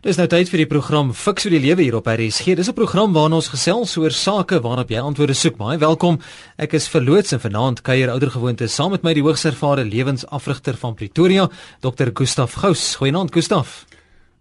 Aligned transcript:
Dis 0.00 0.16
nou 0.16 0.24
tyd 0.32 0.48
vir 0.48 0.62
die 0.62 0.68
program 0.70 1.10
Fix 1.12 1.44
vir 1.44 1.52
die 1.52 1.58
lewe 1.60 1.84
hier 1.84 1.98
op 1.98 2.06
RSG. 2.08 2.54
Dis 2.56 2.70
'n 2.70 2.72
program 2.72 3.12
waarin 3.12 3.36
ons 3.36 3.52
gesels 3.52 3.98
oor 3.98 4.10
sake 4.10 4.58
waarop 4.62 4.88
jy 4.88 4.96
antwoorde 4.96 5.34
soek. 5.34 5.58
Baie 5.58 5.76
welkom. 5.76 6.18
Ek 6.56 6.72
is 6.72 6.88
verloots 6.88 7.32
en 7.32 7.40
vanaand 7.40 7.82
kuier 7.82 8.08
oudergewoonte 8.08 8.66
saam 8.66 8.92
met 8.92 9.02
my 9.02 9.12
die 9.12 9.22
hoogs 9.22 9.44
ervare 9.44 9.84
lewensafrigter 9.84 10.76
van 10.78 10.94
Pretoria, 10.94 11.50
Dr. 11.80 12.12
Gustaf 12.14 12.54
Gous. 12.54 12.96
Goeienaand 12.96 13.30
Gustaf. 13.30 13.84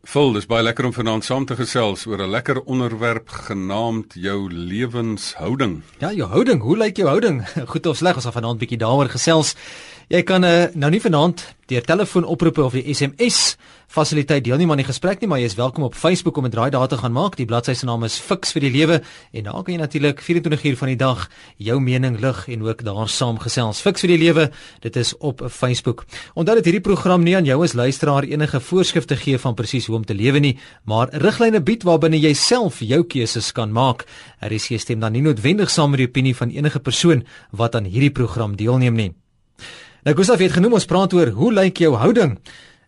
Vol, 0.08 0.32
dis 0.34 0.46
baie 0.48 0.64
lekker 0.64 0.86
om 0.86 0.94
vanaand 0.94 1.26
saam 1.26 1.46
te 1.46 1.56
gesels 1.56 2.06
oor 2.08 2.24
'n 2.24 2.32
lekker 2.32 2.62
onderwerp 2.62 3.28
genaamd 3.30 4.14
jou 4.16 4.48
lewenshouding. 4.50 5.84
Ja, 6.00 6.14
jou 6.14 6.30
houding, 6.30 6.62
hoe 6.62 6.78
lyk 6.78 6.96
jou 6.96 7.08
houding? 7.08 7.44
Goed 7.72 7.86
of 7.86 7.98
sleg, 7.98 8.16
ons 8.16 8.24
gaan 8.24 8.34
vanaand 8.34 8.60
bietjie 8.60 8.78
daaroor 8.78 9.10
gesels. 9.10 9.56
Jy 10.10 10.24
kan 10.26 10.42
uh, 10.42 10.72
nou 10.74 10.88
nie 10.90 11.00
vanaand 11.04 11.44
deur 11.70 11.84
telefoon 11.86 12.26
oproepe 12.26 12.64
of 12.66 12.74
die 12.74 12.96
SMS 12.96 13.60
fasiliteit 13.94 14.42
deelneem 14.42 14.72
aan 14.74 14.80
die 14.82 14.88
gesprek 14.88 15.20
nie, 15.22 15.28
maar 15.30 15.38
jy 15.38 15.52
is 15.52 15.56
welkom 15.60 15.84
op 15.86 15.94
Facebook 15.94 16.40
om 16.42 16.48
'n 16.48 16.50
draai 16.50 16.72
daar 16.74 16.88
te 16.90 16.98
gaan 16.98 17.14
maak. 17.14 17.38
Die 17.38 17.46
bladsy 17.46 17.76
se 17.78 17.86
naam 17.86 18.04
is 18.04 18.18
Fix 18.18 18.52
vir 18.52 18.62
die 18.62 18.72
Lewe 18.72 19.04
en 19.34 19.44
daar 19.44 19.62
kan 19.64 19.74
jy 19.74 19.80
natuurlik 19.80 20.22
24 20.22 20.64
uur 20.66 20.78
van 20.78 20.88
die 20.88 20.96
dag 20.96 21.30
jou 21.58 21.80
mening 21.80 22.20
lig 22.20 22.48
en 22.48 22.64
ook 22.64 22.84
daar 22.84 23.08
saam 23.08 23.38
gesels. 23.38 23.82
Fix 23.82 24.02
vir 24.02 24.10
die 24.10 24.18
Lewe, 24.18 24.52
dit 24.82 24.96
is 24.96 25.14
op 25.18 25.46
Facebook. 25.48 26.06
Onthou 26.34 26.56
dat 26.56 26.66
hierdie 26.66 26.82
program 26.82 27.24
nie 27.24 27.36
aan 27.36 27.46
jou 27.46 27.64
as 27.64 27.74
luisteraar 27.74 28.24
enige 28.24 28.60
voorskrifte 28.60 29.16
gee 29.16 29.38
van 29.38 29.54
presies 29.54 29.86
hoe 29.86 29.96
om 29.96 30.06
te 30.06 30.16
lewe 30.16 30.40
nie, 30.40 30.58
maar 30.86 31.10
riglyne 31.12 31.62
bied 31.62 31.84
waarbinne 31.84 32.20
jy 32.20 32.34
self 32.34 32.80
jou 32.80 33.04
keuses 33.04 33.52
kan 33.52 33.72
maak. 33.72 34.06
Er 34.40 34.60
geen 34.60 34.80
stem 34.80 35.00
dan 35.00 35.12
nie 35.12 35.22
noodwendig 35.22 35.70
saam 35.70 35.92
met 35.92 35.98
die 35.98 36.08
opinie 36.08 36.36
van 36.36 36.50
enige 36.50 36.80
persoon 36.80 37.26
wat 37.52 37.76
aan 37.76 37.86
hierdie 37.86 38.12
program 38.12 38.56
deelneem 38.56 38.96
nie. 38.96 39.14
Nou 40.08 40.14
Gustav 40.16 40.40
het 40.40 40.54
genoem 40.56 40.78
ons 40.78 40.88
praat 40.88 41.12
oor 41.12 41.34
hoe 41.36 41.50
lyk 41.52 41.82
jou 41.84 41.90
houding? 42.00 42.38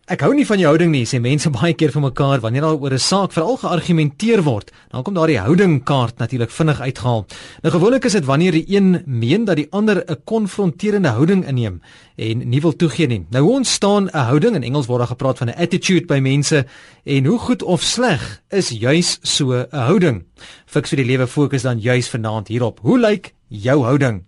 Ek 0.08 0.22
hou 0.24 0.30
nie 0.32 0.46
van 0.48 0.56
jou 0.58 0.70
houding 0.70 0.88
nie, 0.94 1.02
sê 1.04 1.18
mense 1.20 1.50
baie 1.58 1.74
keer 1.76 1.92
vir 1.92 2.02
mekaar 2.06 2.40
wanneer 2.40 2.64
daar 2.64 2.80
oor 2.80 2.94
'n 2.96 2.98
saak 2.98 3.34
veral 3.36 3.58
geargumenteer 3.60 4.40
word. 4.42 4.72
Dan 4.88 5.04
kom 5.04 5.14
daardie 5.14 5.36
houdingkaart 5.36 6.16
natuurlik 6.18 6.50
vinnig 6.50 6.80
uitgehaal. 6.80 7.26
Nou 7.62 7.72
gewoonlik 7.74 8.08
is 8.08 8.16
dit 8.16 8.24
wanneer 8.24 8.52
die 8.52 8.64
een 8.64 9.02
meen 9.04 9.44
dat 9.44 9.60
die 9.60 9.68
ander 9.70 10.00
'n 10.08 10.24
konfronterende 10.24 11.12
houding 11.12 11.44
inneem 11.44 11.82
en 12.16 12.48
nie 12.48 12.60
wil 12.60 12.72
toegee 12.72 13.06
nie. 13.06 13.26
Nou 13.30 13.44
hoe 13.44 13.56
ontstaan 13.60 14.08
'n 14.08 14.26
houding? 14.32 14.56
In 14.56 14.62
Engels 14.64 14.86
word 14.86 14.98
daar 15.00 15.12
gepraat 15.12 15.38
van 15.38 15.48
'n 15.48 15.60
attitude 15.60 16.06
by 16.06 16.18
mense 16.18 16.64
en 17.04 17.24
hoe 17.24 17.38
goed 17.38 17.62
of 17.62 17.82
sleg 17.82 18.42
is 18.48 18.70
juis 18.70 19.18
so 19.22 19.52
'n 19.52 19.68
houding? 19.70 20.24
Fiks 20.66 20.88
vir 20.88 21.04
die 21.04 21.12
lewe 21.12 21.26
fokus 21.26 21.62
dan 21.62 21.78
juis 21.78 22.08
vanaand 22.08 22.48
hierop. 22.48 22.80
Hoe 22.80 22.98
lyk 22.98 23.34
jou 23.48 23.84
houding? 23.84 24.24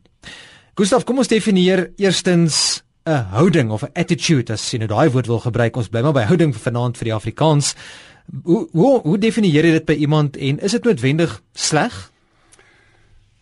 Gustav, 0.75 1.05
kom 1.07 1.21
ons 1.23 1.31
definieer 1.31 1.93
eerstens 2.03 2.83
'n 3.07 3.31
houding 3.31 3.71
of 3.71 3.85
'n 3.85 3.95
attitude 3.95 4.53
as 4.53 4.71
jy 4.73 4.79
nou 4.79 4.89
daai 4.89 5.09
woord 5.09 5.27
wil 5.27 5.39
gebruik. 5.39 5.77
Ons 5.77 5.89
bly 5.89 6.03
maar 6.03 6.13
by 6.13 6.27
houding 6.27 6.53
vanaand 6.57 6.97
vir 6.99 7.05
die 7.05 7.15
Afrikaans. 7.15 7.75
Hoe 8.43 8.69
hoe 8.73 9.01
hoe 9.01 9.19
definieer 9.19 9.65
jy 9.65 9.71
dit 9.71 9.85
by 9.85 9.93
iemand 9.93 10.37
en 10.37 10.59
is 10.59 10.73
dit 10.73 10.85
noodwendig 10.85 11.43
sleg? 11.55 12.11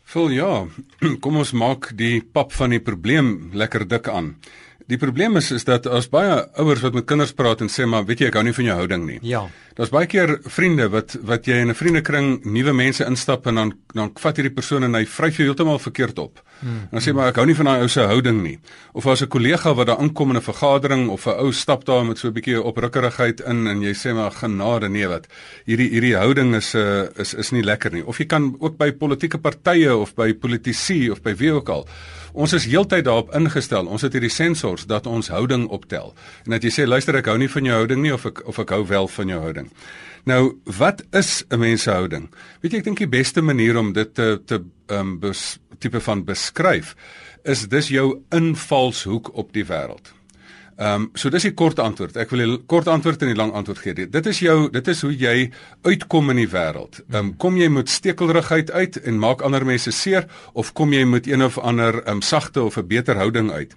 Vol 0.04 0.28
ja. 0.28 0.66
Kom 1.20 1.36
ons 1.36 1.52
maak 1.52 1.96
die 1.96 2.20
pap 2.20 2.52
van 2.52 2.70
die 2.70 2.80
probleem 2.80 3.50
lekker 3.54 3.88
dik 3.88 4.08
aan. 4.08 4.36
Die 4.86 4.98
probleem 4.98 5.36
is 5.36 5.50
is 5.50 5.64
dat 5.64 5.86
as 5.86 6.08
baie 6.08 6.50
ouers 6.56 6.82
wat 6.82 6.92
met 6.92 7.06
kinders 7.06 7.32
praat 7.32 7.60
en 7.60 7.68
sê 7.68 7.86
maar 7.86 8.04
weet 8.04 8.20
jy 8.20 8.26
ek 8.26 8.34
hou 8.34 8.44
nie 8.44 8.52
van 8.52 8.64
jou 8.64 8.76
houding 8.76 9.06
nie. 9.06 9.18
Ja. 9.22 9.48
Daar's 9.74 9.90
baie 9.90 10.06
keer 10.06 10.38
vriende 10.44 10.90
wat 10.90 11.16
wat 11.22 11.46
jy 11.46 11.54
in 11.54 11.70
'n 11.70 11.74
vriendekring 11.74 12.44
nuwe 12.44 12.72
mense 12.72 13.04
instap 13.04 13.46
en 13.46 13.54
dan 13.54 13.72
dan 13.94 14.12
vat 14.14 14.36
hierdie 14.36 14.54
persoon 14.54 14.84
en 14.84 14.94
hy 14.94 15.06
vryf 15.06 15.36
jou 15.36 15.46
heeltemal 15.46 15.78
verkeerd 15.78 16.18
op. 16.18 16.42
Hmm. 16.62 16.86
Dan 16.90 17.02
sê 17.02 17.12
maar 17.14 17.32
ek 17.32 17.40
hou 17.40 17.46
nie 17.46 17.56
van 17.58 17.68
daai 17.68 17.82
ou 17.82 17.88
se 17.90 18.04
houding 18.06 18.42
nie. 18.42 18.58
Of 18.94 19.06
as 19.06 19.22
'n 19.22 19.28
kollega 19.28 19.74
wat 19.74 19.86
daar 19.86 20.00
inkom 20.00 20.30
in 20.30 20.36
'n 20.36 20.42
vergadering 20.42 21.08
of 21.10 21.26
'n 21.26 21.38
ou 21.42 21.52
stap 21.52 21.84
daar 21.84 22.04
met 22.04 22.18
so 22.18 22.28
'n 22.28 22.32
bietjie 22.32 22.62
oprukkerigheid 22.62 23.40
in 23.40 23.66
en 23.66 23.82
jy 23.82 23.92
sê 23.92 24.14
maar 24.14 24.30
genade 24.30 24.88
nee 24.88 25.08
wat. 25.08 25.26
Hierdie 25.66 25.90
hierdie 25.90 26.16
houding 26.16 26.54
is 26.54 26.74
'n 26.74 26.78
uh, 26.78 27.00
eh, 27.00 27.08
is 27.16 27.34
is 27.34 27.50
nie 27.50 27.62
lekker 27.62 27.92
nie. 27.92 28.06
Of 28.06 28.18
jy 28.18 28.26
kan 28.26 28.56
ook 28.58 28.76
by 28.76 28.92
politieke 28.92 29.38
partye 29.38 29.96
of 29.96 30.14
by 30.14 30.32
politici 30.34 31.10
of 31.10 31.22
by 31.22 31.34
wie 31.34 31.52
ook 31.52 31.68
al 31.68 31.86
Ons 32.32 32.54
is 32.56 32.64
heeltyd 32.64 33.04
daarop 33.04 33.34
ingestel. 33.36 33.86
Ons 33.86 34.06
het 34.06 34.14
hierdie 34.16 34.32
sensors 34.32 34.86
dat 34.88 35.06
ons 35.06 35.28
houding 35.28 35.66
optel. 35.68 36.14
En 36.46 36.54
dat 36.56 36.64
jy 36.64 36.70
sê 36.72 36.86
luister 36.88 37.18
ek 37.20 37.28
hou 37.28 37.36
nie 37.38 37.50
van 37.52 37.68
jou 37.68 37.74
houding 37.76 38.00
nie 38.02 38.14
of 38.14 38.24
ek 38.26 38.40
of 38.48 38.58
ek 38.62 38.72
hou 38.72 38.86
wel 38.88 39.08
van 39.08 39.34
jou 39.34 39.40
houding. 39.40 39.68
Nou, 40.24 40.60
wat 40.78 41.02
is 41.10 41.44
'n 41.48 41.58
mens 41.58 41.82
se 41.82 41.90
houding? 41.90 42.30
Weet 42.60 42.72
jy 42.72 42.78
ek 42.78 42.84
dink 42.84 42.98
die 42.98 43.08
beste 43.08 43.42
manier 43.42 43.76
om 43.76 43.92
dit 43.92 44.14
te 44.14 44.40
te 44.44 44.64
um, 44.86 45.20
tipe 45.78 46.00
van 46.00 46.24
beskryf 46.24 46.94
is 47.42 47.68
dis 47.68 47.88
jou 47.88 48.22
invalshoek 48.30 49.34
op 49.34 49.52
die 49.52 49.64
wêreld. 49.64 50.12
Ehm 50.76 51.02
um, 51.02 51.10
so 51.14 51.28
dis 51.28 51.42
die 51.42 51.54
kort 51.54 51.78
antwoord. 51.78 52.16
Ek 52.16 52.30
wil 52.30 52.40
'n 52.40 52.66
kort 52.66 52.88
antwoord 52.88 53.22
en 53.22 53.28
'n 53.28 53.36
lang 53.36 53.52
antwoord 53.52 53.78
gee. 53.78 54.08
Dit 54.08 54.26
is 54.26 54.38
jou 54.38 54.70
dit 54.70 54.88
is 54.88 55.02
hoe 55.02 55.16
jy 55.16 55.50
uitkom 55.82 56.30
in 56.30 56.36
die 56.36 56.48
wêreld. 56.48 57.02
Ehm 57.10 57.18
um, 57.18 57.36
kom 57.36 57.56
jy 57.56 57.68
met 57.68 57.88
stekelrigheid 57.88 58.70
uit 58.70 58.96
en 58.96 59.18
maak 59.18 59.42
ander 59.42 59.64
mense 59.64 59.90
seer 59.90 60.26
of 60.52 60.72
kom 60.72 60.92
jy 60.92 61.04
met 61.04 61.26
een 61.26 61.42
of 61.42 61.58
ander 61.58 62.02
ehm 62.02 62.14
um, 62.16 62.20
sagte 62.20 62.62
of 62.62 62.76
'n 62.76 62.86
beter 62.86 63.16
houding 63.16 63.50
uit? 63.50 63.74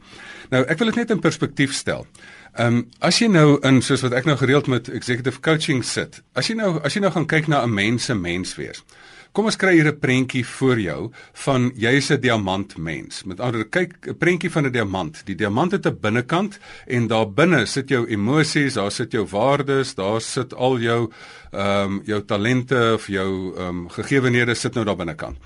Nou, 0.50 0.64
ek 0.64 0.78
wil 0.78 0.88
dit 0.88 0.96
net 0.96 1.10
in 1.10 1.20
perspektief 1.20 1.74
stel. 1.74 2.08
Ehm 2.56 2.76
um, 2.76 2.84
as 3.04 3.18
jy 3.20 3.28
nou 3.28 3.58
in 3.68 3.82
soos 3.84 4.00
wat 4.06 4.14
ek 4.16 4.28
nou 4.30 4.38
gereeld 4.40 4.70
met 4.72 4.88
executive 4.88 5.42
coaching 5.44 5.82
sit, 5.84 6.22
as 6.40 6.48
jy 6.48 6.54
nou 6.56 6.78
as 6.88 6.96
jy 6.96 7.02
nou 7.04 7.12
gaan 7.12 7.28
kyk 7.28 7.50
na 7.52 7.66
'n 7.66 7.74
mens 7.74 8.06
se 8.06 8.16
mens 8.16 8.56
wees. 8.56 8.80
Kom 9.34 9.46
ons 9.46 9.58
kry 9.60 9.74
hier 9.76 9.92
'n 9.92 10.00
prentjie 10.00 10.46
voor 10.46 10.80
jou 10.80 11.12
van 11.34 11.72
jy's 11.76 12.12
'n 12.12 12.22
diamantmens. 12.22 13.26
Met 13.26 13.40
ander 13.40 13.66
kyk 13.66 14.08
'n 14.08 14.16
prentjie 14.18 14.50
van 14.50 14.66
'n 14.66 14.72
diamant. 14.72 15.26
Die 15.26 15.36
diamant 15.36 15.72
het 15.72 15.86
'n 15.86 16.00
binnekant 16.00 16.60
en 16.88 17.08
daar 17.08 17.28
binne 17.28 17.66
sit 17.66 17.90
jou 17.90 18.08
emosies, 18.08 18.74
daar 18.74 18.92
sit 18.92 19.12
jou 19.12 19.26
waardes, 19.26 19.96
daar 19.96 20.22
sit 20.22 20.54
al 20.54 20.80
jou 20.80 21.12
ehm 21.52 21.84
um, 21.84 22.02
jou 22.06 22.26
talente 22.26 22.92
of 22.94 23.08
jou 23.08 23.54
ehm 23.58 23.68
um, 23.68 23.90
gegewenhede 23.90 24.54
sit 24.54 24.74
nou 24.74 24.86
daar 24.86 24.96
binnekant 24.96 25.38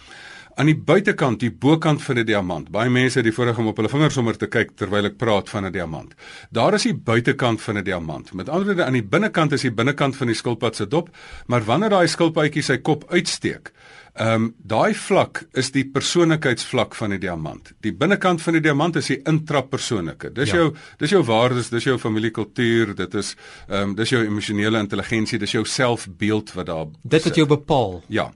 aan 0.59 0.67
die 0.67 0.75
buitekant, 0.75 1.39
die 1.39 1.51
bokant 1.51 2.01
van 2.03 2.17
'n 2.19 2.25
diamant. 2.25 2.69
Baie 2.71 2.89
mense 2.89 3.19
het 3.19 3.23
die 3.23 3.33
voorreg 3.33 3.57
om 3.57 3.67
op 3.67 3.77
hulle 3.77 3.89
vingers 3.89 4.13
sommer 4.13 4.37
te 4.37 4.47
kyk 4.47 4.75
terwyl 4.75 5.05
ek 5.05 5.17
praat 5.17 5.49
van 5.49 5.65
'n 5.65 5.71
diamant. 5.71 6.13
Daar 6.51 6.73
is 6.73 6.83
die 6.83 6.93
buitekant 6.93 7.61
van 7.61 7.77
'n 7.77 7.83
diamant. 7.83 8.33
Met 8.33 8.49
ander 8.49 8.65
woorde, 8.65 8.83
aan 8.83 8.93
die 8.93 9.03
binnekant 9.03 9.51
is 9.51 9.61
die 9.61 9.71
binnekant 9.71 10.15
van 10.15 10.27
die 10.27 10.35
skilpad 10.35 10.75
se 10.75 10.87
dop, 10.87 11.09
maar 11.47 11.63
wanneer 11.63 11.89
daai 11.89 12.07
skilpadjie 12.07 12.61
sy 12.61 12.77
kop 12.77 13.05
uitsteek, 13.09 13.71
ehm 14.15 14.33
um, 14.33 14.53
daai 14.57 14.93
vlak 14.93 15.47
is 15.53 15.71
die 15.71 15.85
persoonlikheidsvlak 15.85 16.95
van 16.95 17.13
'n 17.13 17.19
diamant. 17.19 17.71
Die 17.79 17.93
binnekant 17.93 18.41
van 18.41 18.53
die 18.53 18.61
diamant 18.61 18.95
is 18.95 19.07
die 19.07 19.21
intrapersoonlike. 19.23 20.33
Dis 20.33 20.49
ja. 20.49 20.55
jou 20.55 20.75
dis 20.97 21.09
jou 21.09 21.23
waardes, 21.23 21.69
dis 21.69 21.83
jou 21.83 21.97
familiekultuur, 21.97 22.95
dit 22.95 23.13
is 23.13 23.35
ehm 23.69 23.81
um, 23.81 23.95
dis 23.95 24.09
jou 24.09 24.25
emosionele 24.25 24.79
intelligensie, 24.79 25.39
dis 25.39 25.51
jou 25.51 25.65
selfbeeld 25.65 26.53
wat 26.53 26.65
daar 26.65 26.87
Dit 27.01 27.23
wat 27.23 27.35
jou 27.35 27.47
bepaal. 27.47 28.03
Ja. 28.07 28.31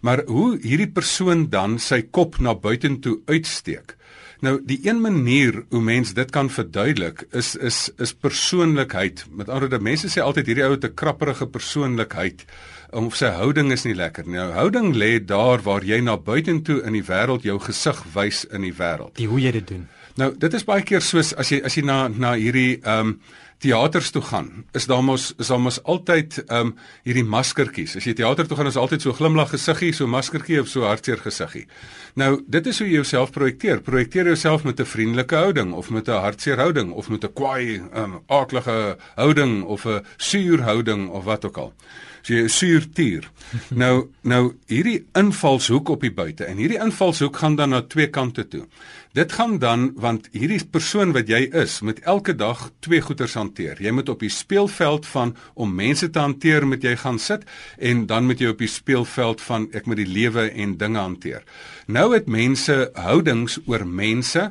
Maar 0.00 0.22
hoe 0.26 0.58
hierdie 0.62 0.90
persoon 0.90 1.48
dan 1.52 1.78
sy 1.78 2.02
kop 2.02 2.38
na 2.38 2.54
buitentoe 2.54 3.20
uitsteek. 3.26 3.96
Nou 4.40 4.56
die 4.64 4.78
een 4.86 5.00
manier 5.04 5.64
hoe 5.68 5.82
mens 5.84 6.14
dit 6.16 6.30
kan 6.32 6.48
verduidelik 6.50 7.26
is 7.36 7.52
is 7.56 7.90
is 8.00 8.14
persoonlikheid. 8.16 9.26
Met 9.28 9.48
ander 9.48 9.68
woorde, 9.68 9.84
mense 9.84 10.08
sê 10.08 10.24
altyd 10.24 10.48
hierdie 10.48 10.64
ou 10.64 10.72
het 10.72 10.84
'n 10.84 10.94
krapperige 10.94 11.46
persoonlikheid 11.46 12.44
of 12.90 13.16
sy 13.16 13.26
houding 13.26 13.72
is 13.72 13.84
nie 13.84 13.94
lekker 13.94 14.26
nie. 14.26 14.38
Nou 14.38 14.52
houding 14.52 14.94
lê 14.94 15.24
daar 15.24 15.62
waar 15.62 15.84
jy 15.84 16.00
na 16.00 16.16
buitentoe 16.16 16.82
in 16.82 16.92
die 16.92 17.04
wêreld 17.04 17.42
jou 17.42 17.58
gesig 17.58 18.04
wys 18.14 18.44
in 18.44 18.62
die 18.62 18.74
wêreld. 18.74 19.14
Die 19.14 19.28
hoe 19.28 19.40
jy 19.40 19.50
dit 19.50 19.68
doen. 19.68 19.88
Nou 20.16 20.32
dit 20.38 20.54
is 20.54 20.64
baie 20.64 20.82
keer 20.82 21.00
soos 21.00 21.34
as 21.34 21.50
jy 21.50 21.60
as 21.64 21.74
jy 21.74 21.84
na 21.84 22.08
na 22.08 22.34
hierdie 22.34 22.80
ehm 22.82 23.06
um, 23.06 23.20
teaters 23.60 24.10
toe 24.10 24.22
gaan, 24.24 24.64
is 24.72 24.86
daar 24.88 25.02
mos 25.04 25.30
is 25.38 25.50
daar 25.52 25.60
mos 25.60 25.82
altyd 25.82 26.38
ehm 26.46 26.70
um, 26.70 26.74
hierdie 27.04 27.24
maskertjies. 27.24 27.96
As 27.96 28.06
jy 28.08 28.14
teater 28.16 28.48
toe 28.48 28.56
gaan, 28.56 28.70
is 28.70 28.78
altyd 28.80 29.04
so 29.04 29.12
glimlag 29.12 29.52
gesiggie, 29.52 29.92
so 29.92 30.08
maskertjie 30.08 30.60
of 30.60 30.68
so 30.68 30.86
hartseer 30.88 31.20
gesiggie. 31.20 31.66
Nou, 32.14 32.40
dit 32.48 32.66
is 32.66 32.80
hoe 32.80 32.88
jy 32.88 33.00
jouself 33.00 33.32
projekteer. 33.36 33.82
Projekteer 33.84 34.32
jouself 34.32 34.64
met 34.64 34.80
'n 34.80 34.84
vriendelike 34.84 35.36
houding 35.36 35.72
of 35.72 35.90
met 35.90 36.08
'n 36.08 36.22
hartseer 36.24 36.56
houding 36.56 36.92
of 36.92 37.08
met 37.08 37.24
'n 37.24 37.32
kwaai, 37.32 37.82
ehm 37.92 38.04
um, 38.04 38.20
aaklige 38.26 38.96
houding 39.16 39.64
of 39.64 39.84
'n 39.84 40.04
suur 40.16 40.62
houding 40.62 41.08
of 41.08 41.24
wat 41.24 41.44
ook 41.44 41.56
al. 41.56 41.72
So 42.22 42.34
jy 42.34 42.48
suurtuur. 42.48 43.30
nou 43.82 44.08
nou 44.22 44.54
hierdie 44.66 45.06
invalshoek 45.12 45.88
op 45.88 46.00
die 46.00 46.12
buite 46.12 46.44
en 46.44 46.56
hierdie 46.56 46.80
invalshoek 46.80 47.36
gaan 47.36 47.56
dan 47.56 47.70
na 47.70 47.82
twee 47.82 48.10
kante 48.12 48.48
toe. 48.48 48.66
Dit 49.10 49.32
gaan 49.32 49.58
dan 49.58 49.88
want 49.98 50.28
hierdie 50.30 50.60
persoon 50.70 51.10
wat 51.10 51.26
jy 51.26 51.40
is, 51.58 51.80
met 51.82 51.98
elke 52.06 52.30
dag 52.38 52.68
twee 52.78 53.02
goeters 53.02 53.32
hanteer. 53.34 53.80
Jy 53.82 53.90
moet 53.90 54.08
op 54.12 54.20
die 54.22 54.30
speelveld 54.30 55.08
van 55.10 55.32
om 55.58 55.72
mense 55.74 56.06
te 56.14 56.22
hanteer, 56.22 56.62
moet 56.62 56.86
jy 56.86 56.92
gaan 56.94 57.18
sit 57.18 57.42
en 57.82 58.04
dan 58.06 58.28
moet 58.30 58.38
jy 58.38 58.52
op 58.54 58.62
die 58.62 58.70
speelveld 58.70 59.42
van 59.42 59.66
ek 59.74 59.90
moet 59.90 59.98
die 59.98 60.06
lewe 60.06 60.46
en 60.54 60.76
dinge 60.78 61.02
hanteer. 61.02 61.42
Nou 61.90 62.12
het 62.14 62.28
mense 62.30 62.90
houdings 62.94 63.58
oor 63.66 63.82
mense 63.86 64.50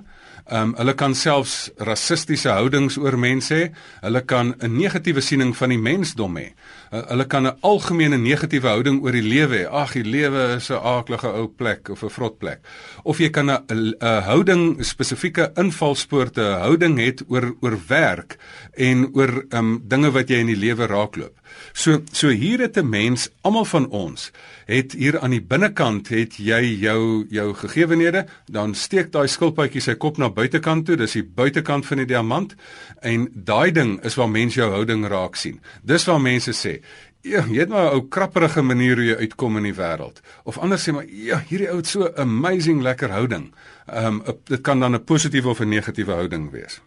um, 0.51 0.73
hulle 0.77 0.93
kan 0.97 1.13
selfs 1.15 1.69
rassistiese 1.87 2.49
houdings 2.51 2.97
oor 2.99 3.15
mense 3.19 3.55
hê. 3.55 3.69
Hulle 4.03 4.21
kan 4.25 4.55
'n 4.59 4.75
negatiewe 4.77 5.21
siening 5.21 5.55
van 5.55 5.69
die 5.69 5.77
mensdom 5.77 6.37
hê. 6.37 6.51
Uh, 6.91 7.01
hulle 7.09 7.25
kan 7.27 7.47
'n 7.47 7.57
algemene 7.61 8.17
negatiewe 8.17 8.67
houding 8.67 9.01
oor 9.03 9.11
die 9.11 9.23
lewe 9.23 9.57
hê. 9.57 9.69
Ag, 9.71 9.93
die 9.93 10.03
lewe 10.03 10.55
is 10.57 10.69
'n 10.69 10.81
aaklige 10.83 11.27
ou 11.27 11.47
plek 11.47 11.89
of 11.89 12.03
'n 12.03 12.09
vrot 12.09 12.39
plek. 12.39 12.59
Of 13.03 13.19
jy 13.19 13.29
kan 13.29 13.49
'n 13.49 13.95
houding 14.01 14.83
spesifieke 14.83 15.51
invalspoorte 15.55 16.41
houding 16.41 16.99
het 16.99 17.23
oor 17.27 17.55
oor 17.61 17.77
werk 17.87 18.37
en 18.73 19.09
oor 19.13 19.45
um, 19.49 19.81
dinge 19.87 20.11
wat 20.11 20.29
jy 20.29 20.37
in 20.37 20.47
die 20.47 20.59
lewe 20.59 20.85
raakloop. 20.87 21.38
So 21.73 22.01
so 22.11 22.29
hier 22.29 22.59
het 22.59 22.77
'n 22.77 22.89
mens, 22.89 23.29
almal 23.41 23.65
van 23.65 23.89
ons, 23.89 24.31
het 24.65 24.91
hier 24.91 25.19
aan 25.19 25.31
die 25.31 25.41
binnekant 25.41 26.07
het 26.07 26.37
jy 26.37 26.79
jou 26.79 27.25
jou 27.29 27.53
gegewenhede, 27.53 28.25
dan 28.45 28.75
steek 28.75 29.11
daai 29.11 29.27
skilpaadjie 29.27 29.81
sy 29.81 29.95
kop 29.95 30.17
na 30.17 30.29
buitekant 30.29 30.85
toe, 30.85 30.95
dis 30.95 31.13
die 31.13 31.23
buitekant 31.23 31.85
van 31.85 31.97
die 31.97 32.05
diamant 32.05 32.55
en 33.01 33.29
daai 33.33 33.71
ding 33.71 34.03
is 34.03 34.15
waar 34.15 34.29
mense 34.29 34.59
jou 34.59 34.71
houding 34.71 35.07
raak 35.07 35.35
sien. 35.35 35.59
Dis 35.83 36.05
waar 36.05 36.21
mense 36.21 36.51
sê, 36.51 36.81
Ja, 37.27 37.41
jy 37.51 37.59
het 37.59 37.69
maar 37.69 37.91
'n 37.91 37.95
ou 37.95 38.07
krapperige 38.07 38.61
manier 38.61 38.95
hoe 38.95 39.05
jy 39.05 39.15
uitkom 39.15 39.57
in 39.57 39.63
die 39.63 39.75
wêreld. 39.75 40.21
Of 40.43 40.57
anders 40.57 40.87
sê 40.87 40.93
maar, 40.93 41.05
ja, 41.05 41.43
hierdie 41.49 41.69
ou 41.69 41.77
het 41.77 41.87
so 41.87 42.07
'n 42.07 42.15
amazing 42.15 42.81
lekker 42.81 43.11
houding. 43.11 43.53
Ehm 43.87 44.05
um, 44.05 44.35
dit 44.45 44.61
kan 44.61 44.79
dan 44.79 44.95
'n 44.95 45.03
positiewe 45.03 45.49
of 45.49 45.59
'n 45.59 45.69
negatiewe 45.69 46.11
houding 46.11 46.51
wees. 46.51 46.81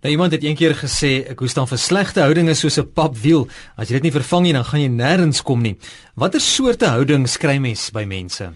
Nou 0.00 0.12
iemand 0.12 0.32
het 0.32 0.44
eendag 0.46 0.78
gesê 0.84 1.24
ek 1.32 1.40
hoes 1.42 1.54
dan 1.54 1.66
vir 1.66 1.78
slegte 1.78 2.22
houdinge 2.22 2.54
soos 2.54 2.78
'n 2.78 2.92
papwiel. 2.94 3.48
As 3.76 3.88
jy 3.88 3.94
dit 3.94 4.02
nie 4.02 4.12
vervang 4.12 4.42
nie, 4.42 4.52
dan 4.52 4.64
gaan 4.64 4.80
jy 4.80 4.88
nêrens 4.88 5.42
kom 5.42 5.62
nie. 5.62 5.76
Watter 6.14 6.40
soorte 6.40 6.86
houdings 6.86 7.36
kry 7.36 7.58
mens 7.58 7.90
by 7.90 8.04
mense? 8.04 8.52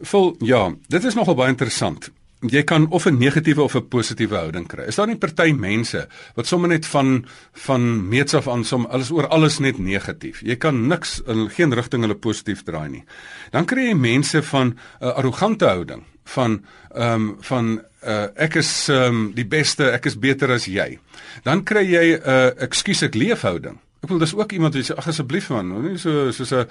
Vol 0.00 0.36
ja, 0.40 0.74
dit 0.88 1.04
is 1.04 1.14
nogal 1.14 1.34
baie 1.34 1.48
interessant 1.48 2.10
jy 2.40 2.62
kan 2.62 2.86
of 2.90 3.06
'n 3.06 3.18
negatiewe 3.18 3.62
of 3.62 3.74
'n 3.74 3.88
positiewe 3.88 4.36
houding 4.36 4.66
kry. 4.66 4.84
Is 4.86 4.96
daar 4.96 5.06
nie 5.06 5.16
party 5.16 5.52
mense 5.52 6.08
wat 6.34 6.46
sommer 6.46 6.68
net 6.68 6.86
van 6.86 7.26
van 7.52 8.08
meets 8.08 8.34
af 8.34 8.48
aan 8.48 8.64
som 8.64 8.86
alles 8.86 9.10
oor 9.10 9.28
alles 9.28 9.58
net 9.58 9.78
negatief. 9.78 10.40
Jy 10.40 10.56
kan 10.56 10.86
niks 10.86 11.20
in 11.26 11.50
geen 11.50 11.74
rigting 11.74 12.02
hulle 12.02 12.14
positief 12.14 12.62
draai 12.62 12.88
nie. 12.88 13.04
Dan 13.50 13.64
kry 13.64 13.88
jy 13.88 13.94
mense 13.94 14.42
van 14.42 14.66
'n 14.66 14.78
uh, 15.00 15.08
arrogante 15.16 15.66
houding 15.66 16.04
van 16.24 16.64
ehm 16.94 17.12
um, 17.12 17.36
van 17.40 17.82
uh, 18.06 18.26
ek 18.34 18.54
is 18.54 18.88
ehm 18.88 19.02
um, 19.02 19.32
die 19.34 19.46
beste, 19.46 19.90
ek 19.90 20.06
is 20.06 20.18
beter 20.18 20.52
as 20.52 20.64
jy. 20.64 20.98
Dan 21.42 21.64
kry 21.64 21.84
jy 21.84 22.14
'n 22.14 22.22
uh, 22.28 22.62
ekskuus 22.62 23.02
ek 23.02 23.14
leef 23.14 23.42
houding. 23.42 23.78
Ek 23.98 24.12
wil 24.12 24.20
dis 24.22 24.34
ook 24.34 24.52
iemand 24.54 24.76
wat 24.78 24.86
sê 24.86 24.94
ag 24.94 25.08
asseblief 25.10 25.48
man, 25.50 25.72
nie 25.82 25.96
so 25.98 26.30
soos 26.30 26.52
'n 26.54 26.68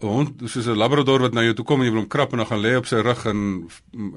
hond, 0.00 0.40
soos 0.48 0.66
'n 0.66 0.78
labrador 0.80 1.20
wat 1.20 1.34
na 1.34 1.42
jou 1.42 1.54
toe 1.54 1.64
kom 1.64 1.80
en 1.80 1.86
jy 1.86 1.92
wil 1.92 2.00
hom 2.00 2.08
krap 2.08 2.32
en 2.32 2.38
dan 2.38 2.46
gaan 2.46 2.64
lê 2.64 2.76
op 2.76 2.86
sy 2.86 2.96
rug 3.04 3.26
en 3.26 3.68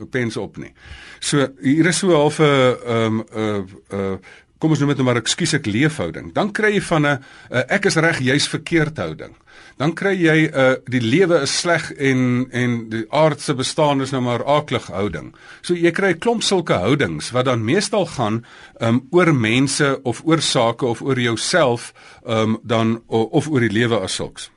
pens 0.09 0.37
op 0.37 0.57
nie. 0.57 0.71
So 1.19 1.47
hier 1.61 1.85
is 1.85 1.97
so 1.97 2.15
half 2.15 2.39
'n 2.39 2.77
ehm 2.85 3.19
'n 3.19 3.67
'n 3.91 4.19
kom 4.63 4.71
ons 4.71 4.79
noem 4.79 4.93
dit 4.93 5.01
nou 5.01 5.09
maar 5.09 5.19
ekskuus 5.19 5.57
ek 5.59 5.67
leefhouding. 5.67 6.31
Dan 6.31 6.53
kry 6.55 6.77
jy 6.77 6.83
van 6.87 7.05
'n 7.05 7.19
ek 7.67 7.91
is 7.91 7.99
reg, 7.99 8.23
jy's 8.23 8.47
verkeerd 8.47 8.97
houding 8.97 9.35
dan 9.77 9.93
kry 9.93 10.13
jy 10.13 10.47
'n 10.47 10.53
uh, 10.53 10.75
die 10.89 11.01
lewe 11.01 11.41
is 11.43 11.53
sleg 11.59 11.91
en 11.97 12.47
en 12.51 12.89
die 12.89 13.05
aardse 13.09 13.53
bestaan 13.53 14.01
is 14.01 14.11
nou 14.11 14.21
maar 14.21 14.45
aaklig 14.45 14.87
houding. 14.87 15.33
So 15.61 15.73
jy 15.73 15.91
kry 15.91 16.13
'n 16.13 16.19
klomp 16.19 16.43
sulke 16.43 16.73
houdings 16.73 17.31
wat 17.31 17.45
dan 17.45 17.65
meestal 17.65 18.05
gaan 18.05 18.45
um, 18.79 19.07
oor 19.11 19.33
mense 19.33 19.99
of 20.03 20.21
oor 20.25 20.41
sake 20.41 20.85
of 20.85 21.01
oor 21.01 21.19
jouself 21.19 21.93
um, 22.25 22.59
dan 22.63 23.01
of 23.07 23.47
oor 23.47 23.59
die 23.59 23.73
lewe 23.73 23.99
as 23.99 24.15
sulks. 24.15 24.51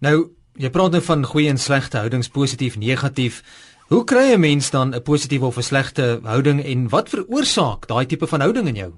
Nou, 0.00 0.30
jy 0.54 0.70
praat 0.70 0.90
nou 0.92 1.02
van 1.02 1.24
goeie 1.24 1.48
en 1.48 1.58
slegte 1.58 1.96
houdings, 1.96 2.28
positief, 2.28 2.76
negatief. 2.76 3.42
Hoe 3.88 4.04
kry 4.04 4.32
'n 4.32 4.40
mens 4.40 4.70
dan 4.70 4.94
'n 4.94 5.02
positiewe 5.02 5.46
of 5.46 5.56
'n 5.56 5.62
slegte 5.62 6.20
houding 6.22 6.64
en 6.64 6.88
wat 6.88 7.08
veroorsaak 7.08 7.86
daai 7.86 8.06
tipe 8.06 8.26
van 8.26 8.40
houding 8.40 8.68
in 8.68 8.74
jou? 8.74 8.92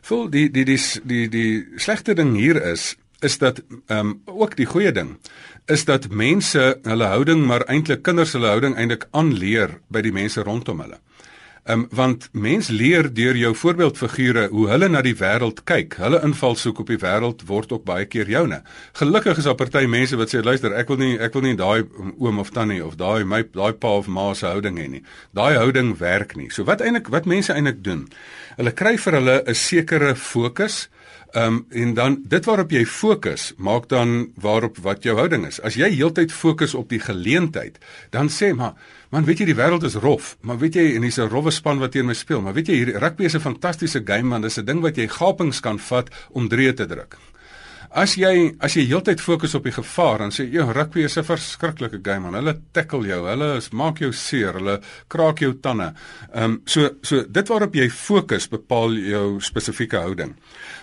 Voel 0.00 0.30
die 0.30 0.50
die 0.50 0.64
die 0.64 0.80
die 1.04 1.28
die 1.28 1.68
slegte 1.76 2.14
ding 2.14 2.36
hier 2.36 2.62
is 2.62 2.96
is 3.20 3.38
dat 3.38 3.62
ehm 3.86 3.98
um, 3.98 4.22
ook 4.24 4.56
die 4.56 4.66
goeie 4.66 4.92
ding 4.92 5.18
is 5.66 5.84
dat 5.84 6.08
mense 6.08 6.78
hulle 6.82 7.04
houding 7.04 7.46
maar 7.46 7.60
eintlik 7.60 8.02
kinders 8.02 8.32
hulle 8.32 8.46
houding 8.46 8.76
eintlik 8.76 9.06
aanleer 9.10 9.80
by 9.88 10.00
die 10.00 10.12
mense 10.12 10.42
rondom 10.42 10.80
hulle. 10.80 10.98
Ehm 11.66 11.80
um, 11.80 11.86
want 11.90 12.28
mens 12.32 12.68
leer 12.68 13.08
deur 13.14 13.36
jou 13.36 13.50
voorbeeldfigure 13.58 14.44
hoe 14.52 14.68
hulle 14.70 14.88
na 14.88 15.00
die 15.02 15.16
wêreld 15.18 15.64
kyk. 15.66 15.96
Hulle 15.98 16.20
invalshoek 16.22 16.78
op 16.78 16.92
die 16.92 17.00
wêreld 17.02 17.42
word 17.48 17.72
ook 17.74 17.82
baie 17.84 18.06
keer 18.06 18.30
joune. 18.30 18.60
Gelukkig 19.00 19.40
is 19.42 19.48
daar 19.48 19.58
party 19.58 19.82
mense 19.90 20.14
wat 20.16 20.30
sê 20.30 20.44
luister, 20.46 20.70
ek 20.78 20.92
wil 20.92 21.00
nie 21.02 21.16
ek 21.18 21.34
wil 21.34 21.42
nie 21.42 21.56
daai 21.58 21.82
oom 22.22 22.38
of 22.38 22.52
tannie 22.54 22.78
of 22.84 22.94
daai 23.00 23.24
my 23.26 23.42
daai 23.50 23.74
pa 23.74 23.96
of 23.98 24.06
ma 24.06 24.28
se 24.34 24.46
houding 24.46 24.78
hê 24.78 24.86
nie. 24.92 25.02
Daai 25.34 25.56
houding 25.58 25.96
werk 25.98 26.36
nie. 26.38 26.52
So 26.54 26.62
wat 26.70 26.86
eintlik 26.86 27.10
wat 27.10 27.26
mense 27.26 27.50
eintlik 27.52 27.82
doen? 27.82 28.06
Hulle 28.56 28.70
kry 28.70 28.94
vir 28.96 29.18
hulle 29.18 29.42
'n 29.42 29.54
sekere 29.54 30.14
fokus 30.14 30.86
Ehm 31.36 31.54
um, 31.54 31.66
en 31.68 31.94
dan 31.94 32.22
dit 32.24 32.44
waarop 32.44 32.70
jy 32.70 32.86
fokus, 32.86 33.52
maak 33.56 33.88
dan 33.88 34.30
waarop 34.40 34.78
wat 34.78 35.02
jou 35.02 35.16
houding 35.18 35.46
is. 35.46 35.58
As 35.60 35.74
jy 35.74 35.90
heeltyd 35.90 36.32
fokus 36.32 36.74
op 36.74 36.88
die 36.88 37.00
geleentheid, 37.00 37.76
dan 38.10 38.30
sê 38.30 38.54
maar, 38.54 38.72
man, 39.10 39.24
weet 39.24 39.38
jy 39.38 39.46
die 39.46 39.58
wêreld 39.58 39.84
is 39.84 39.98
rof, 40.02 40.36
maar 40.42 40.58
weet 40.58 40.74
jy 40.74 40.96
en 40.96 41.02
hier's 41.02 41.18
'n 41.18 41.28
rowwe 41.28 41.50
span 41.50 41.78
wat 41.78 41.92
teen 41.92 42.06
my 42.06 42.14
speel, 42.14 42.40
maar 42.42 42.54
weet 42.54 42.68
jy 42.68 42.74
hier 42.74 43.00
rugby 43.00 43.24
is 43.24 43.34
'n 43.34 43.40
fantastiese 43.40 44.02
game 44.04 44.28
man, 44.28 44.42
dis 44.42 44.58
'n 44.58 44.64
ding 44.64 44.80
wat 44.80 44.96
jy 44.96 45.06
gapings 45.08 45.60
kan 45.60 45.78
vat 45.78 46.10
om 46.32 46.48
drie 46.48 46.72
te 46.72 46.86
druk. 46.86 47.16
As 47.96 48.12
jy 48.18 48.50
as 48.60 48.74
jy 48.76 48.82
heeltyd 48.90 49.22
fokus 49.24 49.54
op 49.56 49.64
die 49.64 49.72
gevaar 49.72 50.26
en 50.26 50.32
sê 50.34 50.44
jy 50.52 50.64
rugby 50.68 51.04
is 51.06 51.16
'n 51.16 51.24
verskriklike 51.24 52.00
game 52.04 52.28
man. 52.28 52.34
Hulle 52.34 52.60
tackle 52.72 53.06
jou, 53.06 53.26
hulle 53.26 53.60
maak 53.72 54.00
jou 54.00 54.12
seer, 54.12 54.52
hulle 54.52 54.80
kraak 55.08 55.38
jou 55.40 55.54
tande. 55.62 55.94
Ehm 56.34 56.44
um, 56.44 56.62
so 56.66 56.90
so 57.02 57.22
dit 57.22 57.48
waarop 57.48 57.74
jy 57.74 57.88
fokus 57.88 58.48
bepaal 58.48 58.92
jou 58.92 59.40
spesifieke 59.40 59.96
houding. 59.96 60.34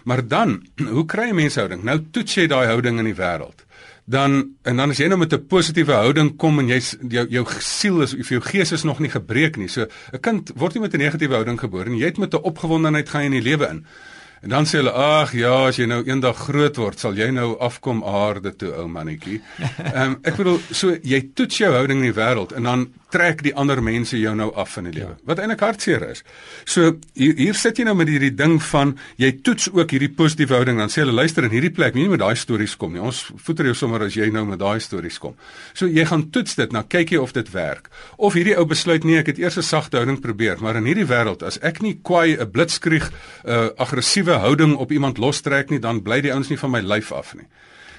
Maar 0.05 0.27
dan, 0.27 0.63
hoe 0.95 1.05
kry 1.05 1.27
jy 1.27 1.33
menshouding? 1.33 1.83
Nou 1.83 1.99
toets 2.11 2.35
jy 2.35 2.47
daai 2.47 2.67
houding 2.67 2.99
in 2.99 3.05
die 3.05 3.15
wêreld. 3.15 3.62
Dan 4.05 4.55
en 4.61 4.77
dan 4.77 4.89
as 4.89 4.99
jy 4.99 5.07
nou 5.07 5.17
met 5.19 5.33
'n 5.33 5.47
positiewe 5.47 5.93
houding 5.93 6.35
kom 6.37 6.59
en 6.59 6.67
jy 6.67 6.79
jou 7.09 7.27
jou 7.29 7.45
siel 7.59 8.01
is 8.01 8.13
of 8.13 8.29
jou 8.29 8.41
gees 8.41 8.71
is 8.71 8.83
nog 8.83 8.99
nie 8.99 9.09
gebreek 9.09 9.57
nie. 9.57 9.67
So 9.67 9.87
'n 10.11 10.19
kind 10.19 10.51
word 10.55 10.73
nie 10.73 10.81
met 10.81 10.93
'n 10.93 10.97
negatiewe 10.97 11.33
houding 11.33 11.59
gebore 11.59 11.89
nie. 11.89 11.99
Jy 11.99 12.05
het 12.05 12.17
met 12.17 12.33
'n 12.33 12.43
opgewondenheid 12.43 13.09
gaan 13.09 13.21
in 13.21 13.31
die 13.31 13.41
lewe 13.41 13.67
in. 13.67 13.85
En 14.43 14.49
dan 14.49 14.65
sê 14.67 14.81
hulle: 14.81 14.91
"Ag 14.91 15.31
ja, 15.33 15.67
as 15.67 15.77
jy 15.79 15.85
nou 15.87 16.01
eendag 16.03 16.37
groot 16.37 16.75
word, 16.77 16.99
sal 16.99 17.15
jy 17.15 17.29
nou 17.31 17.53
afkom 17.59 18.03
aarde 18.03 18.55
toe, 18.55 18.73
ou 18.75 18.87
mannetjie." 18.87 19.41
Ehm 19.93 20.01
um, 20.03 20.17
ek 20.23 20.35
bedoel, 20.35 20.59
so 20.71 20.97
jy 21.03 21.21
toets 21.33 21.57
jou 21.57 21.71
houding 21.71 22.03
in 22.03 22.11
die 22.11 22.19
wêreld 22.19 22.51
en 22.51 22.63
dan 22.67 22.87
trek 23.13 23.43
die 23.45 23.53
ander 23.55 23.81
mense 23.83 24.17
jou 24.17 24.33
nou 24.35 24.49
af 24.57 24.77
in 24.81 24.89
die 24.89 24.95
lewe. 24.97 25.13
Ja. 25.13 25.21
Wat 25.29 25.39
eintlik 25.39 25.61
hartseer 25.63 26.05
is. 26.09 26.23
So 26.65 26.95
hier, 27.13 27.35
hier 27.37 27.57
sit 27.57 27.77
jy 27.77 27.85
nou 27.87 27.95
met 27.97 28.09
hierdie 28.09 28.33
ding 28.33 28.57
van 28.71 28.95
jy 29.21 29.29
toets 29.45 29.69
ook 29.71 29.93
hierdie 29.93 30.11
positiewe 30.17 30.57
houding 30.57 30.81
dan 30.81 30.91
sê 30.91 31.03
hulle 31.03 31.15
luister 31.15 31.45
in 31.45 31.53
hierdie 31.53 31.71
plek, 31.73 31.95
nie 31.97 32.09
met 32.11 32.23
daai 32.23 32.35
stories 32.39 32.75
kom 32.79 32.95
nie. 32.95 33.03
Ons 33.03 33.23
voeter 33.45 33.69
jou 33.69 33.75
sommer 33.77 34.07
as 34.07 34.17
jy 34.17 34.31
nou 34.33 34.45
met 34.49 34.61
daai 34.61 34.81
stories 34.83 35.19
kom. 35.21 35.37
So 35.77 35.87
jy 35.87 36.07
gaan 36.09 36.27
toets 36.33 36.57
dit, 36.59 36.73
nou 36.73 36.83
kyk 36.89 37.13
jy 37.15 37.21
of 37.21 37.35
dit 37.37 37.53
werk. 37.53 37.91
Of 38.17 38.37
hierdie 38.39 38.57
ou 38.57 38.65
besluit 38.69 39.05
nee, 39.05 39.21
ek 39.21 39.33
het 39.33 39.39
eers 39.43 39.57
'n 39.61 39.67
sagte 39.67 39.97
houding 40.01 40.19
probeer, 40.21 40.57
maar 40.59 40.75
in 40.75 40.89
hierdie 40.89 41.07
wêreld 41.07 41.43
as 41.43 41.59
ek 41.61 41.81
nie 41.81 41.99
kwaai 42.01 42.37
'n 42.37 42.51
blitskrieg 42.51 43.11
'n 43.45 43.49
uh, 43.49 43.69
aggressiewe 43.77 44.32
houding 44.39 44.75
op 44.75 44.91
iemand 44.91 45.17
lostrek 45.17 45.69
nie, 45.69 45.79
dan 45.79 46.01
bly 46.01 46.21
die 46.21 46.31
ouens 46.33 46.49
nie 46.49 46.57
van 46.57 46.71
my 46.71 46.81
lyf 46.81 47.11
af 47.11 47.35
nie. 47.35 47.47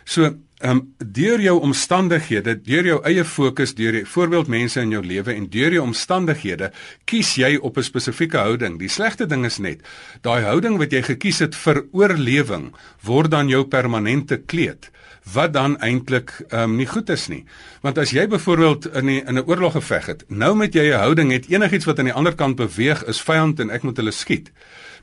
So, 0.05 0.35
ehm 0.65 0.71
um, 0.71 0.95
deur 0.99 1.41
jou 1.41 1.61
omstandighede, 1.61 2.55
deur 2.63 2.87
jou 2.87 2.99
eie 3.05 3.25
fokus, 3.25 3.75
deur 3.75 3.93
die 3.93 4.05
voorbeeldmense 4.09 4.81
in 4.81 4.93
jou 4.93 5.03
lewe 5.05 5.33
en 5.33 5.49
deur 5.51 5.73
jou 5.73 5.83
omstandighede, 5.85 6.71
kies 7.05 7.35
jy 7.37 7.57
op 7.57 7.77
'n 7.77 7.83
spesifieke 7.83 8.39
houding. 8.39 8.79
Die 8.79 8.89
slegte 8.89 9.27
ding 9.27 9.45
is 9.45 9.59
net, 9.59 9.81
daai 10.23 10.43
houding 10.43 10.79
wat 10.79 10.93
jy 10.93 11.03
gekies 11.03 11.39
het 11.39 11.55
vir 11.55 11.85
oorlewing, 11.93 12.73
word 13.03 13.31
dan 13.31 13.49
jou 13.49 13.65
permanente 13.65 14.37
kleed 14.37 14.91
wat 15.33 15.53
dan 15.53 15.79
eintlik 15.81 16.45
ehm 16.49 16.63
um, 16.63 16.77
nie 16.77 16.87
goed 16.87 17.09
is 17.09 17.29
nie. 17.29 17.45
Want 17.81 17.99
as 17.99 18.11
jy 18.11 18.27
byvoorbeeld 18.29 18.87
in 18.95 19.07
die, 19.07 19.23
in 19.25 19.35
'n 19.35 19.47
oorlog 19.47 19.73
geveg 19.73 20.07
het, 20.07 20.25
nou 20.29 20.55
met 20.57 20.75
jy 20.75 20.93
'n 20.93 20.99
houding 20.99 21.33
het 21.33 21.47
enigiets 21.49 21.85
wat 21.85 21.99
aan 21.99 22.05
die 22.05 22.15
ander 22.15 22.35
kant 22.35 22.57
beweeg 22.57 23.05
is 23.05 23.23
vyand 23.23 23.61
en 23.61 23.71
ek 23.71 23.83
moet 23.83 23.97
hulle 23.97 24.11
skiet. 24.11 24.51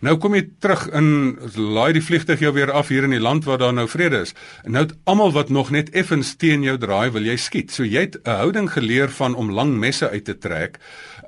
Nou 0.02 0.16
kom 0.18 0.34
jy 0.34 0.48
terug 0.64 0.88
in 0.98 1.08
laai 1.54 1.94
die 1.94 2.02
vliegtuig 2.02 2.42
jou 2.42 2.52
weer 2.56 2.72
af 2.74 2.90
hier 2.90 3.06
in 3.06 3.14
die 3.14 3.22
land 3.22 3.46
waar 3.46 3.60
daar 3.62 3.74
nou 3.74 3.86
vrede 3.90 4.24
is. 4.26 4.32
En 4.66 4.74
nou 4.74 4.82
het 4.88 4.96
almal 5.06 5.30
wat 5.36 5.50
nog 5.54 5.70
net 5.70 5.92
effens 5.94 6.34
teen 6.42 6.64
jou 6.66 6.74
draai, 6.82 7.12
wil 7.14 7.28
jy 7.28 7.36
skiet. 7.38 7.70
So 7.70 7.86
jy 7.86 8.08
het 8.08 8.18
'n 8.26 8.40
houding 8.42 8.72
geleer 8.72 9.10
van 9.10 9.36
om 9.36 9.52
lang 9.52 9.78
messe 9.78 10.10
uit 10.10 10.26
te 10.26 10.38
trek. 10.38 10.80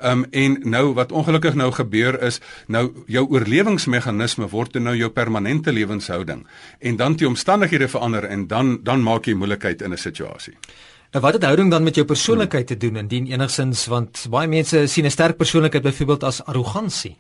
Um 0.01 0.25
en 0.31 0.57
nou 0.63 0.93
wat 0.93 1.11
ongelukkig 1.11 1.53
nou 1.53 1.71
gebeur 1.71 2.21
is, 2.21 2.39
nou 2.67 3.03
jou 3.05 3.27
oorlewingsmeganisme 3.29 4.49
word 4.49 4.73
nou 4.73 4.95
jou 4.95 5.09
permanente 5.09 5.71
lewenshouding. 5.71 6.47
En 6.79 6.95
dan 6.95 7.13
die 7.13 7.27
omstandighede 7.27 7.87
verander 7.87 8.23
en 8.23 8.47
dan 8.47 8.79
dan 8.83 9.03
maak 9.03 9.25
jy 9.25 9.33
moeilikheid 9.33 9.81
in 9.81 9.91
'n 9.91 9.97
situasie. 9.97 10.53
Nou 11.11 11.23
wat 11.23 11.33
het 11.33 11.43
houding 11.43 11.71
dan 11.71 11.83
met 11.83 11.95
jou 11.95 12.05
persoonlikheid 12.05 12.67
te 12.67 12.77
doen 12.77 12.95
indien 12.95 13.27
enigsins 13.27 13.85
want 13.85 14.25
baie 14.29 14.47
mense 14.47 14.87
sien 14.87 15.05
'n 15.05 15.11
sterk 15.11 15.37
persoonlikheid 15.37 15.83
byvoorbeeld 15.83 16.23
as 16.23 16.43
arrogansie 16.45 17.15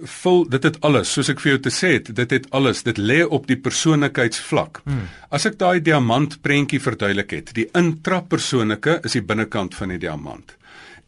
vul 0.00 0.44
dit 0.50 0.62
het 0.62 0.78
alles 0.86 1.12
soos 1.12 1.30
ek 1.32 1.40
vir 1.42 1.52
jou 1.52 1.60
te 1.66 1.72
sê 1.74 1.94
het 1.96 2.10
dit 2.14 2.34
het 2.36 2.46
alles 2.54 2.82
dit 2.86 2.98
lê 2.98 3.22
op 3.24 3.46
die 3.50 3.58
persoonlikheidsvlak 3.60 4.82
hmm. 4.84 5.08
as 5.34 5.46
ek 5.46 5.58
daai 5.58 5.80
diamant 5.84 6.38
prentjie 6.42 6.80
verduidelik 6.82 7.34
het 7.34 7.52
die 7.56 7.68
intrap 7.78 8.28
persoonlike 8.30 9.00
is 9.04 9.18
die 9.18 9.24
binnekant 9.24 9.74
van 9.74 9.94
die 9.94 10.00
diamant 10.06 10.54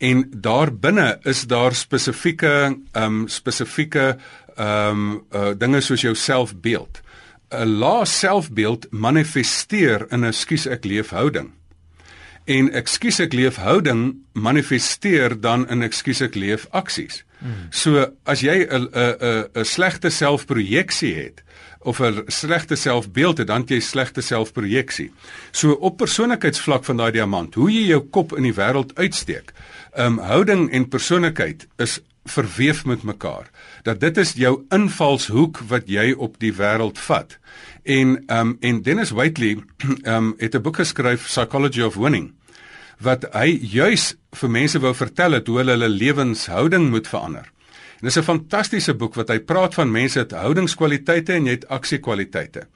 en 0.01 0.25
daar 0.33 0.73
binne 0.73 1.21
is 1.29 1.45
daar 1.51 1.77
spesifieke 1.77 2.55
ehm 2.71 3.05
um, 3.05 3.23
spesifieke 3.29 4.17
ehm 4.57 4.91
um, 4.91 5.07
uh, 5.33 5.53
dinge 5.55 5.81
soos 5.81 6.03
jou 6.03 6.15
selfbeeld 6.15 7.03
'n 7.51 7.79
lae 7.83 8.07
selfbeeld 8.07 8.91
manifesteer 8.91 10.07
in 10.11 10.25
'n 10.25 10.33
skuis 10.33 10.67
ek 10.67 10.85
leef 10.85 11.11
houding 11.11 11.51
en 12.51 12.71
ekskuus 12.75 13.21
ek 13.23 13.35
leef 13.37 13.61
houding 13.63 14.05
manifesteer 14.33 15.37
dan 15.41 15.67
in 15.71 15.85
ekskuus 15.87 16.23
ek 16.25 16.39
leef 16.39 16.67
aksies. 16.77 17.23
Hmm. 17.41 17.69
So 17.71 18.07
as 18.25 18.41
jy 18.41 18.67
'n 18.69 18.89
'n 18.93 19.17
'n 19.21 19.45
'n 19.55 19.65
slegte 19.65 20.11
selfprojeksie 20.11 21.15
het, 21.15 21.43
of 21.83 22.01
'n 22.01 22.23
slegte 22.27 22.75
selfbeeld 22.75 23.39
het, 23.39 23.47
dan 23.47 23.63
jy 23.67 23.81
slegte 23.81 24.21
selfprojeksie. 24.21 25.13
So 25.51 25.73
op 25.73 25.97
persoonlikheidsvlak 25.97 26.85
van 26.85 26.97
daai 26.97 27.13
diamant, 27.13 27.55
hoe 27.55 27.73
jy 27.73 27.87
jou 27.87 28.01
kop 28.01 28.37
in 28.37 28.43
die 28.43 28.55
wêreld 28.55 28.95
uitsteek. 28.95 29.53
Ehm 29.93 30.07
um, 30.07 30.19
houding 30.19 30.71
en 30.71 30.89
persoonlikheid 30.89 31.67
is 31.77 32.01
verweef 32.25 32.85
met 32.85 33.03
mekaar. 33.03 33.51
Dat 33.83 34.01
dit 34.01 34.17
is 34.17 34.33
jou 34.33 34.65
invalshoek 34.69 35.59
wat 35.59 35.89
jy 35.89 36.13
op 36.13 36.39
die 36.39 36.53
wêreld 36.53 36.99
vat. 36.99 37.39
En 37.83 38.23
ehm 38.27 38.49
um, 38.49 38.57
en 38.61 38.83
Dennis 38.83 39.11
Whiteley 39.11 39.57
ehm 40.03 40.15
um, 40.25 40.35
het 40.39 40.55
'n 40.55 40.63
boek 40.63 40.77
geskryf 40.77 41.27
Psychology 41.27 41.81
of 41.81 41.95
Winning 41.95 42.33
wat 43.01 43.27
hy 43.35 43.59
juis 43.63 44.15
vir 44.37 44.51
mense 44.53 44.81
wou 44.83 44.93
vertel 44.95 45.39
het 45.39 45.49
hoe 45.49 45.59
hulle 45.61 45.77
hulle 45.77 45.89
lewenshouding 45.89 46.91
moet 46.91 47.09
verander. 47.09 47.47
En 48.01 48.09
dis 48.09 48.17
'n 48.17 48.23
fantastiese 48.23 48.95
boek 48.95 49.15
wat 49.15 49.29
hy 49.29 49.39
praat 49.39 49.75
van 49.75 49.91
mense 49.91 50.19
het 50.19 50.33
houdingskwaliteite 50.33 51.33
en 51.33 51.47
jy 51.47 51.51
het 51.51 51.69
aksiekwaliteite. 51.69 52.67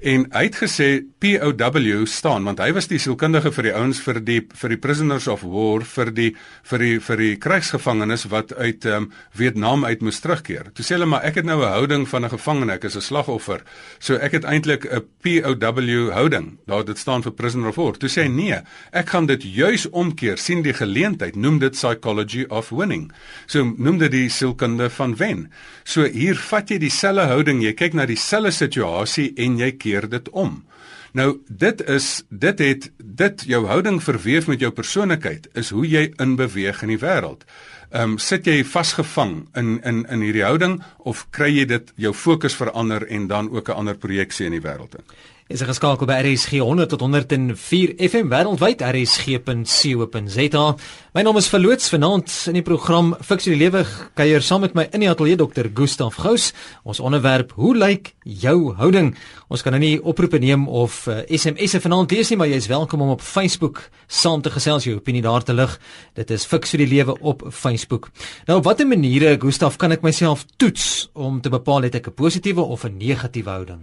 En 0.00 0.22
hy 0.32 0.46
het 0.46 0.56
gesê 0.56 0.86
POW 1.20 2.06
staan 2.08 2.46
want 2.48 2.60
hy 2.62 2.70
was 2.72 2.86
die 2.88 2.98
sielkundige 3.00 3.50
vir 3.52 3.66
die 3.66 3.72
ouens 3.76 3.98
vir 4.00 4.20
die 4.24 4.38
vir 4.56 4.72
die 4.72 4.78
prisoners 4.80 5.26
of 5.28 5.42
war 5.44 5.84
vir 5.84 6.08
die 6.16 6.30
vir 6.70 6.80
die 6.80 6.94
vir 7.04 7.20
die 7.20 7.34
krygsgevangenes 7.36 8.24
wat 8.32 8.54
uit 8.56 8.86
um, 8.88 9.10
Vietnam 9.36 9.84
uit 9.84 10.00
moes 10.00 10.22
terugkeer. 10.24 10.70
Toe 10.72 10.86
sê 10.86 10.96
hulle 10.96 11.08
maar 11.10 11.26
ek 11.28 11.42
het 11.42 11.44
nou 11.44 11.60
'n 11.60 11.72
houding 11.76 12.08
van 12.08 12.24
'n 12.24 12.32
gevangene, 12.32 12.72
ek 12.72 12.84
is 12.84 12.96
'n 12.96 13.00
slagoffer. 13.00 13.60
So 13.98 14.14
ek 14.16 14.32
het 14.32 14.44
eintlik 14.44 14.86
'n 14.88 15.04
POW 15.20 16.10
houding. 16.12 16.58
Daar 16.66 16.84
dit 16.84 16.98
staan 16.98 17.22
vir 17.22 17.32
prisoner 17.32 17.68
of 17.68 17.76
war. 17.76 17.92
Toe 17.92 18.08
sê 18.08 18.22
hy 18.22 18.28
nee, 18.28 18.58
ek 18.92 19.08
gaan 19.08 19.26
dit 19.26 19.42
juis 19.42 19.88
omkeer, 19.90 20.38
sien 20.38 20.62
die 20.62 20.72
geleentheid, 20.72 21.36
noem 21.36 21.58
dit 21.58 21.72
psychology 21.72 22.46
of 22.48 22.70
winning. 22.70 23.12
So 23.46 23.74
noem 23.76 23.98
dit 23.98 24.10
die 24.10 24.28
sielkunde 24.28 24.90
van 24.90 25.16
wen. 25.16 25.50
So 25.84 26.04
hier 26.04 26.36
vat 26.36 26.70
jy 26.70 26.78
dieselfde 26.78 27.26
houding, 27.26 27.62
jy 27.62 27.72
kyk 27.74 27.94
na 27.94 28.06
dieselfde 28.06 28.50
situasie 28.50 29.32
en 29.36 29.58
jy 29.58 29.72
keer 29.72 29.89
dit 30.08 30.28
om. 30.30 30.64
Nou 31.12 31.40
dit 31.48 31.82
is 31.90 32.22
dit 32.28 32.58
het 32.58 32.90
dit 32.98 33.42
jou 33.46 33.66
houding 33.66 34.02
verweef 34.02 34.46
met 34.46 34.60
jou 34.60 34.70
persoonlikheid 34.70 35.48
is 35.58 35.70
hoe 35.74 35.86
jy 35.88 36.12
inbeweeg 36.22 36.82
in 36.82 36.94
die 36.94 37.02
wêreld. 37.02 37.42
Ehm 37.90 38.14
um, 38.14 38.18
sit 38.18 38.46
jy 38.46 38.62
vasgevang 38.64 39.48
in 39.58 39.80
in 39.82 40.04
in 40.06 40.22
hierdie 40.22 40.46
houding 40.46 40.82
of 40.98 41.26
kry 41.34 41.50
jy 41.50 41.64
dit 41.66 41.92
jou 41.96 42.14
fokus 42.14 42.54
verander 42.54 43.06
en 43.06 43.26
dan 43.26 43.50
ook 43.50 43.68
'n 43.68 43.78
ander 43.82 43.96
projeksie 43.96 44.46
in 44.46 44.52
die 44.52 44.62
wêreld 44.62 44.94
in? 44.94 45.04
Is 45.50 45.64
geskakel 45.66 46.06
by 46.06 46.20
RSG 46.22 46.60
100 46.62 46.92
tot 46.92 47.00
104 47.02 47.96
FM 48.06 48.28
wêreldwyd 48.30 48.84
rsg.co.za. 48.86 50.64
My 51.10 51.24
naam 51.26 51.38
is 51.40 51.48
Verloots 51.50 51.88
vanaand 51.90 52.30
in 52.52 52.54
die 52.60 52.62
program 52.62 53.16
Fix 53.26 53.48
die 53.48 53.56
lewe 53.58 53.82
kuier 54.14 54.44
saam 54.46 54.62
met 54.62 54.76
my 54.78 54.84
in 54.94 55.02
die 55.02 55.08
ateljee 55.10 55.40
Dr. 55.40 55.66
Gustaf 55.74 56.20
Gous. 56.22 56.52
Ons 56.86 57.02
onderwerp: 57.02 57.56
Hoe 57.58 57.74
lyk 57.74 58.12
jou 58.22 58.76
houding? 58.78 59.10
Ons 59.50 59.66
kan 59.66 59.74
nou 59.74 59.82
nie 59.82 59.98
oproepe 59.98 60.38
neem 60.38 60.68
of 60.68 61.08
uh, 61.10 61.24
SMS'e 61.26 61.82
vanaand 61.82 62.14
lees 62.14 62.30
nie, 62.30 62.38
maar 62.38 62.50
jy 62.52 62.60
is 62.62 62.70
welkom 62.70 63.02
om 63.02 63.10
op 63.16 63.26
Facebook 63.26 63.88
saam 64.06 64.46
te 64.46 64.54
gesels 64.54 64.86
jou 64.86 64.94
opinie 65.00 65.24
daar 65.26 65.42
te 65.42 65.56
lig. 65.56 65.74
Dit 66.14 66.30
is 66.30 66.46
Fix 66.46 66.78
die 66.78 66.86
lewe 66.86 67.18
op 67.26 67.42
Facebook. 67.50 68.12
Nou, 68.46 68.62
op 68.62 68.70
watter 68.70 68.86
maniere 68.86 69.34
Gustaf 69.42 69.82
kan 69.82 69.90
ek 69.98 70.06
myself 70.06 70.46
toets 70.62 71.10
om 71.18 71.42
te 71.42 71.50
bepaal 71.50 71.90
het 71.90 71.98
ek 71.98 72.06
'n 72.06 72.14
positiewe 72.14 72.62
of 72.62 72.86
'n 72.86 73.02
negatiewe 73.02 73.50
houding? 73.50 73.82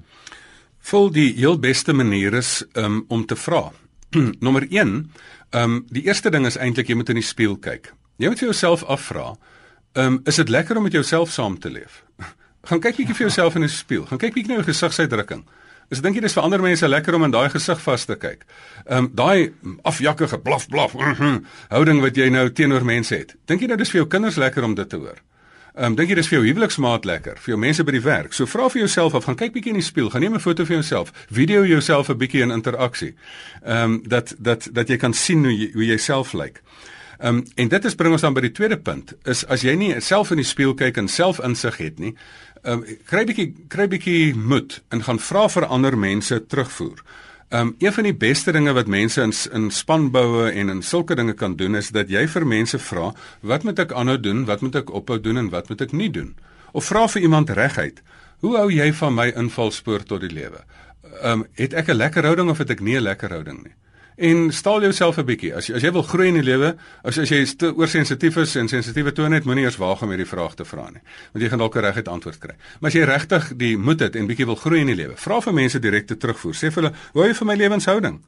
Vol 0.88 1.10
die 1.12 1.34
heel 1.36 1.58
beste 1.60 1.91
manier 1.94 2.38
is 2.38 2.62
um, 2.79 3.01
om 3.12 3.25
te 3.27 3.36
vra. 3.36 3.65
Nommer 4.46 4.63
1, 4.70 4.94
ehm 5.51 5.63
um, 5.63 5.82
die 5.91 6.06
eerste 6.08 6.32
ding 6.32 6.46
is 6.48 6.56
eintlik 6.56 6.88
jy 6.88 6.96
moet 6.96 7.10
in 7.12 7.20
die 7.20 7.27
spieël 7.27 7.58
kyk. 7.60 7.89
Jy 8.24 8.32
moet 8.32 8.39
vir 8.39 8.50
jouself 8.53 8.86
afvra, 8.88 9.34
ehm 9.98 10.13
um, 10.13 10.20
is 10.32 10.39
dit 10.39 10.50
lekker 10.50 10.79
om 10.79 10.88
met 10.88 10.96
jouself 10.96 11.32
saam 11.32 11.58
te 11.60 11.72
leef? 11.72 12.06
Gaan 12.70 12.79
kyk 12.84 13.01
bietjie 13.01 13.17
vir 13.17 13.25
jouself 13.27 13.60
in 13.60 13.67
die 13.67 13.72
spieël. 13.72 14.06
Gaan 14.08 14.22
kyk 14.22 14.38
bietjie 14.38 14.53
na 14.53 14.62
jou 14.62 14.67
gesigsuitdrukking. 14.70 15.44
Is 15.91 16.03
dink 16.03 16.15
jy 16.20 16.24
dis 16.24 16.36
vir 16.36 16.48
ander 16.48 16.63
mense 16.63 16.88
lekker 16.88 17.15
om 17.15 17.27
in 17.27 17.36
daai 17.36 17.50
gesig 17.51 17.84
vas 17.84 18.08
te 18.08 18.15
kyk? 18.15 18.48
Ehm 18.86 19.10
um, 19.10 19.12
daai 19.12 19.51
afjakkige 19.91 20.39
blaf 20.39 20.70
blaf 20.72 20.96
houding 21.75 22.00
wat 22.06 22.15
jy 22.15 22.32
nou 22.32 22.48
teenoor 22.48 22.88
mense 22.88 23.15
het. 23.15 23.36
Dink 23.44 23.60
jy 23.60 23.74
nou 23.74 23.79
dis 23.84 23.91
vir 23.91 24.06
jou 24.06 24.12
kinders 24.15 24.39
lekker 24.39 24.63
om 24.63 24.79
dit 24.79 24.88
te 24.88 25.03
hoor? 25.03 25.20
Ehm 25.77 25.91
um, 25.91 25.96
dink 25.96 26.10
jy 26.10 26.15
dis 26.17 26.27
vir 26.31 26.39
jou 26.39 26.46
huweliksmaat 26.48 27.03
lekker, 27.05 27.38
vir 27.38 27.51
jou 27.51 27.57
mense 27.62 27.84
by 27.86 27.93
die 27.93 28.01
werk? 28.01 28.31
So 28.34 28.50
vra 28.50 28.65
vir 28.74 28.79
jouself 28.81 29.13
of 29.13 29.27
gaan 29.27 29.36
kyk 29.38 29.51
bietjie 29.53 29.75
in 29.75 29.77
die 29.77 29.86
spieël, 29.86 30.07
gaan 30.10 30.24
neem 30.25 30.34
'n 30.34 30.41
foto 30.41 30.65
vir 30.65 30.79
jouself, 30.79 31.12
video 31.29 31.65
jouself 31.65 32.10
'n 32.10 32.17
bietjie 32.17 32.41
in 32.41 32.51
interaksie. 32.51 33.13
Ehm 33.62 33.84
um, 33.84 34.01
dat 34.07 34.34
dat 34.39 34.69
dat 34.72 34.88
jy 34.89 34.98
kan 34.98 35.13
sien 35.13 35.43
hoe 35.43 35.53
jy 35.53 35.69
hoe 35.74 35.86
jy 35.86 35.98
self 35.98 36.34
lyk. 36.34 36.63
Ehm 37.19 37.36
um, 37.36 37.43
en 37.55 37.67
dit 37.67 37.86
is 37.86 37.96
bring 37.96 38.12
ons 38.12 38.22
dan 38.22 38.34
by 38.34 38.41
die 38.41 38.51
tweede 38.51 38.77
punt, 38.77 39.13
is 39.25 39.46
as 39.46 39.62
jy 39.62 39.75
nie 39.75 40.01
self 40.01 40.31
in 40.31 40.38
die 40.38 40.46
spieël 40.46 40.74
kyk 40.74 40.98
en 40.98 41.07
self 41.07 41.39
insig 41.39 41.77
het 41.77 42.00
nie, 42.00 42.15
ehm 42.63 42.74
um, 42.74 42.98
kry 43.05 43.25
bietjie 43.25 43.53
kry 43.67 43.88
bietjie 43.88 44.36
moed 44.36 44.81
en 44.89 45.03
gaan 45.03 45.19
vra 45.19 45.48
vir 45.48 45.65
ander 45.65 45.98
mense 45.98 46.46
terugvoer. 46.48 47.03
Um 47.49 47.75
een 47.79 47.93
van 47.93 48.03
die 48.03 48.15
beste 48.15 48.51
dinge 48.51 48.73
wat 48.75 48.87
mense 48.91 49.21
in 49.21 49.31
in 49.51 49.69
spanboue 49.71 50.49
en 50.51 50.69
in 50.69 50.81
sulke 50.81 51.15
dinge 51.15 51.33
kan 51.33 51.55
doen 51.55 51.75
is 51.75 51.89
dat 51.95 52.09
jy 52.11 52.25
vir 52.27 52.45
mense 52.45 52.79
vra, 52.79 53.13
wat 53.39 53.63
moet 53.63 53.79
ek 53.79 53.93
aanhou 53.95 54.17
doen? 54.19 54.43
Wat 54.45 54.61
moet 54.61 54.75
ek 54.75 54.91
ophou 54.91 55.15
doen 55.19 55.37
en 55.37 55.49
wat 55.49 55.69
moet 55.69 55.81
ek 55.81 55.93
nie 55.95 56.09
doen? 56.11 56.35
Of 56.71 56.89
vra 56.91 57.05
vir 57.07 57.21
iemand 57.21 57.49
reguit, 57.49 58.01
hoe 58.43 58.57
hou 58.57 58.67
jy 58.71 58.91
van 58.93 59.15
my 59.15 59.29
invalspoort 59.31 60.07
tot 60.07 60.21
die 60.27 60.33
lewe? 60.33 60.59
Um 61.23 61.45
het 61.55 61.73
ek 61.73 61.87
'n 61.87 61.95
lekker 61.95 62.23
houding 62.23 62.49
of 62.49 62.57
het 62.57 62.69
ek 62.69 62.81
nie 62.81 62.97
'n 62.97 63.07
lekker 63.07 63.29
houding 63.29 63.63
nie? 63.63 63.75
En 64.17 64.51
staal 64.53 64.81
jouself 64.81 65.17
'n 65.17 65.25
bietjie. 65.25 65.53
As 65.55 65.67
jy 65.67 65.75
as 65.75 65.81
jy 65.81 65.91
wil 65.91 66.03
groei 66.03 66.27
in 66.27 66.33
die 66.33 66.43
lewe, 66.43 66.75
as 67.03 67.17
as 67.17 67.29
jy 67.29 67.45
te 67.57 67.74
oorsensitief 67.75 68.38
is 68.38 68.55
en 68.55 68.67
sensitiewe 68.67 69.12
tone 69.12 69.36
het, 69.36 69.45
moenie 69.45 69.63
eers 69.63 69.77
waag 69.77 70.01
om 70.01 70.09
hierdie 70.09 70.25
vraag 70.25 70.55
te 70.55 70.65
vra 70.65 70.89
nie. 70.89 71.01
Want 71.33 71.43
jy 71.43 71.50
gaan 71.50 71.59
dalk 71.59 71.75
'n 71.75 71.79
reguit 71.79 72.07
antwoord 72.07 72.39
kry. 72.39 72.55
Maar 72.79 72.89
as 72.89 72.93
jy 72.93 73.03
regtig 73.03 73.53
die 73.55 73.77
moed 73.77 74.00
het 74.00 74.15
en 74.15 74.27
bietjie 74.27 74.45
wil 74.45 74.55
groei 74.55 74.79
in 74.79 74.88
die 74.88 74.95
lewe, 74.95 75.15
vra 75.15 75.41
vir 75.41 75.53
mense 75.53 75.79
direkte 75.79 76.17
terugvoer. 76.17 76.53
Sê 76.53 76.71
vir 76.71 76.83
hulle, 76.83 76.93
"Hoe 77.13 77.29
is 77.29 77.38
vir 77.38 77.45
my 77.45 77.55
lewenshouding?" 77.55 78.19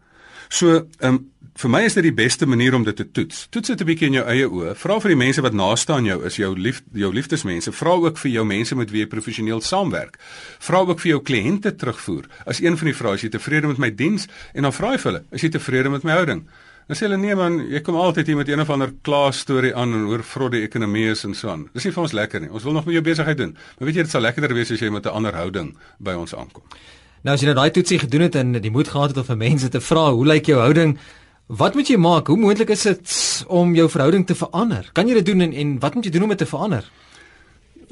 So, 0.50 0.88
ehm 1.00 1.14
um, 1.14 1.32
vir 1.58 1.70
my 1.70 1.82
is 1.86 1.96
dit 1.98 2.04
die 2.04 2.14
beste 2.16 2.46
manier 2.46 2.76
om 2.76 2.84
dit 2.84 2.96
te 2.96 3.06
toets. 3.12 3.48
Toets 3.50 3.68
dit 3.68 3.82
'n 3.82 3.86
bietjie 3.86 4.08
in 4.08 4.14
jou 4.14 4.26
eie 4.26 4.48
oë. 4.48 4.76
Vra 4.76 5.00
vir 5.00 5.10
die 5.10 5.18
mense 5.26 5.42
wat 5.42 5.54
naaste 5.54 5.94
aan 5.94 6.06
jou 6.06 6.26
is, 6.26 6.36
jou 6.36 6.56
lief 6.56 6.82
jou 6.94 7.14
liefdesmense. 7.14 7.72
Vra 7.72 7.92
ook 7.92 8.18
vir 8.18 8.32
jou 8.32 8.46
mense 8.46 8.76
met 8.76 8.92
wie 8.92 9.02
jy 9.02 9.08
professioneel 9.08 9.62
saamwerk. 9.62 10.18
Vra 10.60 10.78
ook 10.80 11.00
vir 11.00 11.10
jou 11.10 11.22
kliënte 11.22 11.76
terugvoer. 11.76 12.26
As 12.46 12.62
een 12.62 12.78
van 12.78 12.86
die 12.86 12.96
vrae 12.96 13.14
is 13.14 13.22
jy 13.22 13.30
tevrede 13.30 13.68
met 13.68 13.78
my 13.78 13.96
diens 13.96 14.28
en 14.54 14.64
dan 14.64 14.74
vra 14.74 14.92
jy 14.92 14.98
vir 14.98 15.12
hulle, 15.12 15.24
is 15.32 15.42
jy 15.42 15.50
tevrede 15.50 15.90
met 15.90 16.04
my 16.04 16.12
houding? 16.12 16.48
Dan 16.88 16.98
sê 16.98 17.06
hulle 17.06 17.18
nee 17.18 17.36
man, 17.36 17.60
jy 17.70 17.82
kom 17.86 17.96
altyd 17.96 18.28
hier 18.28 18.36
met 18.36 18.48
een 18.50 18.60
of 18.60 18.70
ander 18.70 18.90
klaas 19.02 19.40
storie 19.40 19.76
aan 19.76 19.94
en 19.94 20.08
hoor 20.10 20.24
vrot 20.24 20.52
die 20.52 20.64
ekonomie 20.64 21.12
is 21.12 21.24
en 21.24 21.36
so 21.36 21.50
aan. 21.50 21.68
Dis 21.74 21.86
nie 21.86 21.92
vir 21.92 22.02
ons 22.02 22.14
lekker 22.14 22.42
nie. 22.42 22.50
Ons 22.50 22.64
wil 22.64 22.74
nog 22.74 22.86
met 22.86 22.94
jou 22.94 23.04
besigheid 23.04 23.38
doen. 23.38 23.58
Maar 23.78 23.86
weet 23.86 23.96
jy 23.96 24.02
dit 24.02 24.12
sal 24.12 24.22
lekkerder 24.22 24.56
wees 24.58 24.72
as 24.72 24.80
jy 24.80 24.90
met 24.90 25.06
'n 25.06 25.10
ander 25.10 25.36
houding 25.36 25.78
by 26.00 26.14
ons 26.14 26.34
aankom. 26.34 26.64
Nou 27.22 27.34
as 27.36 27.42
jy 27.42 27.46
nou 27.52 27.56
daai 27.56 27.72
toetsie 27.72 28.00
gedoen 28.00 28.22
het 28.22 28.36
en 28.36 28.52
die 28.52 28.72
moed 28.72 28.88
gehad 28.88 29.10
het 29.10 29.18
om 29.18 29.24
vir 29.24 29.38
mense 29.38 29.70
te 29.70 29.82
vra, 29.82 30.12
hoe 30.12 30.26
lyk 30.26 30.46
jou 30.46 30.60
houding? 30.60 30.98
Wat 31.50 31.74
moet 31.74 31.88
jy 31.90 31.98
maak? 31.98 32.28
Hoe 32.30 32.38
moontlik 32.38 32.70
is 32.70 32.84
dit 32.86 33.12
om 33.50 33.72
jou 33.74 33.88
verhouding 33.90 34.26
te 34.30 34.36
verander? 34.38 34.90
Kan 34.94 35.08
jy 35.10 35.16
dit 35.18 35.26
doen 35.32 35.42
en 35.42 35.54
en 35.54 35.72
wat 35.82 35.96
moet 35.98 36.06
jy 36.06 36.12
doen 36.14 36.28
om 36.28 36.34
dit 36.36 36.38
te 36.38 36.46
verander? 36.46 36.86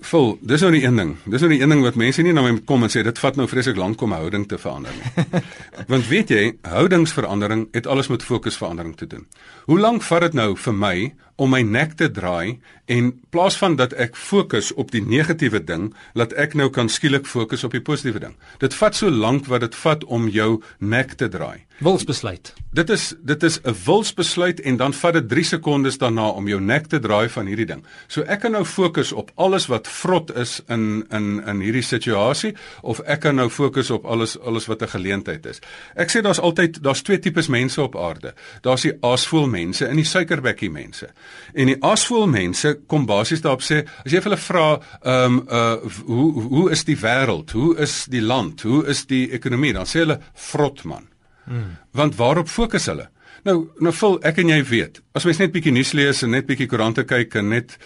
Vol, 0.06 0.36
dis 0.46 0.62
nou 0.62 0.70
die 0.76 0.84
een 0.84 1.00
ding. 1.02 1.16
Dis 1.26 1.42
nou 1.42 1.50
die 1.50 1.58
een 1.64 1.74
ding 1.74 1.82
wat 1.82 1.98
mense 1.98 2.22
nie 2.22 2.36
na 2.38 2.44
my 2.46 2.52
kom 2.70 2.86
en 2.86 2.94
sê 2.94 3.02
dit 3.02 3.18
vat 3.18 3.40
nou 3.40 3.48
vreeslik 3.50 3.80
lank 3.82 4.02
om 4.06 4.14
houding 4.14 4.46
te 4.46 4.60
verander 4.62 4.94
nie. 4.94 5.42
Want 5.92 6.06
weet 6.06 6.30
jy, 6.30 6.44
houdingsverandering 6.70 7.66
het 7.74 7.90
alles 7.90 8.12
met 8.14 8.24
fokusverandering 8.24 8.94
te 8.98 9.10
doen. 9.10 9.26
Hoe 9.66 9.80
lank 9.82 10.06
vat 10.06 10.28
dit 10.28 10.38
nou 10.38 10.52
vir 10.54 10.78
my 10.78 10.96
om 11.38 11.54
my 11.54 11.62
nek 11.62 11.94
te 11.98 12.10
draai 12.12 12.58
en 12.86 13.12
plaas 13.30 13.58
van 13.60 13.76
dat 13.76 13.94
ek 14.00 14.16
fokus 14.16 14.72
op 14.80 14.92
die 14.96 15.04
negatiewe 15.04 15.60
ding, 15.64 15.90
laat 16.16 16.34
ek 16.40 16.56
nou 16.56 16.70
kan 16.74 16.90
skielik 16.90 17.28
fokus 17.28 17.66
op 17.68 17.76
die 17.76 17.84
positiewe 17.84 18.22
ding. 18.24 18.36
Dit 18.64 18.76
vat 18.78 18.96
so 18.96 19.12
lank 19.12 19.50
wat 19.52 19.66
dit 19.66 19.76
vat 19.84 20.06
om 20.08 20.30
jou 20.32 20.62
nek 20.80 21.18
te 21.20 21.28
draai. 21.32 21.68
Wilsbesluit. 21.84 22.54
Dit 22.74 22.90
is 22.90 23.14
dit 23.22 23.44
is 23.44 23.60
'n 23.62 23.76
wilsbesluit 23.86 24.60
en 24.60 24.78
dan 24.78 24.94
vat 24.94 25.14
dit 25.14 25.30
3 25.30 25.44
sekondes 25.44 25.98
daarna 25.98 26.30
om 26.30 26.48
jou 26.48 26.62
nek 26.62 26.88
te 26.88 27.00
draai 27.00 27.30
van 27.30 27.46
hierdie 27.46 27.66
ding. 27.66 27.84
So 28.08 28.22
ek 28.22 28.40
kan 28.40 28.52
nou 28.52 28.66
fokus 28.66 29.12
op 29.12 29.32
alles 29.36 29.68
wat 29.68 29.88
vrot 29.88 30.36
is 30.36 30.62
in 30.68 31.06
in 31.10 31.44
in 31.48 31.60
hierdie 31.60 31.84
situasie 31.84 32.56
of 32.82 33.00
ek 33.00 33.20
kan 33.20 33.36
nou 33.36 33.50
fokus 33.50 33.92
op 33.92 34.06
alles 34.06 34.40
alles 34.40 34.66
wat 34.66 34.82
'n 34.82 34.88
geleentheid 34.88 35.46
is. 35.46 35.60
Ek 35.96 36.10
sê 36.10 36.22
daar's 36.22 36.40
altyd 36.40 36.84
daar's 36.84 37.02
twee 37.02 37.20
tipes 37.20 37.48
mense 37.48 37.82
op 37.82 37.96
aarde. 37.96 38.34
Daar's 38.62 38.82
die 38.82 38.98
aasvoel 39.02 39.48
mense 39.48 39.86
en 39.86 39.96
die 39.96 40.06
suikerbekkie 40.06 40.72
mense. 40.72 41.10
En 41.54 41.72
die 41.72 41.78
aasvoel 41.84 42.28
mense 42.32 42.74
kom 42.88 43.06
basies 43.10 43.42
daarop 43.42 43.64
sê 43.66 43.84
as 44.06 44.12
jy 44.12 44.22
vir 44.22 44.30
hulle 44.32 44.42
vra, 44.46 44.68
ehm 45.02 45.38
um, 45.38 45.44
uh 45.48 46.06
hoe 46.08 46.48
hoe 46.48 46.72
is 46.72 46.84
die 46.88 46.98
wêreld? 47.02 47.52
Hoe 47.52 47.76
is 47.84 48.06
die 48.12 48.22
land? 48.22 48.62
Hoe 48.62 48.86
is 48.88 49.06
die 49.06 49.28
ekonomie? 49.32 49.74
Dan 49.74 49.86
sê 49.90 50.04
hulle 50.06 50.20
vrot 50.34 50.84
man. 50.84 51.08
Hmm. 51.48 51.78
Want 51.92 52.18
waarop 52.20 52.50
fokus 52.52 52.90
hulle? 52.92 53.10
Nou, 53.48 53.56
nou 53.80 53.94
vol 53.96 54.18
ek 54.28 54.42
en 54.42 54.50
jy 54.52 54.58
weet, 54.68 55.00
as 55.16 55.26
mens 55.28 55.40
net 55.40 55.54
bietjie 55.54 55.72
nuus 55.72 55.94
lees 55.96 56.24
en 56.26 56.34
net 56.34 56.48
bietjie 56.50 56.68
koerante 56.68 57.06
kyk 57.08 57.38
en 57.40 57.52
net 57.54 57.78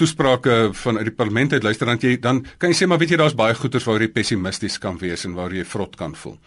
toesprake 0.00 0.56
van 0.80 0.98
uit 0.98 1.06
die 1.10 1.14
parlement 1.14 1.52
uit 1.52 1.62
luister 1.62 1.86
dan 1.86 2.00
jy 2.02 2.16
dan 2.22 2.40
kan 2.58 2.72
jy 2.72 2.80
sê 2.80 2.88
maar 2.90 2.98
weet 3.02 3.14
jy 3.14 3.20
daar's 3.20 3.36
baie 3.38 3.54
goeters 3.58 3.86
waar 3.86 4.02
jy 4.02 4.10
pessimisties 4.10 4.80
kan 4.82 4.98
wees 5.02 5.26
en 5.28 5.36
waar 5.38 5.54
jy 5.54 5.66
vrot 5.68 5.94
kan 6.00 6.16
voel. 6.18 6.38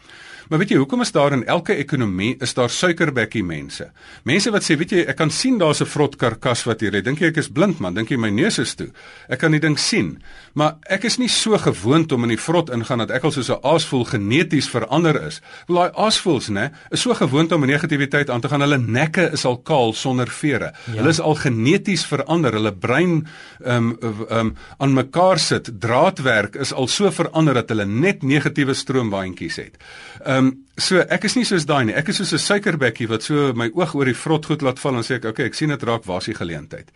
Maar 0.50 0.60
weet 0.62 0.70
jy, 0.70 0.78
hoekom 0.78 1.02
is 1.02 1.12
daar 1.12 1.34
in 1.34 1.46
elke 1.50 1.76
ekonomie 1.76 2.36
is 2.44 2.54
daar 2.54 2.70
suikerbekkie 2.70 3.44
mense? 3.44 3.90
Mense 4.24 4.52
wat 4.54 4.66
sê, 4.66 4.78
weet 4.78 4.92
jy, 4.94 5.06
ek 5.10 5.18
kan 5.18 5.32
sien 5.34 5.58
daar's 5.58 5.82
'n 5.82 5.90
vrot 5.90 6.16
karkas 6.16 6.64
wat 6.66 6.82
hier 6.82 6.92
lê. 6.92 7.02
Dink 7.02 7.20
jy 7.20 7.28
ek 7.28 7.38
is 7.38 7.50
blind 7.50 7.80
man? 7.80 7.94
Dink 7.94 8.10
jy 8.10 8.18
my 8.18 8.30
neus 8.30 8.60
is 8.60 8.76
toe? 8.76 8.92
Ek 9.30 9.40
kan 9.40 9.52
nie 9.52 9.60
ding 9.60 9.78
sien. 9.78 10.22
Maar 10.54 10.76
ek 10.90 11.04
is 11.04 11.18
nie 11.18 11.28
so 11.28 11.58
gewoond 11.58 12.12
om 12.12 12.24
in 12.24 12.30
die 12.30 12.40
vrot 12.40 12.70
ingaan 12.70 13.00
dat 13.00 13.12
ek 13.12 13.24
al 13.24 13.32
soos 13.32 13.50
'n 13.50 13.60
aasvoël 13.64 14.06
geneties 14.06 14.70
verander 14.70 15.16
is. 15.28 15.42
Wel 15.68 15.78
daai 15.78 15.92
aasvoëls, 16.06 16.50
né, 16.50 16.72
is 16.92 17.02
so 17.02 17.14
gewoond 17.14 17.52
om 17.52 17.66
negativiteit 17.66 18.30
aan 18.30 18.42
te 18.42 18.50
gaan. 18.50 18.62
Hulle 18.62 18.78
nekke 18.78 19.32
is 19.32 19.46
al 19.46 19.58
kaal 19.58 19.94
sonder 19.94 20.28
vere. 20.28 20.74
Ja. 20.86 20.94
Hulle 20.98 21.10
is 21.10 21.20
al 21.20 21.36
geneties 21.36 22.06
verander. 22.06 22.54
Hulle 22.54 22.72
brein 22.72 23.28
ehm 23.64 23.90
um, 23.90 23.98
ehm 24.30 24.40
um, 24.40 24.56
aan 24.78 24.94
mekaar 24.94 25.40
sit. 25.40 25.70
Draadwerk 25.80 26.56
is 26.56 26.74
al 26.74 26.88
so 26.88 27.12
verander 27.12 27.54
dat 27.54 27.70
hulle 27.70 27.86
net 27.86 28.24
negatiewe 28.24 28.74
stroombaantjies 28.74 29.56
het. 29.56 29.78
Ehm 30.26 30.35
Ehm 30.36 30.48
um, 30.48 30.56
so 30.76 31.00
ek 31.00 31.24
is 31.30 31.36
nie 31.38 31.46
soos 31.48 31.64
daai 31.70 31.86
nie. 31.88 31.94
Ek 31.96 32.10
is 32.12 32.18
soos 32.20 32.34
'n 32.34 32.44
suikerbekkie 32.44 33.08
wat 33.08 33.24
so 33.24 33.54
my 33.56 33.70
oog 33.72 33.94
oor 33.96 34.06
die 34.06 34.18
vrot 34.24 34.46
goed 34.46 34.62
laat 34.62 34.80
val 34.80 34.96
en 34.96 35.04
sê 35.04 35.16
ek, 35.16 35.26
"Oké, 35.26 35.30
okay, 35.30 35.46
ek 35.46 35.54
sien 35.54 35.70
dit 35.70 35.84
raak, 35.84 36.04
waar 36.06 36.18
is 36.18 36.26
die 36.26 36.34
geleentheid?" 36.34 36.92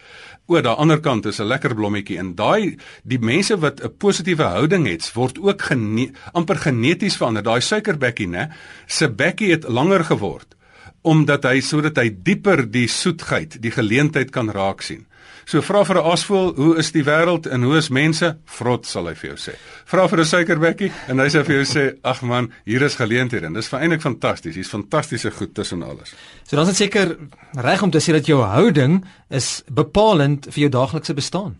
O, 0.47 0.61
daar 0.61 0.75
ander 0.75 0.99
kant 0.99 1.25
is 1.25 1.39
'n 1.39 1.47
lekker 1.47 1.75
blommetjie 1.75 2.17
en 2.17 2.35
daai 2.35 2.77
die 3.05 3.19
mense 3.19 3.57
wat 3.57 3.81
'n 3.81 3.97
positiewe 3.97 4.43
houding 4.43 4.87
het, 4.87 5.13
word 5.13 5.39
ook 5.39 5.61
gene, 5.61 6.11
amper 6.33 6.55
geneties 6.57 7.15
verander. 7.17 7.43
Daai 7.43 7.61
suikerbekkie, 7.61 8.27
né, 8.27 8.51
se 8.87 9.07
bekkie 9.07 9.51
het 9.51 9.63
langer 9.69 10.03
geword 10.03 10.55
omdat 11.01 11.43
hy 11.43 11.61
sodat 11.61 11.95
hy 11.95 12.09
dieper 12.23 12.71
die 12.71 12.87
soetheid, 12.87 13.61
die 13.61 13.71
geleentheid 13.71 14.31
kan 14.31 14.49
raak 14.49 14.81
sien. 14.81 15.05
So 15.49 15.63
vra 15.65 15.81
vir 15.81 15.97
'n 15.97 16.05
asvoël, 16.11 16.53
hoe 16.55 16.77
is 16.77 16.91
die 16.91 17.03
wêreld 17.03 17.47
en 17.47 17.63
hoe 17.63 17.77
is 17.77 17.89
mense? 17.89 18.37
Vrot 18.45 18.85
sal 18.85 19.07
hy 19.07 19.15
vir 19.15 19.29
jou 19.29 19.37
sê. 19.37 19.55
Vra 19.85 20.07
vir 20.07 20.19
'n 20.19 20.25
suikerbekkie 20.25 20.91
en 21.07 21.19
hy 21.19 21.27
sê 21.27 21.43
vir 21.43 21.55
jou 21.55 21.65
sê, 21.65 21.97
"Ag 22.03 22.21
man, 22.21 22.51
hier 22.65 22.81
is 22.81 22.95
geleenthede." 22.95 23.45
En 23.45 23.53
dis 23.53 23.71
eintlik 23.71 24.01
fantasties. 24.01 24.55
Hier's 24.55 24.69
fantastiese 24.69 25.31
goed 25.31 25.55
tussen 25.55 25.83
alles. 25.83 26.13
So 26.43 26.55
dan 26.55 26.67
is 26.67 26.77
dit 26.77 26.77
seker 26.77 27.17
reg 27.53 27.81
om 27.81 27.89
te 27.89 27.97
sê 27.99 28.11
dat 28.11 28.25
jou 28.25 28.43
houding 28.43 29.05
is 29.29 29.63
bepalend 29.71 30.45
vir 30.49 30.59
jou 30.59 30.69
daaglikse 30.69 31.13
bestaan. 31.13 31.57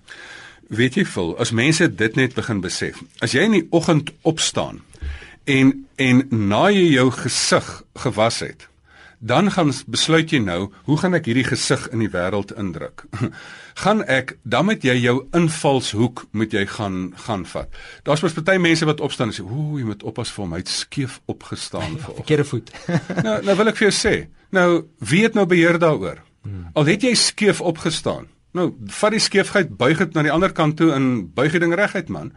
Weet 0.68 0.96
jy 0.96 1.06
vol, 1.06 1.38
as 1.40 1.52
mense 1.52 1.96
dit 1.96 2.16
net 2.16 2.34
begin 2.34 2.62
besef. 2.62 3.02
As 3.22 3.32
jy 3.32 3.40
in 3.42 3.52
die 3.52 3.68
oggend 3.70 4.12
opstaan 4.22 4.82
en 5.46 5.88
en 5.96 6.28
na 6.30 6.70
jy 6.70 6.94
jou 6.94 7.12
gesig 7.12 7.84
gewas 7.96 8.40
het, 8.40 8.68
dan 9.20 9.52
gaan 9.52 9.72
besluit 9.88 10.32
jy 10.32 10.40
nou, 10.40 10.70
hoe 10.88 10.98
gaan 10.98 11.14
ek 11.18 11.28
hierdie 11.28 11.48
gesig 11.48 11.88
in 11.92 12.00
die 12.04 12.12
wêreld 12.12 12.54
indruk? 12.58 13.06
gaan 13.84 14.04
ek 14.08 14.38
dan 14.44 14.68
met 14.68 14.84
jy 14.84 14.96
jou 15.00 15.16
invalshoek 15.36 16.26
moet 16.32 16.54
jy 16.56 16.66
gaan 16.68 17.14
gaan 17.26 17.46
vat. 17.48 17.70
Daar's 18.08 18.24
mos 18.24 18.36
baie 18.36 18.60
mense 18.60 18.88
wat 18.88 19.04
opstaan 19.04 19.32
en 19.32 19.36
sê, 19.36 19.44
"Ooh, 19.46 19.78
jy 19.80 19.86
moet 19.86 20.04
oppas 20.04 20.32
vir 20.32 20.44
hom, 20.44 20.54
hy't 20.54 20.68
skeef 20.68 21.20
opgestaan 21.26 21.98
vir." 22.04 22.16
Verkeerde 22.24 22.46
voet. 22.46 22.72
nou, 23.26 23.38
nou 23.44 23.56
wil 23.56 23.72
ek 23.72 23.80
vir 23.80 23.90
jou 23.90 23.96
sê, 23.96 24.16
nou 24.52 24.88
wie 25.00 25.24
het 25.24 25.36
nou 25.36 25.46
beheer 25.46 25.80
daaroor? 25.80 26.24
Hmm. 26.44 26.72
Al 26.74 26.86
het 26.86 27.04
jy 27.04 27.14
skeef 27.16 27.62
opgestaan. 27.62 28.28
Nou, 28.52 28.72
vat 28.88 29.14
die 29.14 29.22
skeefheid, 29.22 29.78
buig 29.78 29.98
dit 29.98 30.16
na 30.16 30.24
die 30.26 30.34
ander 30.34 30.52
kant 30.52 30.78
toe 30.78 30.92
en 30.96 31.28
buig 31.36 31.52
die 31.54 31.60
ding 31.62 31.76
reguit, 31.76 32.10
man. 32.10 32.32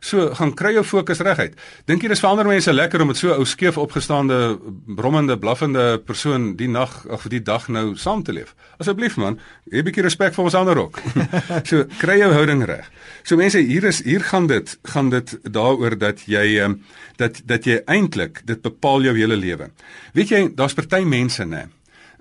So 0.00 0.34
gaan 0.34 0.54
kry 0.54 0.72
jou 0.76 0.84
fokus 0.84 1.20
reguit. 1.24 1.54
Dink 1.86 2.02
jy 2.02 2.08
dis 2.12 2.20
vir 2.22 2.30
ander 2.30 2.48
mense 2.48 2.72
lekker 2.72 3.02
om 3.02 3.10
met 3.12 3.18
so 3.20 3.34
ou 3.34 3.46
skeef 3.48 3.78
opgestaande 3.78 4.58
brommende 4.86 5.38
blaffende 5.38 5.98
persoon 6.04 6.54
die 6.56 6.68
nag 6.68 7.04
of 7.10 7.26
die 7.30 7.42
dag 7.42 7.68
nou 7.68 7.96
saam 7.96 8.22
te 8.22 8.32
leef? 8.32 8.54
Asseblief 8.78 9.16
man, 9.16 9.38
hê 9.70 9.78
'n 9.80 9.84
bietjie 9.84 10.02
respek 10.02 10.34
vir 10.34 10.44
ons 10.44 10.54
ander 10.54 10.78
ook. 10.78 11.00
so 11.70 11.84
kry 11.98 12.18
jou 12.18 12.32
houding 12.32 12.64
reg. 12.64 12.90
So 13.24 13.36
mense, 13.36 13.58
hier 13.58 13.84
is 13.84 14.02
hier 14.04 14.20
gaan 14.20 14.46
dit 14.46 14.78
gaan 14.84 15.10
dit 15.10 15.38
daaroor 15.42 15.98
dat 15.98 16.26
jy 16.26 16.58
ehm, 16.60 16.78
dat 17.16 17.42
dat 17.44 17.64
jy 17.64 17.82
eintlik 17.86 18.42
dit 18.44 18.62
bepaal 18.62 19.02
jou 19.02 19.16
hele 19.16 19.36
lewe. 19.36 19.70
Weet 20.14 20.28
jy, 20.28 20.48
daar's 20.54 20.74
party 20.74 21.04
mense 21.04 21.44
nê 21.44 21.66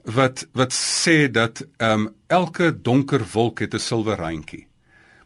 wat 0.07 0.48
wat 0.53 0.72
sê 0.74 1.27
dat 1.31 1.65
ehm 1.77 2.07
um, 2.07 2.13
elke 2.27 2.72
donker 2.81 3.24
wolk 3.34 3.60
het 3.60 3.74
'n 3.74 3.79
silwer 3.79 4.17
randjie. 4.17 4.67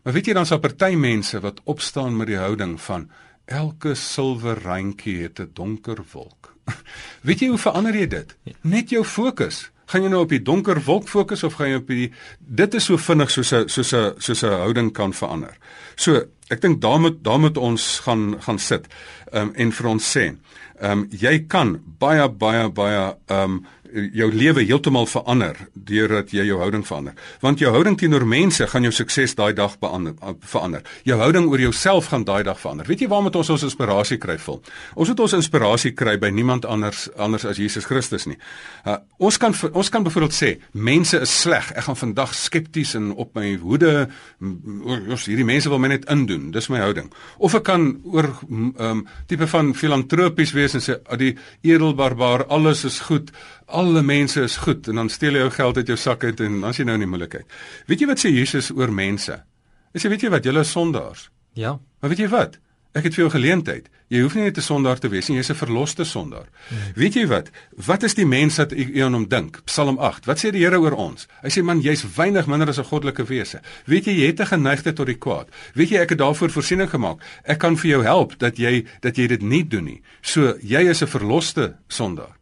Maar 0.02 0.14
weet 0.14 0.32
jy 0.32 0.34
dan 0.34 0.48
sal 0.50 0.62
party 0.62 0.96
mense 0.98 1.40
wat 1.40 1.62
opstaan 1.70 2.16
met 2.18 2.32
die 2.32 2.40
houding 2.42 2.80
van 2.82 3.10
elke 3.46 3.94
silwer 3.96 4.58
randjie 4.64 5.22
het 5.22 5.40
'n 5.40 5.52
donker 5.54 6.02
wolk. 6.14 6.56
weet 7.28 7.40
jy 7.40 7.48
hoe 7.48 7.58
verander 7.58 7.96
jy 7.96 8.08
dit? 8.08 8.36
Net 8.62 8.90
jou 8.90 9.04
fokus. 9.06 9.70
Gaan 9.86 10.04
jy 10.04 10.10
nou 10.10 10.22
op 10.24 10.30
die 10.30 10.42
donker 10.42 10.82
wolk 10.84 11.08
fokus 11.08 11.44
of 11.44 11.54
gaan 11.54 11.70
jy 11.70 11.76
op 11.76 11.88
die 11.88 12.12
dit 12.40 12.74
is 12.74 12.86
so 12.86 12.98
vinnig 12.98 13.32
soos 13.32 13.54
'n 13.54 13.68
soos 13.70 13.94
'n 13.94 14.14
soos 14.18 14.44
'n 14.44 14.60
houding 14.64 14.92
kan 14.94 15.14
verander. 15.14 15.58
So, 15.96 16.24
ek 16.50 16.62
dink 16.62 16.82
daar 16.82 17.00
moet 17.00 17.24
daar 17.24 17.40
moet 17.40 17.58
ons 17.58 18.00
gaan 18.00 18.42
gaan 18.42 18.60
sit 18.60 18.88
um, 19.34 19.52
en 19.56 19.72
vir 19.72 19.88
ons 19.88 20.18
sê, 20.18 20.36
ehm 20.80 20.92
um, 20.92 21.08
jy 21.12 21.46
kan 21.48 21.82
baie 22.00 22.30
baie 22.30 22.70
baie 22.70 23.16
ehm 23.28 23.44
um, 23.44 23.66
jou 23.92 24.28
lewe 24.34 24.64
heeltemal 24.64 25.08
verander 25.10 25.58
deurdat 25.74 26.32
jy 26.34 26.46
jou 26.48 26.60
houding 26.62 26.84
verander. 26.88 27.16
Want 27.44 27.62
jou 27.62 27.72
houding 27.74 27.98
teenoor 28.00 28.26
mense 28.28 28.68
gaan 28.68 28.86
jou 28.88 28.94
sukses 28.96 29.36
daai 29.36 29.54
dag 29.58 29.78
beander, 29.82 30.16
verander. 30.48 30.86
Jou 31.08 31.18
houding 31.20 31.50
oor 31.52 31.62
jouself 31.62 32.12
gaan 32.12 32.26
daai 32.28 32.44
dag 32.48 32.60
verander. 32.60 32.88
Weet 32.88 33.04
jy 33.04 33.10
waar 33.12 33.24
moet 33.26 33.36
ons 33.40 33.52
ons 33.54 33.66
inspirasie 33.68 34.18
kry 34.22 34.38
vol? 34.42 34.62
Ons 34.96 35.12
moet 35.12 35.24
ons 35.26 35.38
inspirasie 35.38 35.94
kry 35.98 36.18
by 36.22 36.32
niemand 36.34 36.66
anders 36.66 37.08
anders 37.18 37.46
as 37.48 37.60
Jesus 37.60 37.88
Christus 37.90 38.28
nie. 38.30 38.38
Uh, 38.86 38.98
ons 39.20 39.38
kan 39.42 39.56
ons 39.72 39.92
kan 39.94 40.06
byvoorbeeld 40.06 40.36
sê 40.36 40.54
mense 40.72 41.20
is 41.20 41.36
sleg. 41.44 41.72
Ek 41.76 41.88
gaan 41.88 42.00
vandag 42.00 42.36
skepties 42.38 42.96
en 43.00 43.12
op 43.16 43.36
my 43.38 43.56
hoede 43.62 44.08
ons 44.42 45.28
hierdie 45.28 45.48
mense 45.48 45.70
wil 45.72 45.82
my 45.82 45.92
net 45.94 46.08
indoen. 46.12 46.50
Dis 46.56 46.70
my 46.72 46.82
houding. 46.84 47.12
Of 47.40 47.58
ek 47.60 47.68
kan 47.70 47.92
oor 48.12 48.32
um 48.50 49.06
tipe 49.30 49.48
van 49.52 49.74
filantropies 49.78 50.56
wees 50.58 50.78
en 50.78 50.84
sê 50.84 50.98
die 51.22 51.36
edelbarbaar 51.68 52.48
alles 52.50 52.86
is 52.88 53.02
goed 53.06 53.32
alle 53.72 54.02
mense 54.02 54.42
is 54.42 54.58
goed 54.58 54.88
en 54.88 54.96
dan 54.96 55.10
steel 55.10 55.38
jy 55.38 55.46
jou 55.46 55.52
geld 55.52 55.78
uit 55.78 55.88
jou 55.88 55.98
sak 55.98 56.24
uit 56.24 56.40
en 56.40 56.60
dan 56.62 56.70
is 56.70 56.78
jy 56.78 56.86
nou 56.88 56.98
in 57.00 57.06
die 57.06 57.12
moeilikheid. 57.12 57.46
Weet 57.88 58.04
jy 58.04 58.08
wat 58.08 58.24
sê 58.24 58.32
Jesus 58.34 58.72
oor 58.72 58.92
mense? 58.92 59.44
Hy 59.92 60.00
sê 60.00 60.12
weet 60.12 60.22
jy 60.22 60.30
wat, 60.30 60.46
julle 60.48 60.64
is 60.64 60.72
sondaars. 60.72 61.30
Ja. 61.54 61.80
Maar 62.00 62.14
weet 62.14 62.26
jy 62.26 62.30
wat? 62.32 62.60
Ek 62.92 63.06
het 63.08 63.16
vir 63.16 63.24
jou 63.24 63.32
geleentheid. 63.32 63.86
Jy 64.12 64.20
hoef 64.26 64.34
nie 64.36 64.44
net 64.44 64.58
'n 64.58 64.62
sondaar 64.62 65.00
te 65.00 65.08
wees 65.08 65.30
nie, 65.30 65.38
jy's 65.38 65.52
'n 65.52 65.56
verloste 65.56 66.04
sondaar. 66.04 66.50
Hmm. 66.68 66.78
Weet 66.96 67.14
jy 67.14 67.28
wat? 67.28 67.50
Wat 67.86 68.04
is 68.04 68.14
die 68.14 68.26
mens 68.26 68.58
wat 68.58 68.74
u 68.74 69.02
aan 69.02 69.14
hom 69.14 69.28
dink? 69.28 69.62
Psalm 69.66 69.98
8. 69.98 70.26
Wat 70.26 70.40
sê 70.40 70.52
die 70.52 70.64
Here 70.64 70.80
oor 70.80 70.92
ons? 70.92 71.28
Hy 71.42 71.50
sê 71.50 71.64
man, 71.64 71.82
jy's 71.82 72.04
weinig 72.16 72.48
minder 72.48 72.68
as 72.68 72.80
'n 72.80 72.84
goddelike 72.84 73.24
wese. 73.24 73.62
Weet 73.86 74.06
jy 74.06 74.12
jy 74.12 74.28
het 74.28 74.40
'n 74.42 74.46
geneigtheid 74.46 74.96
tot 74.96 75.06
die 75.06 75.18
kwaad. 75.18 75.48
Weet 75.74 75.90
jy 75.90 75.98
ek 75.98 76.10
het 76.10 76.20
daarvoor 76.20 76.50
voorsiening 76.50 76.90
gemaak. 76.90 77.22
Ek 77.44 77.60
kan 77.60 77.78
vir 77.78 77.90
jou 77.92 78.04
help 78.04 78.40
dat 78.40 78.58
jy 78.58 78.86
dat 79.00 79.16
jy 79.16 79.28
dit 79.28 79.42
nie 79.42 79.68
doen 79.68 79.86
nie. 79.86 80.02
So 80.22 80.58
jy 80.62 80.90
is 80.90 81.02
'n 81.02 81.08
verloste 81.08 81.76
sondaar. 81.88 82.41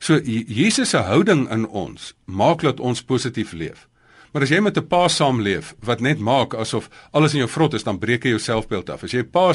So 0.00 0.16
Jesus 0.24 0.88
se 0.88 0.96
houding 1.04 1.44
in 1.52 1.66
ons 1.68 2.14
maak 2.24 2.62
dat 2.64 2.80
ons 2.80 3.02
positief 3.04 3.52
leef. 3.52 3.86
Maar 4.32 4.46
as 4.46 4.52
jy 4.52 4.60
met 4.62 4.78
'n 4.78 4.86
pa 4.86 5.08
saamleef 5.08 5.74
wat 5.82 6.00
net 6.00 6.18
maak 6.18 6.54
asof 6.54 6.88
alles 7.10 7.32
in 7.32 7.38
jou 7.38 7.48
vrot 7.48 7.74
is, 7.74 7.82
dan 7.82 7.98
breek 7.98 8.22
jy 8.22 8.30
jou 8.30 8.38
selfbeeld 8.38 8.90
af. 8.90 9.02
As 9.02 9.10
jy 9.10 9.18
'n 9.18 9.30
pa 9.30 9.52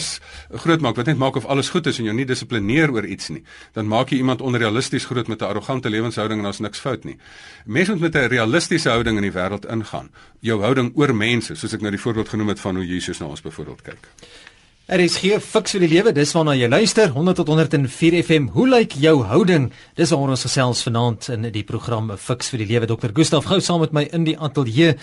groot 0.52 0.82
maak 0.82 0.96
wat 0.96 1.06
net 1.06 1.18
maak 1.18 1.36
of 1.36 1.46
alles 1.46 1.70
goed 1.70 1.88
is 1.88 1.98
en 1.98 2.04
jou 2.04 2.16
nie 2.16 2.26
dissiplineer 2.26 2.92
oor 2.92 3.06
iets 3.06 3.30
nie, 3.30 3.44
dan 3.74 3.88
maak 3.88 4.10
jy 4.10 4.18
iemand 4.18 4.42
onrealisties 4.42 5.06
groot 5.06 5.28
met 5.28 5.42
'n 5.42 5.46
arrogante 5.46 5.90
lewenshouding 5.90 6.40
en 6.40 6.44
daar's 6.44 6.60
niks 6.60 6.80
fout 6.80 7.04
nie. 7.04 7.18
Mense 7.66 7.92
moet 7.92 8.02
met 8.02 8.16
'n 8.16 8.28
realistiese 8.28 8.90
houding 8.90 9.18
in 9.18 9.24
die 9.24 9.32
wêreld 9.32 9.66
ingaan. 9.66 10.10
Jou 10.42 10.62
houding 10.62 10.92
oor 10.96 11.16
mense, 11.16 11.56
soos 11.56 11.74
ek 11.74 11.82
nou 11.82 11.92
die 11.92 12.02
voorbeeld 12.02 12.30
genoem 12.30 12.48
het 12.48 12.60
van 12.60 12.76
hoe 12.76 12.86
Jesus 12.86 13.20
na 13.20 13.26
ons 13.26 13.42
byvoorbeeld 13.42 13.82
kyk. 13.82 14.10
Er 14.86 15.02
is 15.02 15.16
hier 15.18 15.40
fiks 15.42 15.74
vir 15.74 15.82
die 15.82 15.88
lewe. 15.90 16.12
Dis 16.14 16.30
waarna 16.36 16.54
jy 16.54 16.68
luister 16.70 17.10
100 17.10 17.40
tot 17.40 17.48
104 17.50 18.20
FM. 18.20 18.52
Hoe 18.54 18.68
lyk 18.70 18.92
jou 19.02 19.16
houding? 19.26 19.72
Dis 19.98 20.12
waar 20.14 20.34
ons 20.36 20.46
gesels 20.46 20.84
vanaand 20.86 21.26
in 21.34 21.48
die 21.56 21.64
program 21.66 22.12
Fiks 22.22 22.52
vir 22.54 22.62
die 22.62 22.68
lewe. 22.70 22.86
Dr. 22.92 23.10
Gustaf 23.18 23.48
gou 23.50 23.58
saam 23.66 23.82
met 23.82 23.96
my 23.98 24.04
in 24.14 24.28
die 24.28 24.36
ateljee. 24.38 24.94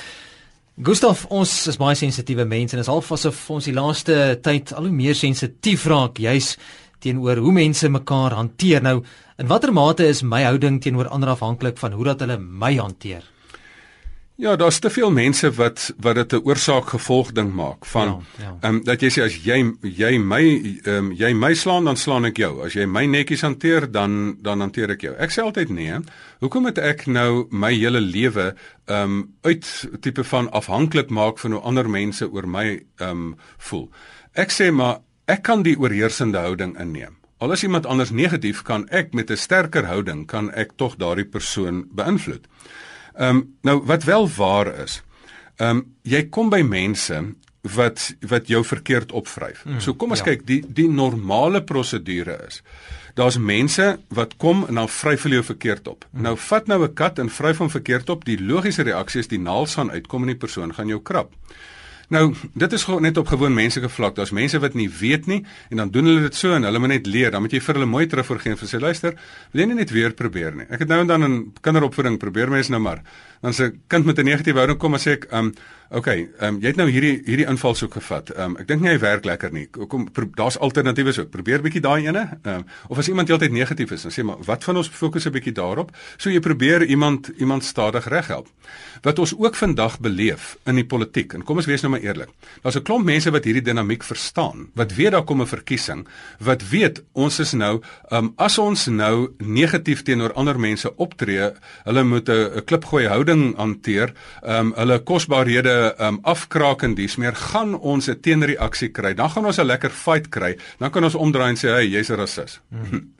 Gustaf, 0.87 1.25
ons 1.35 1.57
is 1.67 1.81
baie 1.83 1.99
sensitiewe 1.99 2.47
mense 2.47 2.79
en 2.79 2.85
is 2.85 2.93
half 2.93 3.11
asof 3.11 3.43
ons 3.51 3.67
die 3.67 3.75
laaste 3.75 4.39
tyd 4.47 4.71
al 4.71 4.87
hoe 4.87 4.95
meer 4.95 5.19
sensitief 5.19 5.89
raak 5.91 6.23
juis 6.23 6.55
teenoor 7.03 7.43
hoe 7.43 7.59
mense 7.59 7.91
mekaar 7.91 8.39
hanteer. 8.39 8.87
Nou, 8.87 9.01
in 9.35 9.51
watter 9.51 9.75
mate 9.75 10.07
is 10.07 10.23
my 10.23 10.45
houding 10.47 10.79
teenoor 10.79 11.11
ander 11.11 11.35
afhanklik 11.35 11.83
van 11.83 11.99
hoe 11.99 12.07
dat 12.13 12.23
hulle 12.23 12.39
my 12.39 12.77
hanteer? 12.79 13.32
Ja, 14.37 14.57
daar's 14.57 14.79
te 14.79 14.91
veel 14.91 15.11
mense 15.11 15.51
wat 15.53 15.93
wat 16.01 16.15
dit 16.15 16.33
'n 16.33 16.45
oorsaak 16.45 16.89
gevolg 16.89 17.33
ding 17.33 17.53
maak 17.55 17.87
van 17.87 18.09
ehm 18.09 18.43
ja, 18.43 18.59
ja. 18.61 18.69
um, 18.69 18.85
dat 18.85 19.01
jy 19.01 19.11
sê 19.11 19.23
as 19.23 19.35
jy 19.45 19.75
jy 19.81 20.19
my 20.19 20.43
ehm 20.85 20.97
um, 20.97 21.13
jy 21.13 21.33
my 21.35 21.55
slaan 21.55 21.85
dan 21.85 21.97
slaan 21.97 22.25
ek 22.25 22.37
jou. 22.37 22.65
As 22.65 22.73
jy 22.73 22.87
my 22.87 23.05
netjies 23.07 23.41
hanteer 23.41 23.91
dan 23.91 24.37
dan 24.41 24.61
hanteer 24.61 24.91
ek 24.91 25.01
jou. 25.01 25.15
Ek 25.19 25.31
sê 25.31 25.43
altyd 25.43 25.69
nee. 25.69 26.01
Hoekom 26.41 26.63
moet 26.63 26.79
ek 26.79 27.07
nou 27.07 27.47
my 27.51 27.75
hele 27.75 28.01
lewe 28.01 28.55
ehm 28.87 29.03
um, 29.03 29.35
uit 29.43 29.89
tipe 30.01 30.25
van 30.25 30.51
afhanklik 30.51 31.11
maak 31.11 31.39
van 31.39 31.53
hoe 31.53 31.61
ander 31.61 31.91
mense 31.91 32.31
oor 32.31 32.49
my 32.49 32.83
ehm 32.97 33.11
um, 33.11 33.37
voel? 33.59 33.91
Ek 34.33 34.51
sê 34.51 34.73
maar 34.73 35.01
ek 35.27 35.43
kan 35.43 35.63
die 35.63 35.79
oorheersende 35.79 36.39
houding 36.39 36.79
inneem. 36.81 37.17
Al 37.39 37.53
is 37.53 37.63
iemand 37.63 37.87
anders 37.87 38.11
negatief, 38.11 38.63
kan 38.63 38.89
ek 38.89 39.13
met 39.15 39.31
'n 39.31 39.37
sterker 39.37 39.87
houding 39.87 40.27
kan 40.27 40.51
ek 40.51 40.77
tog 40.77 40.97
daardie 40.97 41.25
persoon 41.25 41.89
beïnvloed. 41.95 42.47
Ehm 43.15 43.37
um, 43.37 43.57
nou 43.63 43.83
wat 43.87 44.05
wel 44.05 44.29
waar 44.37 44.75
is. 44.85 45.03
Ehm 45.57 45.77
um, 45.77 45.87
jy 46.03 46.29
kom 46.29 46.51
by 46.51 46.63
mense 46.63 47.23
wat 47.63 48.15
wat 48.21 48.49
jou 48.49 48.65
verkeerd 48.65 49.13
opvryf. 49.13 49.65
Mm, 49.65 49.81
so 49.81 49.95
kom 49.95 50.11
ons 50.11 50.19
ja. 50.19 50.33
kyk, 50.33 50.47
die 50.47 50.63
die 50.67 50.89
normale 50.89 51.63
prosedure 51.63 52.41
is 52.47 52.63
Daar's 53.15 53.37
mense 53.39 53.99
wat 54.09 54.37
kom 54.37 54.65
en 54.69 54.75
dan 54.75 54.89
vryf 54.89 55.27
hulle 55.27 55.41
jou 55.41 55.45
verkeerd 55.45 55.89
op. 55.89 56.07
Hmm. 56.11 56.23
Nou 56.23 56.37
vat 56.37 56.67
nou 56.67 56.85
'n 56.85 56.95
kat 56.95 57.19
en 57.19 57.29
vryf 57.29 57.59
hom 57.59 57.71
verkeerd 57.71 58.09
op. 58.09 58.25
Die 58.25 58.41
logiese 58.41 58.83
reaksie 58.83 59.21
is 59.21 59.29
die 59.29 59.41
naels 59.41 59.75
gaan 59.75 59.91
uitkom 59.91 60.23
en 60.23 60.27
die 60.27 60.37
persoon 60.37 60.75
gaan 60.75 60.89
jou 60.89 61.03
krap. 61.03 61.33
Nou, 62.13 62.35
dit 62.61 62.73
is 62.77 62.85
net 63.01 63.17
op 63.17 63.27
gewoon 63.27 63.55
menslike 63.57 63.89
vlak. 63.89 64.15
Daar's 64.19 64.35
mense 64.37 64.59
wat 64.61 64.75
nie 64.77 64.89
weet 65.01 65.27
nie 65.27 65.41
en 65.71 65.81
dan 65.81 65.91
doen 65.91 66.11
hulle 66.11 66.27
dit 66.27 66.37
so 66.37 66.53
en 66.53 66.67
hulle 66.69 66.79
moet 66.83 66.93
net 66.93 67.07
leer. 67.09 67.31
Dan 67.33 67.41
moet 67.41 67.55
jy 67.57 67.61
vir 67.65 67.79
hulle 67.79 67.89
mooi 67.89 68.05
terugvoorgee 68.07 68.53
en 68.53 68.59
vir 68.61 68.69
sê 68.69 68.81
luister, 68.81 69.17
wil 69.53 69.63
jy 69.63 69.69
nie 69.71 69.79
net 69.81 69.95
weer 69.97 70.13
probeer 70.13 70.59
nie. 70.59 70.67
Ek 70.69 70.85
het 70.85 70.93
nou 70.93 71.01
en 71.01 71.09
dan 71.09 71.25
in 71.25 71.39
kinderopvoeding 71.65 72.19
probeer 72.21 72.53
mense 72.53 72.73
nou 72.75 72.83
maar. 72.85 73.01
Dan 73.41 73.57
sê 73.57 73.71
kind 73.89 74.05
met 74.05 74.19
'n 74.19 74.29
negatiewe 74.29 74.61
houding 74.61 74.79
kom 74.79 74.95
en 74.95 75.01
sê 75.01 75.17
ek, 75.17 75.27
um, 75.33 75.53
Oké, 75.53 75.57
okay, 75.93 76.29
ehm 76.39 76.55
um, 76.55 76.61
jy 76.63 76.71
het 76.73 76.79
nou 76.81 76.87
hierdie 76.89 77.21
hierdie 77.27 77.47
invalshoek 77.49 77.95
gevat. 77.99 78.31
Ehm 78.33 78.55
um, 78.55 78.57
ek 78.61 78.69
dink 78.69 78.83
nie 78.83 78.91
hy 78.93 78.99
werk 79.03 79.27
lekker 79.29 79.53
nie. 79.53 79.67
Kom 79.71 80.07
daar's 80.39 80.59
alternatiewe 80.59 81.13
ook. 81.21 81.31
Probeer 81.31 81.63
bietjie 81.65 81.83
daai 81.85 82.07
ene. 82.07 82.25
Ehm 82.43 82.63
um, 82.63 82.65
of 82.89 82.99
as 82.99 83.09
iemand 83.09 83.29
heeltyd 83.29 83.53
negatief 83.53 83.93
is, 83.93 84.07
dan 84.07 84.15
sê 84.15 84.25
maar 84.25 84.41
wat 84.47 84.65
van 84.65 84.81
ons 84.81 84.89
fokus 84.89 85.27
'n 85.27 85.33
bietjie 85.33 85.53
daarop. 85.53 85.93
So 86.17 86.31
jy 86.31 86.41
probeer 86.41 86.85
iemand 86.85 87.31
iemand 87.39 87.65
stadig 87.65 88.09
reghelp. 88.09 88.49
Wat 89.03 89.19
ons 89.19 89.35
ook 89.37 89.55
vandag 89.55 90.01
beleef 90.01 90.57
in 90.67 90.75
die 90.75 90.87
politiek. 90.87 91.35
En 91.35 91.43
kom 91.43 91.57
ons 91.57 91.67
wees 91.67 91.83
nou 91.83 91.91
maar 91.93 92.01
eerlik. 92.01 92.29
Daar's 92.63 92.77
'n 92.77 92.83
klomp 92.83 93.05
mense 93.05 93.31
wat 93.31 93.45
hierdie 93.45 93.63
dinamiek 93.63 94.03
verstaan. 94.03 94.71
Wat 94.75 94.95
weet 94.95 95.13
daar 95.13 95.25
kom 95.25 95.41
'n 95.43 95.47
verkiesing. 95.47 96.09
Wat 96.39 96.69
weet 96.69 97.03
ons 97.13 97.39
is 97.39 97.53
nou 97.53 97.83
ehm 98.11 98.25
um, 98.25 98.33
as 98.37 98.59
ons 98.59 98.87
nou 98.87 99.35
negatief 99.39 100.03
teenoor 100.03 100.33
ander 100.33 100.59
mense 100.59 100.97
optree, 100.97 101.53
hulle 101.85 102.05
moet 102.05 102.29
'n 102.29 102.65
klipgooi 102.65 103.07
houding 103.07 103.57
hanteer. 103.57 104.13
Ehm 104.43 104.67
um, 104.67 104.73
hulle 104.77 104.99
kosbarehede 104.99 105.82
um, 105.99 106.19
afkraak 106.23 106.83
en 106.87 106.95
dis 106.95 107.17
meer 107.17 107.35
gaan 107.35 107.75
ons 107.79 108.09
'n 108.09 108.21
teenreaksie 108.21 108.91
kry. 108.91 109.15
Dan 109.15 109.31
gaan 109.31 109.47
ons 109.47 109.59
'n 109.59 109.67
lekker 109.67 109.91
fight 109.91 110.29
kry. 110.29 110.57
Dan 110.79 110.91
kan 110.91 111.05
ons 111.05 111.15
omdraai 111.15 111.49
en 111.49 111.57
sê, 111.57 111.69
"Hey, 111.69 111.87
jy's 111.87 112.11
'n 112.11 112.17
rasis." 112.17 112.61
Hmm. 112.71 113.13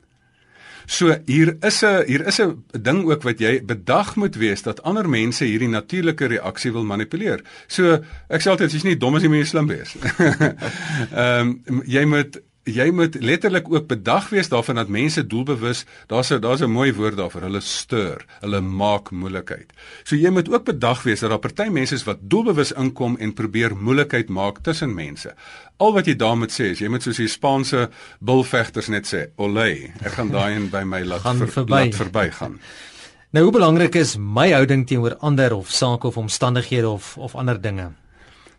So 0.85 1.15
hier 1.25 1.55
is 1.61 1.83
'n 1.83 2.03
hier 2.07 2.27
is 2.27 2.39
'n 2.39 2.63
ding 2.81 3.05
ook 3.05 3.23
wat 3.23 3.39
jy 3.39 3.65
bedag 3.65 4.15
moet 4.15 4.35
wees 4.35 4.61
dat 4.61 4.83
ander 4.83 5.09
mense 5.09 5.45
hierdie 5.45 5.69
natuurlike 5.69 6.25
reaksie 6.25 6.71
wil 6.71 6.83
manipuleer. 6.83 7.41
So 7.67 8.03
ek 8.29 8.41
sê 8.41 8.49
altyd 8.49 8.71
jy's 8.71 8.83
nie 8.83 8.97
dom 8.97 9.15
as 9.15 9.21
jy 9.25 9.29
moet 9.29 9.47
slim 9.47 9.67
wees. 9.67 9.95
Ehm 11.11 11.61
um, 11.65 11.83
jy 11.85 12.05
moet 12.05 12.41
jy 12.63 12.91
moet 12.95 13.15
letterlik 13.19 13.67
ook 13.67 13.87
bedag 13.87 14.29
wees 14.31 14.49
daarvan 14.49 14.75
dat 14.79 14.87
mense 14.87 15.27
doelbewus, 15.27 15.83
daar's 16.07 16.31
'n 16.31 16.39
daar's 16.39 16.61
'n 16.61 16.71
mooi 16.71 16.93
woord 16.93 17.17
daarvoor, 17.17 17.41
hulle 17.41 17.59
stir, 17.59 18.25
hulle 18.39 18.61
maak 18.61 19.11
moeilikheid. 19.11 19.73
So 20.03 20.15
jy 20.15 20.29
moet 20.29 20.49
ook 20.49 20.63
bedag 20.63 21.03
wees 21.03 21.19
dat 21.19 21.29
daar 21.29 21.39
party 21.39 21.69
mense 21.69 21.95
is 21.95 22.03
wat 22.03 22.17
doelbewus 22.21 22.71
inkom 22.71 23.17
en 23.17 23.33
probeer 23.33 23.75
moeilikheid 23.75 24.29
maak 24.29 24.59
tussen 24.61 24.93
mense. 24.93 25.33
Al 25.77 25.93
wat 25.93 26.05
jy 26.05 26.15
daarmee 26.15 26.47
sê 26.49 26.71
is 26.71 26.79
jy 26.79 26.87
moet 26.87 27.03
soos 27.03 27.17
die 27.17 27.27
Spaanse 27.27 27.89
bulvegters 28.19 28.87
net 28.87 29.13
sê, 29.13 29.27
"Olé, 29.37 29.91
ek 30.01 30.11
gaan 30.11 30.29
daai 30.29 30.55
in 30.55 30.69
by 30.69 30.83
my 30.83 31.03
laat 31.03 31.21
ver, 31.21 31.47
verby. 31.47 31.69
laat 31.69 31.95
verbygaan." 31.95 32.59
Nou 33.33 33.43
hoe 33.43 33.53
belangrik 33.53 33.95
is 33.95 34.17
my 34.17 34.51
houding 34.51 34.85
teenoor 34.87 35.17
ander 35.17 35.53
of 35.53 35.71
sake 35.71 36.07
of 36.07 36.17
omstandighede 36.17 36.89
of 36.89 37.17
of 37.17 37.35
ander 37.35 37.61
dinge? 37.61 37.91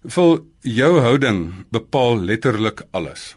Vol 0.03 0.51
jou 0.61 1.01
houding 1.01 1.53
bepaal 1.71 2.19
letterlik 2.19 2.83
alles. 2.91 3.37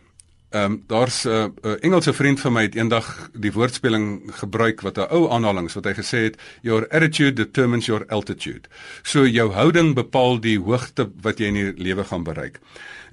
Ehm 0.58 0.72
um, 0.72 0.84
daar's 0.88 1.24
'n 1.24 1.30
uh, 1.30 1.46
uh, 1.62 1.72
Engelse 1.80 2.14
vriend 2.14 2.40
van 2.40 2.54
my 2.54 2.62
het 2.62 2.76
eendag 2.76 3.30
die 3.34 3.52
woordspeling 3.52 4.22
gebruik 4.26 4.82
wat 4.82 4.98
'n 4.98 5.10
ou 5.10 5.30
aanhalings 5.32 5.74
wat 5.74 5.86
hy 5.86 5.94
gesê 5.94 6.18
het 6.18 6.38
your 6.62 6.88
attitude 6.90 7.34
determines 7.34 7.86
your 7.86 8.06
altitude. 8.08 8.70
So 9.02 9.28
jou 9.28 9.52
houding 9.52 9.94
bepaal 9.94 10.40
die 10.40 10.60
hoogte 10.60 11.10
wat 11.22 11.40
jy 11.40 11.46
in 11.46 11.54
die 11.54 11.74
lewe 11.84 12.04
gaan 12.04 12.24
bereik. 12.24 12.60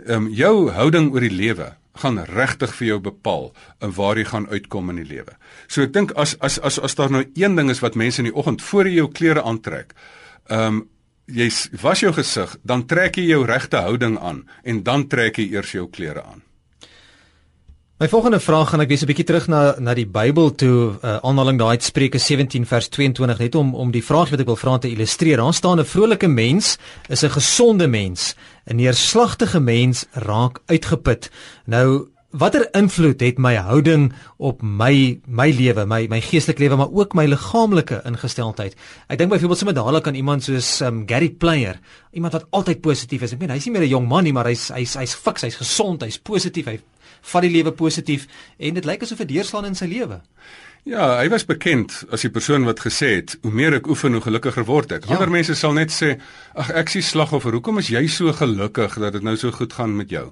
Ehm 0.06 0.26
um, 0.26 0.28
jou 0.32 0.70
houding 0.70 1.12
oor 1.12 1.20
die 1.20 1.36
lewe 1.36 1.76
gaan 1.94 2.18
regtig 2.18 2.74
vir 2.74 2.86
jou 2.86 3.00
bepaal 3.00 3.52
en 3.78 3.92
waar 3.92 4.16
jy 4.16 4.24
gaan 4.24 4.48
uitkom 4.48 4.90
in 4.90 4.96
die 4.96 5.14
lewe. 5.14 5.36
So 5.66 5.82
ek 5.82 5.92
dink 5.92 6.12
as 6.12 6.36
as 6.40 6.58
as 6.60 6.78
as 6.78 6.94
daar 6.94 7.10
nou 7.10 7.24
een 7.34 7.54
ding 7.56 7.70
is 7.70 7.80
wat 7.80 7.94
mense 7.94 8.18
in 8.18 8.30
die 8.30 8.36
oggend 8.36 8.62
voor 8.62 8.86
jy 8.86 8.94
jou 8.94 9.12
klere 9.12 9.42
aantrek, 9.42 9.94
ehm 10.48 10.66
um, 10.66 10.88
jy 11.26 11.50
was 11.82 12.00
jou 12.00 12.12
gesig, 12.12 12.56
dan 12.62 12.86
trek 12.86 13.16
jy 13.16 13.24
jou 13.26 13.46
regte 13.46 13.76
houding 13.76 14.18
aan 14.18 14.48
en 14.62 14.82
dan 14.82 15.08
trek 15.08 15.36
jy 15.36 15.52
eers 15.52 15.72
jou 15.72 15.88
klere 15.90 16.22
aan. 16.22 16.42
My 17.94 18.08
volgende 18.10 18.40
vraag 18.42 18.72
gaan 18.72 18.82
ek 18.82 18.88
wees 18.90 19.02
'n 19.02 19.06
bietjie 19.06 19.24
terug 19.24 19.46
na 19.46 19.78
na 19.78 19.92
die 19.94 20.06
Bybel 20.06 20.50
toe 20.58 20.98
uh, 20.98 21.22
aanhaling 21.22 21.58
daai 21.58 21.78
Spreuke 21.78 22.18
17 22.18 22.66
vers 22.66 22.88
22 22.88 23.38
net 23.38 23.54
om 23.54 23.70
om 23.74 23.92
die 23.94 24.02
vraag 24.02 24.30
wat 24.34 24.40
ek 24.40 24.50
wil 24.50 24.58
vra 24.58 24.78
te 24.78 24.90
illustreer. 24.90 25.38
Daar 25.38 25.54
staan 25.54 25.78
'n 25.78 25.86
vrolike 25.86 26.26
mens 26.26 26.76
is 27.08 27.22
'n 27.22 27.30
gesonde 27.30 27.86
mens, 27.86 28.34
'n 28.66 28.76
neerslagtige 28.76 29.60
mens 29.60 30.06
raak 30.12 30.58
uitgeput. 30.66 31.30
Nou 31.66 32.10
watter 32.30 32.66
invloed 32.74 33.20
het 33.20 33.38
my 33.38 33.54
houding 33.54 34.12
op 34.38 34.62
my 34.62 35.20
my 35.26 35.50
lewe, 35.50 35.86
my 35.86 36.06
my 36.10 36.20
geestelike 36.20 36.62
lewe, 36.62 36.76
maar 36.76 36.90
ook 36.90 37.14
my 37.14 37.26
liggaamlike 37.26 38.02
ingesteldheid? 38.04 38.74
Ek 39.06 39.18
dink 39.18 39.30
byvoorbeeld 39.30 39.58
sommer 39.58 39.74
dadelik 39.74 40.06
aan 40.06 40.18
iemand 40.18 40.42
soos 40.42 40.80
um, 40.80 41.04
Gary 41.06 41.30
Player, 41.30 41.78
iemand 42.12 42.32
wat 42.32 42.46
altyd 42.50 42.80
positief 42.80 43.22
is. 43.22 43.32
Ek 43.32 43.38
meen 43.38 43.50
hy's 43.50 43.66
nie 43.66 43.72
meer 43.72 43.86
'n 43.86 43.94
jong 43.94 44.08
man 44.08 44.24
nie, 44.24 44.32
maar 44.32 44.46
hy's 44.46 44.68
hy's 44.68 44.94
hy's 44.94 45.14
fiks, 45.14 45.42
hy's 45.42 45.56
gesond, 45.62 46.02
hy's 46.02 46.18
positief, 46.18 46.66
hy 46.66 46.80
vat 47.32 47.46
die 47.46 47.52
lewe 47.52 47.72
positief 47.72 48.26
en 48.58 48.76
dit 48.78 48.84
lyk 48.84 49.02
asof 49.06 49.22
dit 49.24 49.34
deurslaan 49.36 49.68
in 49.70 49.78
sy 49.78 49.88
lewe. 49.90 50.20
Ja, 50.84 51.14
hy 51.16 51.30
was 51.32 51.46
bekend 51.48 52.02
as 52.12 52.26
die 52.26 52.32
persoon 52.32 52.66
wat 52.68 52.82
gesê 52.84 53.14
het, 53.14 53.38
hoe 53.40 53.52
meer 53.56 53.78
ek 53.78 53.86
oefen, 53.88 54.12
hoe 54.12 54.20
gelukkiger 54.20 54.66
word 54.68 54.92
ek. 54.92 55.06
Ja. 55.08 55.16
Ander 55.16 55.32
mense 55.32 55.56
sal 55.56 55.72
net 55.72 55.94
sê, 55.94 56.18
ag 56.52 56.74
ek 56.76 56.92
sien 56.92 57.04
slagoffer, 57.04 57.56
hoekom 57.56 57.80
is 57.80 57.88
jy 57.88 58.04
so 58.12 58.34
gelukkig 58.36 58.98
dat 59.00 59.16
dit 59.16 59.24
nou 59.24 59.32
so 59.40 59.54
goed 59.56 59.72
gaan 59.72 59.96
met 59.96 60.12
jou? 60.12 60.28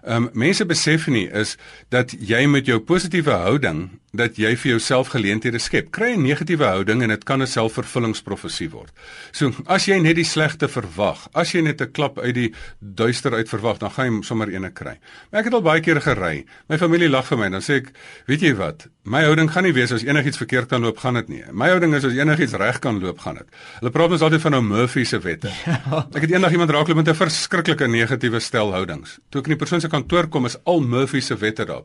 Ehm 0.00 0.30
um, 0.30 0.30
mense 0.32 0.64
besef 0.64 1.04
nie 1.12 1.26
is 1.28 1.58
dat 1.92 2.14
jy 2.16 2.46
met 2.48 2.64
jou 2.64 2.78
positiewe 2.80 3.34
houding 3.42 3.82
dat 4.12 4.36
jy 4.36 4.54
vir 4.58 4.72
jouself 4.72 5.12
geleenthede 5.14 5.58
skep. 5.58 5.90
Kry 5.94 6.14
'n 6.14 6.22
negatiewe 6.22 6.64
houding 6.64 7.02
en 7.02 7.08
dit 7.08 7.24
kan 7.24 7.42
'n 7.42 7.46
selfvervullingsprofesie 7.46 8.70
word. 8.70 8.92
So 9.32 9.52
as 9.66 9.86
jy 9.86 10.00
net 10.00 10.16
die 10.16 10.24
slegte 10.24 10.68
verwag, 10.68 11.28
as 11.32 11.52
jy 11.52 11.62
net 11.62 11.80
'n 11.80 11.92
klap 11.92 12.18
uit 12.18 12.34
die 12.34 12.54
duister 12.80 13.34
uit 13.34 13.48
verwag, 13.48 13.78
dan 13.78 13.90
gaan 13.90 14.12
jy 14.12 14.22
sommer 14.22 14.48
eene 14.48 14.70
kry. 14.70 14.98
Maar 15.30 15.40
ek 15.40 15.44
het 15.44 15.54
al 15.54 15.62
baie 15.62 15.80
keer 15.80 16.00
gery. 16.00 16.44
My 16.68 16.78
familie 16.78 17.08
lag 17.08 17.26
vir 17.26 17.38
my 17.38 17.44
en 17.44 17.52
dan 17.52 17.62
sê 17.62 17.76
ek, 17.76 17.92
weet 18.26 18.40
jy 18.40 18.54
wat? 18.54 18.88
My 19.04 19.22
houding 19.24 19.48
gaan 19.50 19.64
nie 19.64 19.72
wees 19.72 19.92
as 19.92 20.02
enigiets 20.04 20.36
verkeerd 20.36 20.68
kan 20.68 20.82
loop, 20.82 20.98
gaan 20.98 21.14
dit 21.14 21.28
nie. 21.28 21.42
My 21.52 21.68
houding 21.68 21.94
is 21.94 22.04
as 22.04 22.12
enigiets 22.12 22.52
reg 22.52 22.78
kan 22.80 23.00
loop, 23.00 23.18
gaan 23.24 23.34
dit. 23.34 23.46
Hulle 23.78 23.90
praat 23.90 24.10
ons 24.10 24.24
altyd 24.26 24.42
van 24.44 24.52
nou 24.52 24.62
Murphy 24.62 25.04
se 25.04 25.18
wette. 25.18 25.50
Ja. 25.70 26.06
Ek 26.14 26.22
het 26.24 26.30
eendag 26.32 26.52
iemand 26.52 26.70
raakloop 26.70 26.96
met 26.96 27.08
'n 27.08 27.14
verskriklike 27.14 27.86
negatiewe 27.86 28.40
stel 28.40 28.72
houdings. 28.72 29.18
Toe 29.30 29.40
ek 29.40 29.46
in 29.46 29.52
die 29.54 29.58
persoon 29.58 29.80
se 29.80 29.88
kantoor 29.88 30.28
kom, 30.28 30.46
is 30.46 30.56
al 30.64 30.80
Murphy 30.80 31.20
se 31.20 31.36
wette 31.36 31.64
daar. 31.64 31.84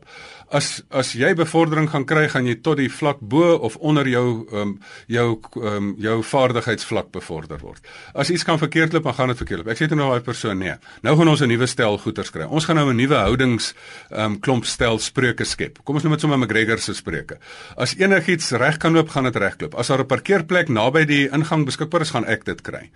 As 0.50 0.82
as 0.90 1.12
jy 1.12 1.34
bevordering 1.34 1.88
gaan 1.90 2.04
kry, 2.04 2.15
gaan 2.28 2.46
jy 2.46 2.56
tot 2.64 2.76
die 2.80 2.88
vlak 2.92 3.20
bo 3.20 3.54
of 3.68 3.76
onder 3.76 4.08
jou 4.08 4.46
um, 4.52 4.78
jou 5.06 5.40
um, 5.60 5.94
jou 6.02 6.22
vaardigheidsvlak 6.22 7.12
bevorder 7.12 7.60
word. 7.60 7.84
As 8.14 8.30
iets 8.30 8.44
kan 8.44 8.58
verkeerd 8.58 8.92
loop, 8.92 9.04
dan 9.04 9.14
gaan 9.14 9.28
dit 9.28 9.36
verkeerd 9.36 9.62
loop. 9.62 9.68
Ek 9.74 9.80
sê 9.80 9.88
dit 9.88 9.98
nou 9.98 10.08
daai 10.10 10.24
persoon 10.24 10.58
nee. 10.58 10.74
Nou 11.02 11.16
gaan 11.16 11.28
ons 11.28 11.42
'n 11.42 11.48
nuwe 11.48 11.66
stel 11.66 11.98
goeters 11.98 12.30
kry. 12.30 12.46
Ons 12.48 12.64
gaan 12.64 12.76
nou 12.76 12.88
'n 12.90 12.96
nuwe 12.96 13.14
houdings 13.14 13.74
um, 14.10 14.40
klomp 14.40 14.64
stel 14.64 14.98
spreuke 14.98 15.44
skep. 15.44 15.78
Kom 15.84 15.94
ons 15.94 16.04
noem 16.04 16.16
dit 16.16 16.20
sommer 16.20 16.38
McGregor 16.38 16.78
se 16.78 16.94
spreuke. 16.94 17.38
As 17.76 17.94
enigiets 17.98 18.50
reg 18.50 18.78
kan 18.78 18.92
loop, 18.92 19.08
gaan 19.08 19.24
dit 19.24 19.36
regloop. 19.36 19.74
As 19.74 19.88
daar 19.88 20.00
'n 20.00 20.06
parkeerplek 20.06 20.68
naby 20.68 21.04
die 21.04 21.28
ingang 21.28 21.64
beskikbaar 21.64 22.00
is, 22.00 22.10
gaan 22.10 22.24
ek 22.24 22.44
dit 22.44 22.62
kry. 22.62 22.90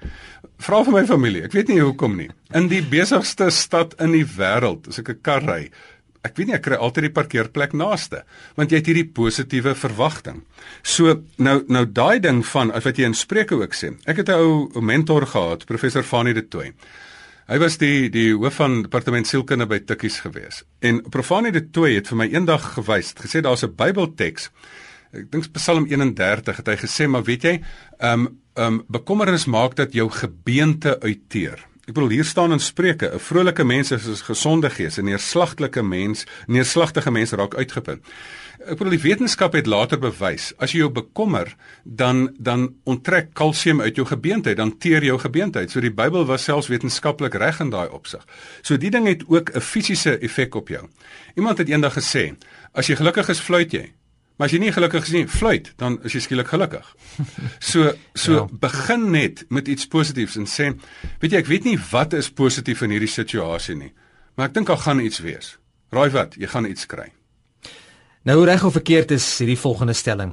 Vra 0.59 0.85
vir 0.85 0.93
my 0.93 1.07
familie. 1.07 1.45
Ek 1.45 1.53
weet 1.53 1.69
nie 1.69 1.81
hoekom 1.81 2.17
nie. 2.17 2.31
In 2.55 2.69
die 2.69 2.83
besigste 2.83 3.51
stad 3.51 3.95
in 4.01 4.13
die 4.13 4.25
wêreld, 4.25 4.89
as 4.89 4.99
ek 4.99 5.09
'n 5.09 5.21
kar 5.23 5.43
ry, 5.43 5.71
ek 6.23 6.37
weet 6.37 6.47
nie 6.47 6.55
ek 6.55 6.65
kry 6.67 6.77
altyd 6.77 7.09
die 7.09 7.17
parkeerplek 7.17 7.73
naaste 7.73 8.25
want 8.57 8.71
jy 8.71 8.81
het 8.81 8.91
hierdie 8.91 9.09
positiewe 9.09 9.75
verwagting. 9.75 10.43
So 10.83 11.23
nou 11.39 11.61
nou 11.69 11.85
daai 11.87 12.21
ding 12.21 12.43
van 12.47 12.73
wat 12.73 12.99
jy 12.99 13.05
in 13.09 13.15
Spreuke 13.15 13.57
ook 13.61 13.75
sê. 13.75 13.95
Ek 14.07 14.17
het 14.17 14.29
'n 14.29 14.41
ou 14.41 14.81
mentor 14.81 15.27
gehad, 15.27 15.67
professor 15.67 16.03
Fanie 16.03 16.35
de 16.35 16.49
Tooy. 16.49 16.73
Hy 17.51 17.59
was 17.59 17.79
die 17.79 18.11
die 18.11 18.31
hoof 18.31 18.61
van 18.61 18.83
departement 18.83 19.27
sielkunde 19.27 19.67
by 19.67 19.81
Tikkies 19.81 20.21
gewees. 20.21 20.63
En 20.81 21.03
Profanie 21.11 21.51
de 21.51 21.65
Tooy 21.71 21.97
het 21.97 22.07
vir 22.07 22.17
my 22.17 22.29
eendag 22.31 22.75
gewys, 22.77 23.13
gesê 23.19 23.43
daar's 23.43 23.65
'n 23.65 23.75
Bybelteks. 23.75 24.51
Ek 25.13 25.31
dink 25.31 25.53
Psalm 25.53 25.87
31 25.87 26.57
het 26.57 26.67
hy 26.67 26.77
gesê, 26.77 27.09
maar 27.09 27.25
weet 27.25 27.43
jy, 27.43 27.61
ehm 27.99 28.27
um, 28.27 28.39
ehm 28.55 28.75
um, 28.75 28.85
bekommernis 28.89 29.47
maak 29.47 29.75
dat 29.77 29.93
jou 29.93 30.09
gebeente 30.11 31.01
uitteer. 31.01 31.70
Ek 31.89 31.95
bedoel 31.97 32.11
hier 32.19 32.25
staan 32.25 32.53
in 32.53 32.61
Spreuke, 32.61 33.09
'n 33.15 33.19
vrolike 33.19 33.65
mens 33.65 33.91
is 33.91 34.07
'n 34.07 34.25
gesonde 34.25 34.71
gees, 34.71 34.99
'n 34.99 35.05
neerslagtelike 35.05 35.83
mens, 35.83 36.27
neerslagtige 36.47 37.11
mens 37.11 37.31
raak 37.33 37.55
uitgeput. 37.55 38.01
Ek 38.61 38.77
bedoel 38.77 38.91
die 38.91 39.09
wetenskap 39.09 39.53
het 39.53 39.67
later 39.67 39.99
bewys, 39.99 40.53
as 40.59 40.73
jy 40.73 40.79
jou 40.79 40.91
bekommer, 40.91 41.57
dan 41.85 42.37
dan 42.39 42.75
onttrek 42.85 43.33
kalsium 43.33 43.81
uit 43.81 43.97
jou 43.97 44.07
gebeente, 44.07 44.55
dan 44.55 44.79
teer 44.79 45.05
jou 45.05 45.19
gebeente. 45.19 45.65
So 45.69 45.81
die 45.81 45.91
Bybel 45.91 46.27
was 46.27 46.45
selfs 46.45 46.69
wetenskaplik 46.69 47.35
reg 47.35 47.61
in 47.61 47.71
daai 47.71 47.89
opsig. 47.89 48.27
So 48.63 48.77
die 48.77 48.91
ding 48.91 49.07
het 49.07 49.25
ook 49.29 49.51
'n 49.55 49.61
fisiese 49.61 50.19
effek 50.19 50.55
op 50.55 50.69
jou. 50.69 50.89
Iemand 51.35 51.59
het 51.59 51.69
eendag 51.69 51.95
gesê, 51.95 52.37
As 52.73 52.87
jy 52.87 52.95
gelukkig 53.01 53.33
is, 53.33 53.41
fluit 53.43 53.73
jy. 53.75 53.89
Maar 54.41 54.49
as 54.49 54.55
jy 54.57 54.59
nie 54.63 54.73
gelukkig 54.73 55.05
is 55.05 55.13
nie, 55.13 55.27
fluit, 55.29 55.67
dan 55.77 55.99
is 56.09 56.15
jy 56.17 56.21
skielik 56.25 56.49
gelukkig. 56.49 56.87
So 57.61 57.91
so 58.17 58.33
ja. 58.39 58.45
begin 58.63 59.11
net 59.13 59.43
met 59.53 59.69
iets 59.69 59.85
positiefs 59.85 60.39
en 60.41 60.47
sê, 60.49 60.71
weet 61.21 61.35
jy, 61.35 61.43
ek 61.43 61.51
weet 61.51 61.69
nie 61.69 61.75
wat 61.91 62.17
is 62.17 62.31
positief 62.33 62.81
in 62.87 62.95
hierdie 62.97 63.11
situasie 63.13 63.77
nie, 63.77 63.91
maar 64.41 64.49
ek 64.49 64.55
dink 64.57 64.73
daar 64.73 64.81
gaan 64.81 65.05
iets 65.05 65.21
wees. 65.21 65.59
Raai 65.93 66.09
wat, 66.15 66.39
jy 66.41 66.49
gaan 66.49 66.71
iets 66.71 66.89
kry. 66.89 67.11
Nou 68.25 68.39
reg 68.49 68.65
of 68.65 68.79
verkeerd 68.79 69.13
is 69.19 69.29
hierdie 69.43 69.61
volgende 69.61 69.93
stelling. 69.93 70.33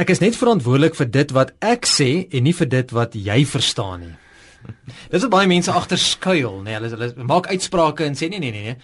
Ek 0.00 0.08
is 0.16 0.24
net 0.24 0.40
verantwoordelik 0.40 0.96
vir 0.96 1.12
dit 1.12 1.36
wat 1.36 1.52
ek 1.60 1.84
sê 1.84 2.10
en 2.32 2.48
nie 2.48 2.56
vir 2.56 2.72
dit 2.72 2.96
wat 2.96 3.20
jy 3.20 3.42
verstaan 3.52 4.06
nie. 4.06 4.14
Dis 5.12 5.28
baie 5.28 5.50
mense 5.50 5.76
agter 5.76 6.00
skuil, 6.00 6.62
nê. 6.62 6.70
Nee, 6.70 6.80
hulle 6.80 6.94
hulle 6.96 7.28
maak 7.28 7.52
uitsprake 7.52 8.08
en 8.08 8.16
sê 8.16 8.32
nee 8.32 8.40
nee 8.40 8.56
nee 8.56 8.70
nee. 8.70 8.80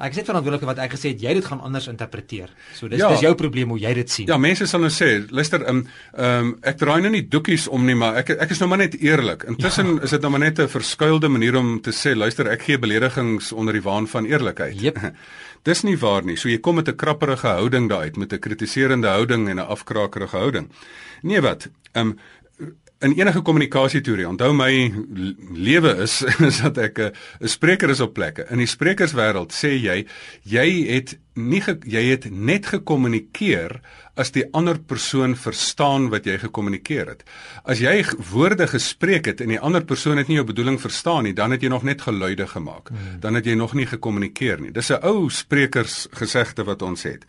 Ek 0.00 0.14
is 0.14 0.20
net 0.20 0.28
verantwoordelik 0.30 0.66
wat 0.66 0.78
ek 0.78 0.94
gesê 0.96 1.12
het, 1.12 1.22
jy 1.22 1.34
dit 1.34 1.44
gaan 1.44 1.60
anders 1.60 1.88
interpreteer. 1.90 2.48
So 2.74 2.88
dis 2.88 3.02
ja, 3.02 3.10
dis 3.12 3.24
jou 3.26 3.34
probleem 3.38 3.68
hoe 3.74 3.78
jy 3.78 3.92
dit 4.00 4.10
sien. 4.10 4.28
Ja, 4.30 4.38
mense 4.40 4.66
sal 4.66 4.80
nou 4.80 4.90
sê, 4.94 5.10
luister, 5.30 5.64
ehm 5.66 5.82
um, 5.82 5.84
um, 6.26 6.54
ek 6.62 6.80
draai 6.80 7.00
nou 7.04 7.12
nie 7.12 7.26
doekies 7.28 7.68
om 7.68 7.84
nie, 7.86 7.94
maar 7.94 8.16
ek 8.22 8.30
ek 8.36 8.50
is 8.56 8.62
nou 8.62 8.68
maar 8.72 8.82
net 8.84 8.96
eerlik. 9.00 9.44
Intussen 9.50 9.96
ja. 9.96 10.02
is 10.08 10.16
dit 10.16 10.22
nou 10.22 10.30
maar 10.30 10.44
net 10.46 10.58
'n 10.58 10.68
verskuilde 10.68 11.28
manier 11.28 11.56
om 11.56 11.80
te 11.80 11.92
sê, 11.92 12.16
luister, 12.16 12.48
ek 12.48 12.62
gee 12.62 12.78
beledigings 12.78 13.52
onder 13.52 13.72
die 13.72 13.82
waan 13.82 14.06
van 14.06 14.26
eerlikheid. 14.26 14.80
Yep. 14.80 14.98
dis 15.68 15.82
nie 15.84 15.96
waar 16.00 16.24
nie. 16.24 16.36
So 16.36 16.48
jy 16.48 16.58
kom 16.58 16.76
met 16.76 16.88
'n 16.88 16.96
krapperige 16.96 17.48
houding 17.48 17.88
daaruit, 17.88 18.16
met 18.16 18.32
'n 18.32 18.38
kritiserende 18.38 19.08
houding 19.08 19.48
en 19.48 19.56
'n 19.56 19.68
afkraakerige 19.68 20.36
houding. 20.36 20.70
Nee 21.22 21.40
wat? 21.40 21.68
Ehm 21.92 22.06
um, 22.06 22.18
in 23.00 23.14
enige 23.16 23.40
kommunikasieteorie, 23.40 24.26
onthou 24.28 24.50
my 24.52 24.70
lewe 25.56 25.94
is 26.04 26.20
is 26.48 26.60
dat 26.60 26.78
ek 26.78 26.98
'n 27.00 27.48
spreker 27.48 27.90
is 27.90 28.00
op 28.04 28.12
plekke. 28.14 28.44
In 28.52 28.60
die 28.60 28.68
sprekerswêreld 28.68 29.56
sê 29.56 29.72
jy 29.72 30.04
jy 30.44 30.68
het 30.86 31.16
nie 31.34 31.60
ge, 31.64 31.78
jy 31.86 32.02
het 32.10 32.26
net 32.30 32.66
gekommunikeer 32.66 33.80
as 34.20 34.32
die 34.34 34.44
ander 34.52 34.76
persoon 34.78 35.32
verstaan 35.36 36.10
wat 36.12 36.26
jy 36.28 36.36
gekommunikeer 36.42 37.06
het. 37.08 37.22
As 37.64 37.80
jy 37.80 38.04
woorde 38.32 38.66
gespreek 38.68 39.26
het 39.26 39.40
en 39.40 39.48
die 39.48 39.60
ander 39.60 39.84
persoon 39.84 40.18
het 40.18 40.28
nie 40.28 40.36
jou 40.36 40.44
bedoeling 40.44 40.76
verstaan 40.80 41.24
nie, 41.24 41.32
dan 41.32 41.50
het 41.50 41.62
jy 41.62 41.68
nog 41.68 41.82
net 41.82 42.02
geluide 42.02 42.46
gemaak. 42.46 42.88
Hmm. 42.88 43.20
Dan 43.20 43.34
het 43.34 43.46
jy 43.46 43.54
nog 43.54 43.72
nie 43.74 43.86
gekommunikeer 43.86 44.60
nie. 44.60 44.72
Dis 44.72 44.90
'n 44.90 45.00
ou 45.00 45.30
sprekersgesegde 45.30 46.64
wat 46.64 46.82
ons 46.82 47.02
het. 47.02 47.24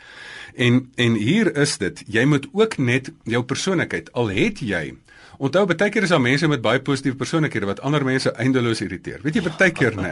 En 0.56 0.92
en 0.96 1.14
hier 1.16 1.56
is 1.56 1.78
dit, 1.78 2.04
jy 2.08 2.26
moet 2.26 2.48
ook 2.52 2.78
net 2.78 3.12
jou 3.24 3.44
persoonlikheid 3.44 4.12
al 4.12 4.28
het 4.28 4.60
jy 4.60 4.98
Onthou 5.42 5.64
baie 5.66 5.90
keer 5.90 6.06
is 6.06 6.12
daar 6.14 6.22
mense 6.22 6.46
met 6.48 6.62
baie 6.62 6.80
positiewe 6.86 7.18
persoonlikhede 7.18 7.66
wat 7.66 7.80
ander 7.88 8.04
mense 8.06 8.30
eindeloos 8.38 8.84
irriteer. 8.86 9.24
Weet 9.26 9.40
jy 9.40 9.44
baie 9.48 9.72
keer 9.74 9.96
nê? 9.98 10.12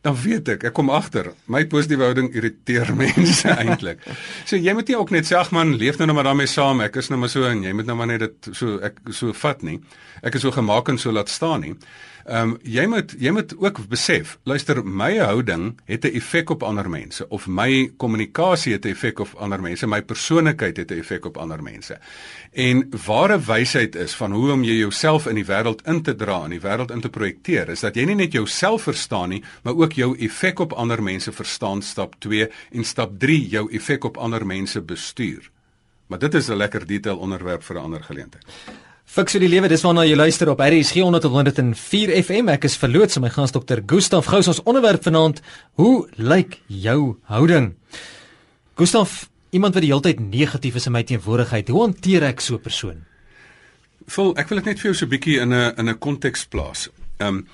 Dan 0.00 0.14
weet 0.16 0.48
ek, 0.54 0.62
ek 0.70 0.76
kom 0.76 0.88
agter, 0.96 1.34
my 1.52 1.66
positiewe 1.68 2.06
houding 2.08 2.30
irriteer 2.32 2.94
mense 3.02 3.52
eintlik. 3.52 4.06
So 4.48 4.56
jy 4.56 4.72
moet 4.76 4.88
nie 4.88 4.96
ook 4.96 5.12
net 5.12 5.28
sê 5.28 5.36
ag 5.36 5.52
man, 5.52 5.74
leef 5.76 6.00
nou 6.00 6.08
net 6.08 6.16
maar 6.16 6.30
daarmee 6.30 6.48
saam. 6.48 6.80
Ek 6.86 6.96
is 6.96 7.12
nou 7.12 7.20
maar 7.20 7.32
so 7.32 7.44
en 7.48 7.60
jy 7.66 7.74
moet 7.76 7.90
nou 7.90 7.98
maar 7.98 8.08
net 8.08 8.24
dit 8.24 8.52
so 8.56 8.78
ek 8.86 9.02
so 9.12 9.36
vat 9.42 9.60
nie. 9.68 9.76
Ek 10.24 10.40
is 10.40 10.46
so 10.46 10.54
gemaak 10.56 10.88
en 10.88 11.00
so 11.02 11.12
laat 11.12 11.28
staan 11.28 11.66
nie. 11.66 11.74
Ehm 12.24 12.50
um, 12.50 12.58
jy 12.62 12.86
moet 12.86 13.14
jy 13.18 13.30
moet 13.32 13.54
ook 13.56 13.78
besef, 13.88 14.38
luister, 14.44 14.82
my 14.84 15.16
houding 15.18 15.80
het 15.84 16.04
'n 16.04 16.14
effek 16.14 16.50
op 16.50 16.62
ander 16.62 16.90
mense 16.90 17.28
of 17.28 17.46
my 17.46 17.92
kommunikasie 17.96 18.72
het 18.72 18.84
'n 18.84 18.88
effek 18.88 19.18
op 19.18 19.34
ander 19.38 19.60
mense, 19.60 19.86
my 19.86 20.02
persoonlikheid 20.02 20.76
het 20.76 20.90
'n 20.90 20.98
effek 20.98 21.24
op 21.24 21.36
ander 21.36 21.62
mense. 21.62 21.98
En 22.52 22.88
ware 23.06 23.40
wysheid 23.40 23.94
is 23.94 24.14
van 24.14 24.32
hoe 24.32 24.52
om 24.52 24.64
jy 24.64 24.74
jouself 24.74 25.26
in 25.26 25.34
die 25.34 25.44
wêreld 25.44 25.86
in 25.86 26.02
te 26.02 26.14
dra, 26.14 26.44
in 26.44 26.50
die 26.50 26.60
wêreld 26.60 26.90
in 26.90 27.00
te 27.00 27.08
projekteer, 27.08 27.68
is 27.68 27.80
dat 27.80 27.94
jy 27.94 28.04
nie 28.04 28.14
net 28.14 28.32
jouself 28.32 28.82
verstaan 28.82 29.28
nie, 29.28 29.42
maar 29.62 29.76
ook 29.76 29.92
jou 29.92 30.18
effek 30.18 30.58
op 30.58 30.72
ander 30.72 31.02
mense 31.02 31.32
verstaan 31.32 31.82
stap 31.82 32.14
2 32.18 32.50
en 32.72 32.84
stap 32.84 33.18
3 33.18 33.48
jou 33.48 33.72
effek 33.72 34.04
op 34.04 34.16
ander 34.16 34.46
mense 34.46 34.80
bestuur. 34.80 35.50
Maar 36.06 36.18
dit 36.18 36.34
is 36.34 36.48
'n 36.48 36.56
lekker 36.56 36.86
detail 36.86 37.18
onderwerp 37.18 37.62
vir 37.62 37.76
'n 37.76 37.82
ander 37.82 38.02
geleentheid. 38.02 38.44
Fiks 39.10 39.34
vir 39.34 39.42
die 39.42 39.48
lewe, 39.50 39.66
dis 39.66 39.82
waarna 39.82 40.04
jy 40.06 40.14
luister 40.14 40.52
op 40.52 40.60
RSG 40.62 41.00
104 41.02 42.12
FM. 42.20 42.46
Ek 42.52 42.68
is 42.68 42.76
verloots 42.78 43.18
met 43.18 43.24
my 43.24 43.30
gas 43.34 43.50
dokter 43.50 43.80
Gustaf 43.82 44.28
Gous. 44.30 44.46
Ons 44.52 44.60
onderwerp 44.70 45.02
vanaand: 45.02 45.40
Hoe 45.82 46.06
lyk 46.14 46.60
jou 46.70 47.16
houding? 47.26 47.72
Gustaf, 48.78 49.24
iemand 49.50 49.74
wat 49.74 49.82
die 49.82 49.90
hele 49.90 50.04
tyd 50.04 50.22
negatief 50.22 50.78
is 50.78 50.86
in 50.86 50.94
my 50.94 51.02
teenwoordigheid, 51.02 51.72
hoe 51.74 51.82
hanteer 51.88 52.28
ek 52.28 52.38
so 52.38 52.54
'n 52.54 52.62
persoon? 52.62 53.02
Vol, 54.06 54.30
ek 54.38 54.48
wil 54.48 54.62
dit 54.62 54.70
net 54.70 54.78
vir 54.78 54.92
jou 54.92 54.94
so 54.94 55.06
'n 55.06 55.10
bietjie 55.10 55.40
in 55.42 55.52
'n 55.58 55.74
in 55.76 55.88
'n 55.88 55.98
konteks 55.98 56.46
plaas. 56.46 56.88
Ehm 57.18 57.42
um, 57.42 57.46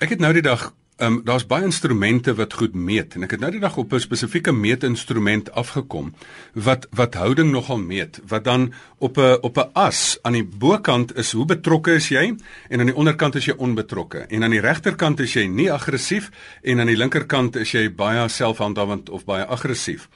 ek 0.00 0.16
het 0.16 0.20
nou 0.20 0.32
die 0.32 0.40
dag 0.40 0.72
Ehm 1.02 1.12
um, 1.12 1.20
daar's 1.24 1.46
baie 1.46 1.64
instrumente 1.64 2.34
wat 2.34 2.52
goed 2.52 2.74
meet 2.78 3.14
en 3.18 3.26
ek 3.26 3.32
het 3.34 3.40
nou 3.42 3.48
die 3.50 3.60
dag 3.60 3.76
op 3.76 3.92
'n 3.92 3.98
spesifieke 4.00 4.52
meetinstrument 4.52 5.50
afgekom 5.52 6.12
wat 6.54 6.86
wat 6.90 7.14
houding 7.14 7.50
nogal 7.50 7.78
meet 7.78 8.20
wat 8.28 8.44
dan 8.44 8.72
op 8.98 9.18
'n 9.18 9.38
op 9.40 9.58
'n 9.58 9.70
as 9.72 10.18
aan 10.22 10.32
die 10.32 10.44
bokant 10.44 11.16
is 11.16 11.32
hoe 11.32 11.44
betrokke 11.44 11.94
is 11.94 12.08
jy 12.08 12.36
en 12.68 12.80
aan 12.80 12.86
die 12.86 12.94
onderkant 12.94 13.34
is 13.34 13.44
jy 13.44 13.54
onbetrokke 13.56 14.18
en 14.18 14.42
aan 14.44 14.50
die 14.50 14.60
regterkant 14.60 15.20
is 15.20 15.32
jy 15.32 15.46
nie 15.46 15.72
aggressief 15.72 16.30
en 16.62 16.80
aan 16.80 16.86
die 16.86 16.96
linkerkant 16.96 17.56
is 17.56 17.72
jy 17.72 17.90
baie 17.94 18.28
selfhandhawend 18.28 19.10
of 19.10 19.24
baie 19.24 19.44
aggressief. 19.44 20.08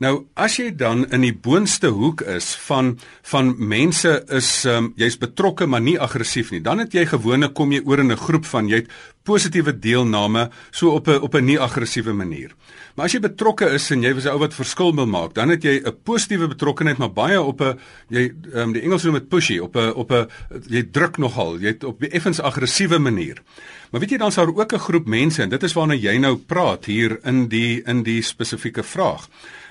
Nou 0.00 0.14
as 0.40 0.54
jy 0.56 0.70
dan 0.80 1.02
in 1.12 1.26
die 1.26 1.34
boonste 1.36 1.90
hoek 1.92 2.22
is 2.24 2.54
van 2.64 2.94
van 3.28 3.50
mense 3.68 4.14
is 4.32 4.48
um, 4.64 4.94
jy's 4.96 5.18
betrokke 5.20 5.66
maar 5.68 5.82
nie 5.84 5.98
aggressief 6.00 6.54
nie, 6.54 6.62
dan 6.64 6.80
het 6.80 6.96
jy 6.96 7.04
gewone 7.10 7.50
kom 7.52 7.74
jy 7.76 7.82
oor 7.84 8.00
in 8.00 8.12
'n 8.12 8.16
groep 8.16 8.48
van 8.48 8.68
jy 8.68 8.80
het 8.80 8.88
positiewe 9.28 9.76
deelname 9.76 10.48
so 10.70 10.96
op 10.96 11.08
'n 11.08 11.20
op 11.20 11.34
'n 11.34 11.44
nie 11.44 11.58
aggressiewe 11.60 12.14
manier. 12.14 12.56
Maar 12.96 13.04
as 13.04 13.12
jy 13.12 13.20
betrokke 13.20 13.68
is 13.74 13.90
en 13.90 14.02
jy 14.02 14.14
was 14.14 14.24
'n 14.24 14.32
ou 14.32 14.38
wat 14.38 14.54
verskil 14.54 14.94
wil 14.94 15.06
maak, 15.06 15.34
dan 15.34 15.48
het 15.50 15.62
jy 15.62 15.82
'n 15.84 15.96
positiewe 16.02 16.48
betrokkenheid 16.48 16.98
maar 16.98 17.12
baie 17.12 17.42
op 17.42 17.60
'n 17.60 17.78
jy 18.08 18.32
um, 18.54 18.72
die 18.72 18.82
Engels 18.82 19.04
noem 19.04 19.14
dit 19.14 19.28
pushy 19.28 19.58
op 19.58 19.76
'n 19.76 19.92
op 19.92 20.10
'n 20.12 20.28
jy 20.66 20.82
druk 20.90 21.18
nogal, 21.18 21.58
jy 21.58 21.76
op 21.84 22.00
'n 22.00 22.10
effens 22.10 22.40
aggressiewe 22.40 22.98
manier. 22.98 23.42
Maar 23.90 24.00
weet 24.00 24.10
jy 24.10 24.18
dan 24.18 24.32
sou 24.32 24.46
daar 24.46 24.62
ook 24.62 24.72
'n 24.72 24.78
groep 24.78 25.06
mense 25.06 25.42
en 25.42 25.50
dit 25.50 25.62
is 25.62 25.74
waarna 25.74 25.94
jy 25.94 26.16
nou 26.16 26.36
praat 26.36 26.84
hier 26.84 27.18
in 27.24 27.48
die 27.48 27.82
in 27.84 28.02
die 28.02 28.22
spesifieke 28.22 28.82
vraag 28.82 29.28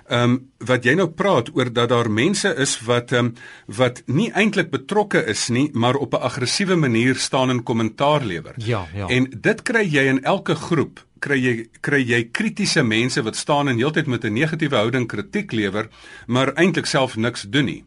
ehm 0.10 0.24
um, 0.24 0.38
wat 0.58 0.84
jy 0.84 0.93
nou 0.98 1.08
praat 1.10 1.50
oor 1.56 1.69
dat 1.74 1.89
daar 1.89 2.10
mense 2.12 2.50
is 2.58 2.80
wat 2.86 3.12
ehm 3.12 3.26
um, 3.26 3.34
wat 3.65 4.02
nie 4.06 4.32
eintlik 4.32 4.69
betrokke 4.69 5.22
is 5.26 5.48
nie, 5.50 5.69
maar 5.74 5.95
op 5.95 6.13
'n 6.13 6.24
aggressiewe 6.30 6.76
manier 6.76 7.15
staan 7.15 7.50
en 7.50 7.63
kommentaar 7.63 8.26
lewer. 8.26 8.54
Ja, 8.58 8.88
ja. 8.93 9.08
En 9.08 9.30
dit 9.41 9.62
kry 9.62 9.86
jy 9.86 10.08
in 10.08 10.24
elke 10.24 10.56
groep 10.56 11.06
kry 11.19 11.38
jy 11.38 11.67
kry 11.82 12.00
jy 12.02 12.24
kritiese 12.32 12.84
mense 12.84 13.22
wat 13.22 13.36
staan 13.36 13.67
en 13.67 13.78
heeltyd 13.78 14.08
met 14.08 14.26
'n 14.26 14.34
negatiewe 14.34 14.76
houding 14.76 15.08
kritiek 15.08 15.52
lewer, 15.52 15.89
maar 16.28 16.54
eintlik 16.56 16.86
self 16.86 17.15
niks 17.15 17.41
doen 17.50 17.65
nie. 17.65 17.84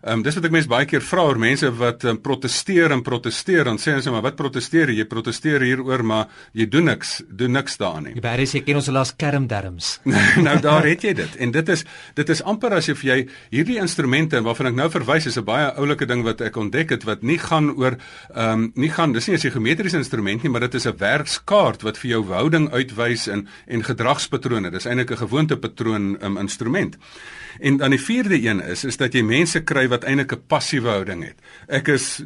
Ehm 0.00 0.16
um, 0.16 0.22
dis 0.24 0.36
wat 0.38 0.46
ek 0.48 0.52
mense 0.54 0.68
baie 0.70 0.86
keer 0.88 1.02
vra 1.04 1.26
oor 1.28 1.36
mense 1.36 1.68
wat 1.76 2.06
um, 2.08 2.16
protesteer 2.24 2.94
en 2.94 3.02
protesteer 3.04 3.68
en 3.68 3.76
sê 3.76 3.92
ons 3.98 4.06
maar 4.14 4.22
wat 4.24 4.36
protesteer 4.38 4.88
jy? 4.88 5.02
Jy 5.02 5.04
protesteer 5.10 5.60
hieroor 5.60 6.00
maar 6.00 6.30
jy 6.56 6.64
doen 6.72 6.88
niks, 6.88 7.18
doen 7.28 7.52
niks 7.52 7.76
daarin 7.76 8.06
nie. 8.08 8.14
Jy 8.16 8.22
baie 8.24 8.46
sê 8.48 8.62
ken 8.64 8.80
ons 8.80 8.88
las 8.96 9.12
kermderms. 9.20 9.90
nou 10.46 10.54
daar 10.64 10.88
het 10.88 11.04
jy 11.04 11.12
dit. 11.18 11.36
En 11.44 11.52
dit 11.52 11.72
is 11.76 11.84
dit 12.16 12.32
is 12.32 12.40
amper 12.48 12.78
asof 12.78 13.04
jy 13.04 13.18
hierdie 13.52 13.76
instrumente 13.82 14.40
waarvan 14.46 14.70
ek 14.70 14.78
nou 14.78 14.88
verwys 14.94 15.28
is 15.28 15.36
'n 15.36 15.44
baie 15.44 15.68
oulike 15.76 16.08
ding 16.08 16.24
wat 16.24 16.40
ek 16.40 16.56
ontdek 16.56 16.96
het 16.96 17.04
wat 17.04 17.20
nie 17.20 17.38
gaan 17.38 17.68
oor 17.76 17.98
ehm 18.32 18.48
um, 18.48 18.72
nie 18.80 18.88
gaan 18.88 19.12
dis 19.12 19.28
nie 19.28 19.36
'n 19.36 19.52
geometriese 19.52 20.00
instrument 20.00 20.42
nie, 20.42 20.50
maar 20.50 20.64
dit 20.64 20.74
is 20.80 20.86
'n 20.86 20.96
werkskaart 20.96 21.82
wat 21.82 21.98
vir 21.98 22.10
jou 22.10 22.24
houding 22.32 22.72
uitwys 22.72 23.28
en 23.28 23.48
en 23.66 23.84
gedragspatrone. 23.84 24.70
Dis 24.70 24.86
eintlik 24.86 25.10
'n 25.10 25.28
gewoontepatroon 25.28 26.16
um, 26.24 26.38
instrument. 26.38 26.96
En 27.58 27.76
dan 27.76 27.90
die 27.90 28.00
vierde 28.00 28.40
een 28.42 28.60
is 28.60 28.84
is 28.84 28.96
dat 28.96 29.12
jy 29.12 29.22
mense 29.22 29.60
kry 29.60 29.89
wat 29.90 30.04
eintlik 30.04 30.32
'n 30.32 30.46
passiewe 30.46 30.88
houding 30.88 31.24
het. 31.24 31.36
Ek 31.68 31.88
is 31.88 32.22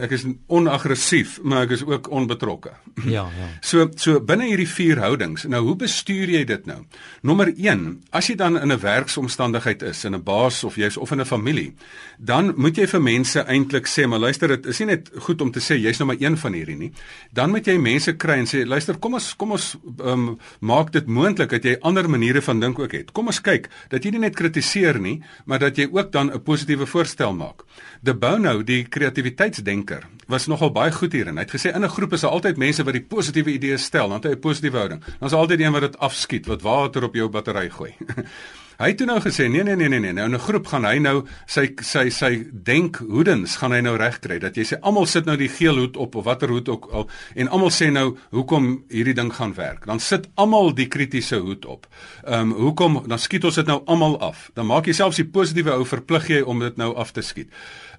ek 0.00 0.10
is 0.10 0.26
onaggressief, 0.46 1.38
maar 1.42 1.62
ek 1.62 1.70
is 1.70 1.84
ook 1.84 2.10
onbetrokke. 2.10 2.72
Ja, 3.06 3.28
ja. 3.38 3.48
So 3.60 3.88
so 3.94 4.20
binne 4.20 4.46
hierdie 4.48 4.68
vier 4.68 4.98
houdings. 4.98 5.44
Nou 5.44 5.62
hoe 5.66 5.76
bestuur 5.76 6.28
jy 6.28 6.44
dit 6.44 6.66
nou? 6.66 6.80
Nommer 7.22 7.52
1, 7.56 8.02
as 8.10 8.26
jy 8.26 8.36
dan 8.36 8.56
in 8.58 8.72
'n 8.72 8.80
werksomstandigheid 8.80 9.82
is, 9.82 10.04
in 10.04 10.14
'n 10.14 10.22
baas 10.22 10.64
of 10.64 10.76
jy's 10.76 10.96
of 10.96 11.10
in 11.10 11.20
'n 11.20 11.24
familie, 11.24 11.74
dan 12.18 12.54
moet 12.56 12.76
jy 12.76 12.86
vir 12.86 13.02
mense 13.02 13.40
eintlik 13.40 13.86
sê, 13.86 14.06
maar 14.06 14.18
luister, 14.18 14.48
dit 14.48 14.66
is 14.66 14.78
nie 14.78 14.86
net 14.86 15.10
goed 15.18 15.40
om 15.40 15.50
te 15.50 15.60
sê 15.60 15.76
jy's 15.76 15.98
nou 15.98 16.06
maar 16.06 16.20
een 16.20 16.36
van 16.36 16.52
hierdie 16.52 16.76
nie. 16.76 16.92
Dan 17.32 17.50
moet 17.50 17.66
jy 17.66 17.78
mense 17.78 18.12
kry 18.16 18.38
en 18.38 18.46
sê, 18.46 18.66
luister, 18.66 18.98
kom 18.98 19.14
ons 19.14 19.34
kom 19.36 19.52
ons 19.52 19.76
um, 20.00 20.38
maak 20.60 20.92
dit 20.92 21.06
moontlik 21.06 21.50
dat 21.50 21.64
jy 21.64 21.76
ander 21.82 22.08
maniere 22.10 22.42
van 22.42 22.60
dink 22.60 22.78
ook 22.78 22.92
het. 22.92 23.12
Kom 23.12 23.26
ons 23.26 23.40
kyk 23.40 23.68
dat 23.88 24.04
jy 24.04 24.10
nie 24.10 24.24
net 24.26 24.36
kritiseer 24.36 25.00
nie, 25.00 25.22
maar 25.44 25.58
dat 25.58 25.76
jy 25.76 25.88
ook 25.92 26.12
dan 26.12 26.30
'n 26.32 26.42
positiewe 26.42 26.86
voorstel 26.96 27.34
maak. 27.36 27.64
De 28.00 28.14
Bono, 28.16 28.62
die 28.64 28.84
kreatiwiteitsdenker, 28.88 30.06
was 30.32 30.48
nogal 30.50 30.72
baie 30.72 30.92
goed 30.94 31.12
hierin. 31.12 31.36
Hy 31.36 31.44
het 31.44 31.54
gesê 31.56 31.74
in 31.74 31.84
'n 31.84 31.92
groep 31.92 32.12
is 32.12 32.24
daar 32.24 32.36
altyd 32.36 32.56
mense 32.56 32.84
wat 32.84 32.96
die 32.96 33.04
positiewe 33.04 33.52
idees 33.52 33.84
stel, 33.84 34.08
dan 34.08 34.20
het 34.20 34.24
hy 34.24 34.36
'n 34.36 34.40
positiewe 34.40 34.78
houding. 34.78 35.02
Dan 35.18 35.28
is 35.28 35.34
altyd 35.34 35.60
een 35.60 35.72
wat 35.72 35.80
dit 35.80 35.98
afskiet, 35.98 36.46
wat 36.46 36.62
water 36.62 37.04
op 37.04 37.14
jou 37.14 37.28
battery 37.28 37.70
gooi. 37.70 37.94
Hy 38.76 38.90
het 38.90 38.98
toe 39.00 39.06
nou 39.08 39.16
gesê 39.24 39.46
nee 39.48 39.64
nee 39.64 39.76
nee 39.76 39.88
nee 39.88 40.00
nee, 40.00 40.12
nou 40.12 40.28
'n 40.28 40.38
groep 40.38 40.66
gaan 40.66 40.84
hy 40.84 40.98
nou 40.98 41.24
sy 41.46 41.72
sy 41.80 42.10
sy 42.10 42.44
denk 42.52 42.96
hoedens 42.96 43.56
gaan 43.56 43.72
hy 43.72 43.80
nou 43.80 43.96
regkry 43.96 44.38
dat 44.38 44.56
jy 44.56 44.64
sê 44.64 44.76
almal 44.82 45.06
sit 45.06 45.24
nou 45.24 45.36
die 45.36 45.48
geel 45.48 45.78
hoed 45.78 45.96
op 45.96 46.14
of 46.14 46.24
watter 46.24 46.48
hoed 46.48 46.68
ook 46.68 46.88
al 46.92 47.08
en 47.34 47.48
almal 47.48 47.70
sê 47.70 47.90
nou 47.90 48.18
hoekom 48.30 48.84
hierdie 48.90 49.14
ding 49.14 49.32
gaan 49.32 49.54
werk. 49.54 49.86
Dan 49.86 50.00
sit 50.00 50.28
almal 50.34 50.74
die 50.74 50.88
kritiese 50.88 51.36
hoed 51.36 51.64
op. 51.64 51.86
Ehm 52.24 52.40
um, 52.40 52.52
hoekom 52.52 53.08
dan 53.08 53.18
skiet 53.18 53.44
ons 53.44 53.54
dit 53.54 53.66
nou 53.66 53.82
almal 53.86 54.20
af. 54.20 54.50
Dan 54.54 54.66
maak 54.66 54.86
jy 54.86 54.92
selfs 54.92 55.16
die 55.16 55.24
positiewe 55.24 55.72
ou 55.72 55.84
verplig 55.84 56.28
jy 56.28 56.42
om 56.42 56.60
dit 56.60 56.76
nou 56.76 56.94
af 56.94 57.12
te 57.12 57.22
skiet. 57.22 57.48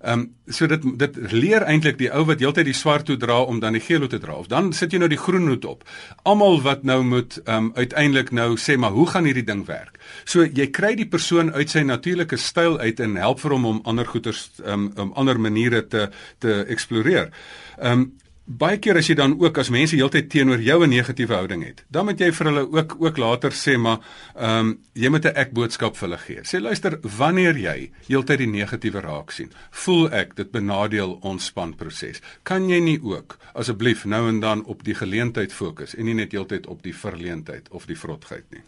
Ehm 0.02 0.20
um, 0.20 0.26
so 0.48 0.68
dit 0.68 0.84
dit 1.00 1.18
leer 1.32 1.64
eintlik 1.68 1.98
die 2.00 2.10
ou 2.14 2.24
wat 2.30 2.40
heeltyd 2.40 2.70
die 2.70 2.76
swart 2.78 3.10
hoed 3.12 3.20
dra 3.20 3.42
om 3.44 3.60
dan 3.60 3.76
die 3.76 3.84
geel 3.84 4.06
hoed 4.06 4.14
te 4.16 4.20
dra. 4.24 4.38
Of 4.40 4.48
dan 4.48 4.72
sit 4.74 4.94
jy 4.94 5.00
nou 5.02 5.10
die 5.10 5.20
groen 5.20 5.48
hoed 5.48 5.66
op. 5.66 5.84
Almal 6.24 6.62
wat 6.62 6.84
nou 6.84 7.02
moet 7.04 7.40
ehm 7.44 7.56
um, 7.58 7.72
uiteindelik 7.76 8.32
nou 8.32 8.56
sê 8.58 8.78
maar 8.78 8.96
hoe 8.96 9.08
gaan 9.08 9.26
hierdie 9.26 9.46
ding 9.48 9.66
werk? 9.66 10.00
So 10.26 10.46
jy 10.46 10.70
kry 10.72 10.96
die 10.96 11.10
persoon 11.10 11.52
uit 11.54 11.70
sy 11.70 11.84
natuurlike 11.84 12.38
styl 12.38 12.80
uit 12.80 13.00
en 13.00 13.16
help 13.16 13.40
vir 13.40 13.58
hom 13.58 13.66
om 13.66 13.82
ander 13.84 14.06
goeters 14.06 14.50
ehm 14.64 14.88
um, 14.88 14.92
om 15.08 15.14
ander 15.14 15.40
maniere 15.40 15.88
te 15.88 16.10
te 16.40 16.64
eksploreer. 16.68 17.32
Ehm 17.78 17.92
um, 17.92 18.12
baie 18.48 18.80
keer 18.80 18.96
as 18.96 19.10
jy 19.10 19.16
dan 19.20 19.34
ook 19.42 19.58
as 19.60 19.70
mense 19.74 19.96
heeltyd 19.96 20.30
teenoor 20.32 20.62
jou 20.64 20.84
'n 20.84 20.90
negatiewe 20.90 21.34
houding 21.34 21.64
het, 21.66 21.84
dan 21.92 22.06
moet 22.06 22.20
jy 22.20 22.32
vir 22.32 22.46
hulle 22.46 22.64
ook 22.72 22.96
ook 23.00 23.18
later 23.18 23.52
sê 23.52 23.78
maar 23.78 24.00
ehm 24.36 24.60
um, 24.60 24.80
jy 24.94 25.10
moet 25.10 25.26
'n 25.26 25.36
ek 25.36 25.52
boodskap 25.52 25.98
vir 25.98 26.08
hulle 26.08 26.18
gee. 26.18 26.42
Sê 26.44 26.62
luister, 26.62 27.00
wanneer 27.18 27.58
jy 27.58 27.92
heeltyd 28.08 28.38
die 28.38 28.48
negatiewe 28.48 29.02
raak 29.02 29.32
sien, 29.32 29.52
voel 29.72 30.12
ek 30.12 30.36
dit 30.36 30.52
benadeel 30.52 31.20
ons 31.22 31.46
spanproses. 31.46 32.22
Kan 32.44 32.70
jy 32.70 32.80
nie 32.80 33.00
ook 33.04 33.38
asseblief 33.54 34.06
nou 34.06 34.30
en 34.30 34.40
dan 34.40 34.64
op 34.66 34.84
die 34.84 34.96
geleentheid 34.96 35.54
fokus 35.54 35.96
en 35.96 36.06
nie 36.06 36.14
net 36.14 36.32
heeltyd 36.32 36.68
op 36.68 36.84
die 36.84 36.96
verleentheid 36.96 37.70
of 37.70 37.86
die 37.86 37.98
vrotgheid 37.98 38.46
nie? 38.52 38.64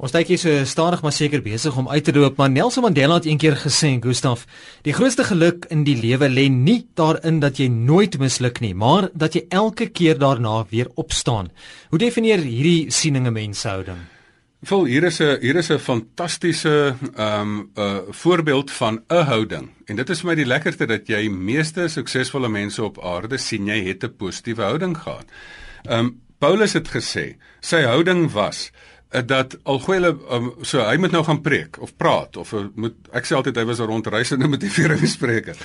Ons 0.00 0.14
jy 0.16 0.38
so 0.40 0.52
stadig 0.64 1.02
maar 1.04 1.12
seker 1.12 1.42
besig 1.44 1.74
om 1.76 1.88
uit 1.92 2.06
te 2.06 2.12
loop, 2.16 2.38
maar 2.40 2.48
Nelson 2.48 2.86
Mandela 2.86 3.18
het 3.18 3.26
eendag 3.28 3.66
gesê, 3.66 3.90
Gustaf, 4.00 4.46
die 4.86 4.94
grootste 4.96 5.26
geluk 5.28 5.66
in 5.68 5.82
die 5.84 5.96
lewe 5.98 6.30
lê 6.32 6.46
nie 6.48 6.86
daarin 6.96 7.42
dat 7.42 7.60
jy 7.60 7.66
nooit 7.68 8.16
misluk 8.16 8.62
nie, 8.64 8.72
maar 8.72 9.10
dat 9.12 9.36
jy 9.36 9.42
elke 9.52 9.90
keer 9.92 10.16
daarna 10.16 10.62
weer 10.70 10.88
opstaan. 10.96 11.50
Hoe 11.92 12.00
definieer 12.00 12.40
hierdie 12.40 12.88
sieninge 12.88 13.28
menshouding? 13.30 14.00
Vol 14.64 14.86
hier 14.88 15.04
is 15.04 15.20
'n 15.20 15.36
hier 15.40 15.56
is 15.56 15.70
'n 15.70 15.78
fantastiese 15.78 16.96
ehm 17.16 17.40
um, 17.40 17.70
'n 17.76 17.80
uh, 17.80 17.98
voorbeeld 18.08 18.70
van 18.70 19.04
'n 19.08 19.24
houding. 19.24 19.68
En 19.84 19.96
dit 19.96 20.10
is 20.10 20.20
vir 20.20 20.28
my 20.28 20.34
die 20.34 20.46
lekkerste 20.46 20.86
dat 20.86 21.08
jy 21.08 21.28
meeste 21.28 21.88
suksesvolle 21.88 22.48
mense 22.48 22.82
op 22.82 23.04
aarde 23.04 23.36
sien 23.36 23.66
jy 23.66 23.84
het 23.84 24.04
'n 24.04 24.16
positiewe 24.16 24.62
houding 24.62 24.96
gehad. 24.96 25.26
Ehm 25.84 25.98
um, 25.98 26.20
Paulus 26.38 26.72
het 26.72 26.88
gesê 26.88 27.36
sy 27.60 27.82
houding 27.82 28.32
was 28.32 28.70
Eh, 28.72 28.99
dat 29.10 29.56
al 29.66 29.80
gooi 29.82 29.98
hulle 29.98 30.12
um, 30.30 30.50
so 30.62 30.82
hy 30.86 30.96
moet 31.02 31.14
nou 31.14 31.24
gaan 31.26 31.40
preek 31.42 31.80
of 31.82 31.96
praat 31.98 32.36
of 32.36 32.52
uh, 32.54 32.68
moet 32.78 32.94
ek 33.12 33.26
sê 33.26 33.34
altyd 33.34 33.56
hy 33.58 33.64
was 33.66 33.80
'n 33.80 33.90
rondreis 33.90 34.30
en 34.32 34.38
nou 34.38 34.50
moet 34.52 34.62
hy 34.62 34.70
vir 34.70 34.94
'n 34.94 35.06
spreker. 35.06 35.56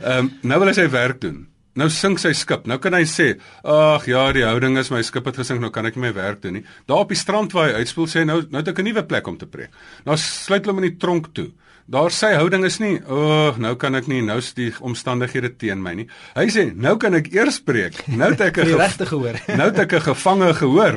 Ehm 0.00 0.18
um, 0.18 0.30
nou 0.42 0.58
wil 0.58 0.70
hy 0.70 0.74
sy 0.74 0.88
werk 0.90 1.20
doen. 1.20 1.46
Nou 1.74 1.88
sing 1.88 2.18
sy 2.20 2.34
skip. 2.36 2.66
Nou 2.68 2.76
kan 2.78 2.92
hy 2.92 3.04
sê, 3.08 3.40
"Ag 3.64 4.06
ja, 4.06 4.32
die 4.32 4.44
houding 4.44 4.76
is 4.78 4.90
my 4.90 5.02
skip 5.02 5.24
het 5.24 5.36
gesing, 5.36 5.60
nou 5.60 5.70
kan 5.70 5.86
ek 5.86 5.96
nie 5.96 6.02
my 6.02 6.12
werk 6.12 6.42
doen 6.42 6.52
nie." 6.52 6.64
Daar 6.86 6.98
op 6.98 7.08
die 7.08 7.16
strand 7.16 7.52
waar 7.52 7.68
hy 7.68 7.80
uitspoel 7.80 8.06
sê 8.06 8.26
nou 8.26 8.42
nou 8.50 8.60
het 8.60 8.68
ek 8.68 8.78
'n 8.78 8.84
nuwe 8.84 9.02
plek 9.02 9.26
om 9.26 9.38
te 9.38 9.46
preek. 9.46 9.70
Nou 10.04 10.16
sluit 10.16 10.64
hulle 10.64 10.74
hom 10.74 10.84
in 10.84 10.90
die 10.90 10.98
tronk 10.98 11.34
toe. 11.34 11.50
Daar 11.90 12.12
sy 12.14 12.30
houding 12.36 12.62
is 12.64 12.76
nie, 12.78 12.94
o, 13.10 13.16
oh, 13.18 13.56
nou 13.58 13.72
kan 13.80 13.98
ek 13.98 14.06
nie, 14.06 14.20
nou 14.22 14.36
is 14.38 14.52
die 14.54 14.68
omstandighede 14.86 15.50
teen 15.58 15.80
my 15.82 15.94
nie. 15.98 16.04
Hy 16.36 16.44
sê, 16.54 16.64
nou 16.78 16.94
kan 17.02 17.16
ek 17.18 17.32
eers 17.34 17.58
spreek. 17.58 17.98
Nou 18.06 18.30
het 18.30 18.44
ek 18.46 18.60
'n 18.62 18.76
regte 18.78 19.06
gehoor. 19.10 19.38
nou 19.58 19.66
het 19.66 19.80
ek 19.82 19.94
'n 19.98 20.04
gevange 20.06 20.52
gehoor. 20.60 20.96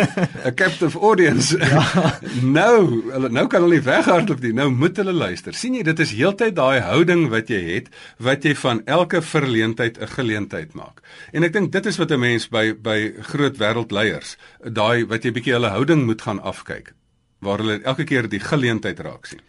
'n 0.46 0.54
Captive 0.54 0.98
audience. 1.00 1.56
Ja. 1.56 2.20
nou, 2.42 3.28
nou 3.32 3.46
kan 3.46 3.62
hulle 3.62 3.78
nie 3.78 3.84
weghardloop 3.84 4.40
nie. 4.44 4.52
Nou 4.52 4.70
moet 4.70 4.96
hulle 4.96 5.12
luister. 5.12 5.54
sien 5.54 5.74
jy, 5.74 5.82
dit 5.82 5.98
is 5.98 6.12
heeltyd 6.12 6.56
daai 6.56 6.80
houding 6.80 7.28
wat 7.32 7.48
jy 7.48 7.62
het, 7.74 7.88
wat 8.18 8.44
jy 8.44 8.54
van 8.54 8.82
elke 8.84 9.22
verleentheid 9.22 9.98
'n 9.98 10.06
geleentheid 10.06 10.74
maak. 10.74 11.00
En 11.32 11.44
ek 11.44 11.52
dink 11.52 11.72
dit 11.72 11.86
is 11.86 11.96
wat 11.96 12.10
'n 12.10 12.20
mens 12.20 12.48
by 12.48 12.74
by 12.76 13.14
groot 13.20 13.56
wêreldleiers, 13.56 14.36
daai 14.60 15.06
wat 15.06 15.24
jy 15.24 15.32
bietjie 15.32 15.52
hulle 15.56 15.72
houding 15.72 16.04
moet 16.04 16.22
gaan 16.22 16.42
afkyk 16.42 16.92
waar 17.40 17.58
hulle 17.58 17.80
elke 17.82 18.04
keer 18.04 18.28
die 18.28 18.40
geleentheid 18.40 19.00
raak 19.00 19.26
sien. 19.26 19.40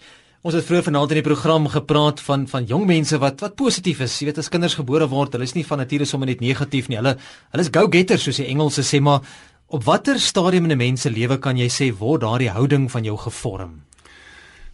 Ons 0.45 0.53
het 0.53 0.67
vroeër 0.67 0.83
vanaand 0.85 1.13
in 1.15 1.17
die 1.17 1.25
program 1.25 1.65
gepraat 1.73 2.19
van 2.21 2.43
van 2.47 2.65
jong 2.69 2.83
mense 2.85 3.17
wat 3.17 3.41
wat 3.41 3.55
positief 3.57 4.03
is. 4.05 4.19
Jy 4.21 4.27
weet 4.29 4.37
as 4.43 4.51
kinders 4.53 4.75
gebore 4.77 5.07
word, 5.09 5.33
hulle 5.33 5.47
is 5.49 5.55
nie 5.57 5.65
van 5.65 5.81
nature 5.81 6.05
sommer 6.05 6.29
net 6.29 6.43
negatief 6.45 6.91
nie. 6.91 6.99
Hulle 6.99 7.15
hulle 7.17 7.65
is 7.65 7.71
go-getters 7.73 8.27
soos 8.27 8.37
die 8.37 8.45
Engelse 8.51 8.85
sê, 8.85 9.01
maar 9.01 9.25
op 9.73 9.83
watter 9.83 10.19
stadium 10.21 10.69
in 10.69 10.71
'n 10.71 10.77
mens 10.77 11.01
se 11.01 11.09
lewe 11.09 11.39
kan 11.39 11.57
jy 11.57 11.67
sê 11.69 11.91
word 11.91 12.21
daardie 12.21 12.53
houding 12.53 12.91
van 12.91 13.03
jou 13.03 13.17
gevorm? 13.17 13.81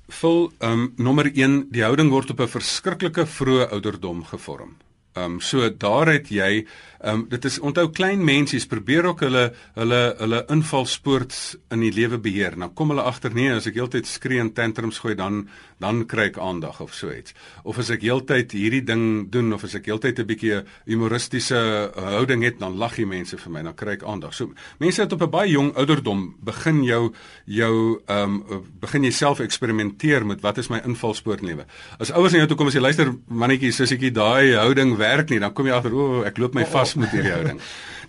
Vul 0.10 0.52
ehm 0.60 0.72
um, 0.72 0.94
nommer 0.98 1.32
1, 1.32 1.72
die 1.72 1.84
houding 1.84 2.10
word 2.12 2.30
op 2.32 2.42
'n 2.42 2.48
verskriklike 2.48 3.26
vroeë 3.26 3.72
ouderdom 3.72 4.24
gevorm. 4.24 4.76
Ehm 5.14 5.38
um, 5.38 5.40
so 5.42 5.70
daar 5.70 6.10
het 6.10 6.30
jy 6.34 6.66
ehm 7.04 7.20
um, 7.20 7.26
dit 7.30 7.46
is 7.46 7.60
onthou 7.60 7.90
klein 7.92 8.24
mensies 8.24 8.66
probeer 8.66 9.06
ook 9.06 9.20
hulle 9.26 9.44
hulle 9.76 10.02
hulle 10.18 10.40
invalspoort 10.50 11.36
in 11.76 11.84
die 11.84 11.92
lewe 11.92 12.18
beheer. 12.18 12.58
Nou 12.58 12.70
kom 12.74 12.94
hulle 12.94 13.04
agter 13.04 13.34
nee, 13.36 13.52
as 13.52 13.68
ek 13.68 13.76
heeltyd 13.76 14.08
skree 14.08 14.40
en 14.40 14.54
tantrums 14.54 15.02
gooi 15.04 15.14
dan 15.20 15.48
dan 15.84 16.06
kry 16.08 16.30
ek 16.32 16.40
aandag 16.40 16.80
of 16.82 16.94
so 16.96 17.12
iets. 17.12 17.36
Of 17.64 17.78
as 17.84 17.92
ek 17.92 18.06
heeltyd 18.08 18.56
hierdie 18.56 18.84
ding 18.88 19.30
doen 19.34 19.52
of 19.54 19.66
as 19.68 19.76
ek 19.76 19.90
heeltyd 19.92 20.20
'n 20.20 20.30
bietjie 20.32 20.62
humoristiese 20.88 21.92
houding 21.94 22.44
het 22.44 22.60
dan 22.60 22.78
lag 22.78 22.96
die 22.96 23.06
mense 23.06 23.38
vir 23.38 23.52
my, 23.52 23.64
dan 23.64 23.76
kry 23.76 23.98
ek 24.00 24.04
aandag. 24.04 24.34
So 24.34 24.54
mense 24.80 25.02
het 25.02 25.14
op 25.14 25.22
'n 25.22 25.30
baie 25.30 25.52
jong 25.52 25.76
ouderdom 25.76 26.36
begin 26.42 26.84
jou 26.84 27.14
jou 27.46 28.02
ehm 28.08 28.42
um, 28.50 28.64
begin 28.80 29.04
jouself 29.04 29.40
eksperimenteer 29.40 30.26
met 30.26 30.42
wat 30.42 30.58
is 30.58 30.70
my 30.70 30.82
invalspoort 30.86 31.42
in 31.42 31.48
lewe. 31.48 31.66
As 32.00 32.12
ouers 32.12 32.32
na 32.32 32.40
jou 32.40 32.48
toe 32.48 32.58
kom 32.58 32.68
en 32.68 32.74
sê 32.74 32.80
luister 32.80 33.14
mannetjie, 33.28 33.72
sussietjie, 33.72 34.12
daai 34.12 34.56
houding 34.56 34.98
werk 35.04 35.34
nie, 35.34 35.42
dan 35.44 35.54
kom 35.56 35.68
jy 35.70 35.76
agter, 35.78 35.96
o, 35.96 36.08
oh, 36.20 36.22
ek 36.28 36.40
loop 36.42 36.56
my 36.58 36.66
vas 36.74 36.96
met 37.00 37.14
hierdie 37.14 37.36
houding. 37.36 37.60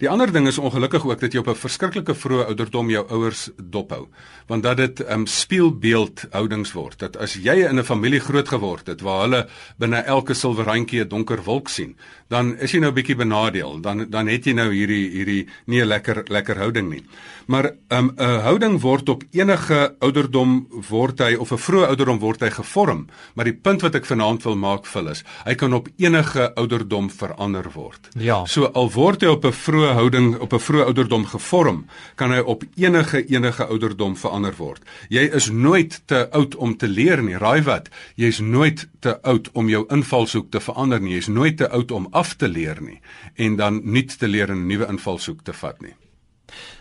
Die 0.05 0.11
ander 0.12 0.29
ding 0.29 0.45
is 0.45 0.59
ongelukkig 0.61 1.07
ook 1.09 1.21
dat 1.23 1.33
jy 1.33 1.40
op 1.40 1.47
'n 1.49 1.57
verskriklike 1.57 2.14
vroeë 2.14 2.45
ouderdom 2.51 2.90
jou 2.90 3.05
ouers 3.09 3.49
dophou, 3.57 4.09
want 4.47 4.62
dat 4.62 4.77
dit 4.77 5.01
'n 5.01 5.12
um, 5.12 5.27
spieelbeeld 5.27 6.27
houdings 6.31 6.73
word. 6.73 6.99
Dat 6.99 7.17
as 7.17 7.35
jy 7.35 7.64
in 7.64 7.79
'n 7.79 7.85
familie 7.85 8.21
groot 8.21 8.49
geword 8.49 8.87
het 8.87 9.01
waar 9.01 9.21
hulle 9.21 9.49
binne 9.79 9.97
elke 9.97 10.35
silwerrandjie 10.35 11.01
'n 11.01 11.09
donker 11.09 11.43
wolk 11.43 11.69
sien, 11.69 11.97
dan 12.29 12.59
is 12.59 12.73
jy 12.73 12.81
nou 12.81 12.93
bietjie 12.93 13.17
benadeel. 13.17 13.81
Dan 13.81 14.07
dan 14.11 14.27
het 14.27 14.45
jy 14.45 14.53
nou 14.53 14.73
hierdie 14.73 15.11
hierdie 15.11 15.47
nie 15.67 15.81
'n 15.81 15.87
lekker 15.87 16.25
lekker 16.29 16.57
houding 16.57 16.90
nie. 16.90 17.05
Maar 17.47 17.64
'n 17.64 17.97
um, 17.97 18.12
'n 18.17 18.40
houding 18.40 18.81
word 18.81 19.09
op 19.09 19.23
enige 19.31 19.95
ouderdom 19.99 20.67
word 20.88 21.19
hy 21.19 21.35
of 21.35 21.53
'n 21.53 21.59
vroeë 21.59 21.87
ouderdom 21.87 22.19
word 22.19 22.40
hy 22.40 22.51
gevorm, 22.51 23.07
maar 23.35 23.45
die 23.45 23.61
punt 23.62 23.81
wat 23.81 23.95
ek 23.95 24.05
vanaand 24.05 24.43
wil 24.43 24.57
maak 24.57 24.87
vir 24.87 25.11
is, 25.11 25.25
hy 25.45 25.55
kan 25.55 25.73
op 25.73 25.88
enige 25.97 26.55
ouderdom 26.55 27.11
verander 27.11 27.71
word. 27.75 28.09
Ja. 28.19 28.45
So 28.47 28.64
al 28.64 28.90
word 28.90 29.21
hy 29.21 29.29
op 29.29 29.45
'n 29.45 29.53
vroeë 29.53 29.93
houding 29.94 30.38
op 30.38 30.52
'n 30.52 30.61
vroeë 30.61 30.85
ouderdom 30.85 31.26
gevorm, 31.26 31.87
kan 32.14 32.30
hy 32.30 32.38
op 32.38 32.64
enige 32.76 33.24
enige 33.26 33.66
ouderdom 33.66 34.16
verander 34.16 34.54
word. 34.57 34.83
Jy 35.09 35.30
is 35.33 35.50
nooit 35.50 36.02
te 36.07 36.30
oud 36.30 36.54
om 36.57 36.76
te 36.76 36.88
leer 36.88 37.22
nie. 37.22 37.38
Raai 37.38 37.62
wat? 37.62 37.88
Jy's 38.16 38.38
nooit 38.38 38.88
te 39.00 39.22
oud 39.22 39.50
om 39.52 39.68
jou 39.68 39.85
invalshoek 39.88 40.50
te 40.50 40.61
verander 40.61 41.00
nie. 41.00 41.14
Jy's 41.14 41.26
nooit 41.28 41.57
te 41.57 41.70
oud 41.70 41.90
om 41.90 42.09
af 42.11 42.35
te 42.35 42.48
leer 42.48 42.83
nie 42.83 43.00
en 43.35 43.57
dan 43.57 43.80
nuut 43.85 44.18
te 44.18 44.28
leer 44.28 44.50
en 44.50 44.59
'n 44.59 44.66
nuwe 44.66 44.87
invalshoek 44.87 45.42
te 45.42 45.52
vat 45.52 45.80
nie. 45.80 45.94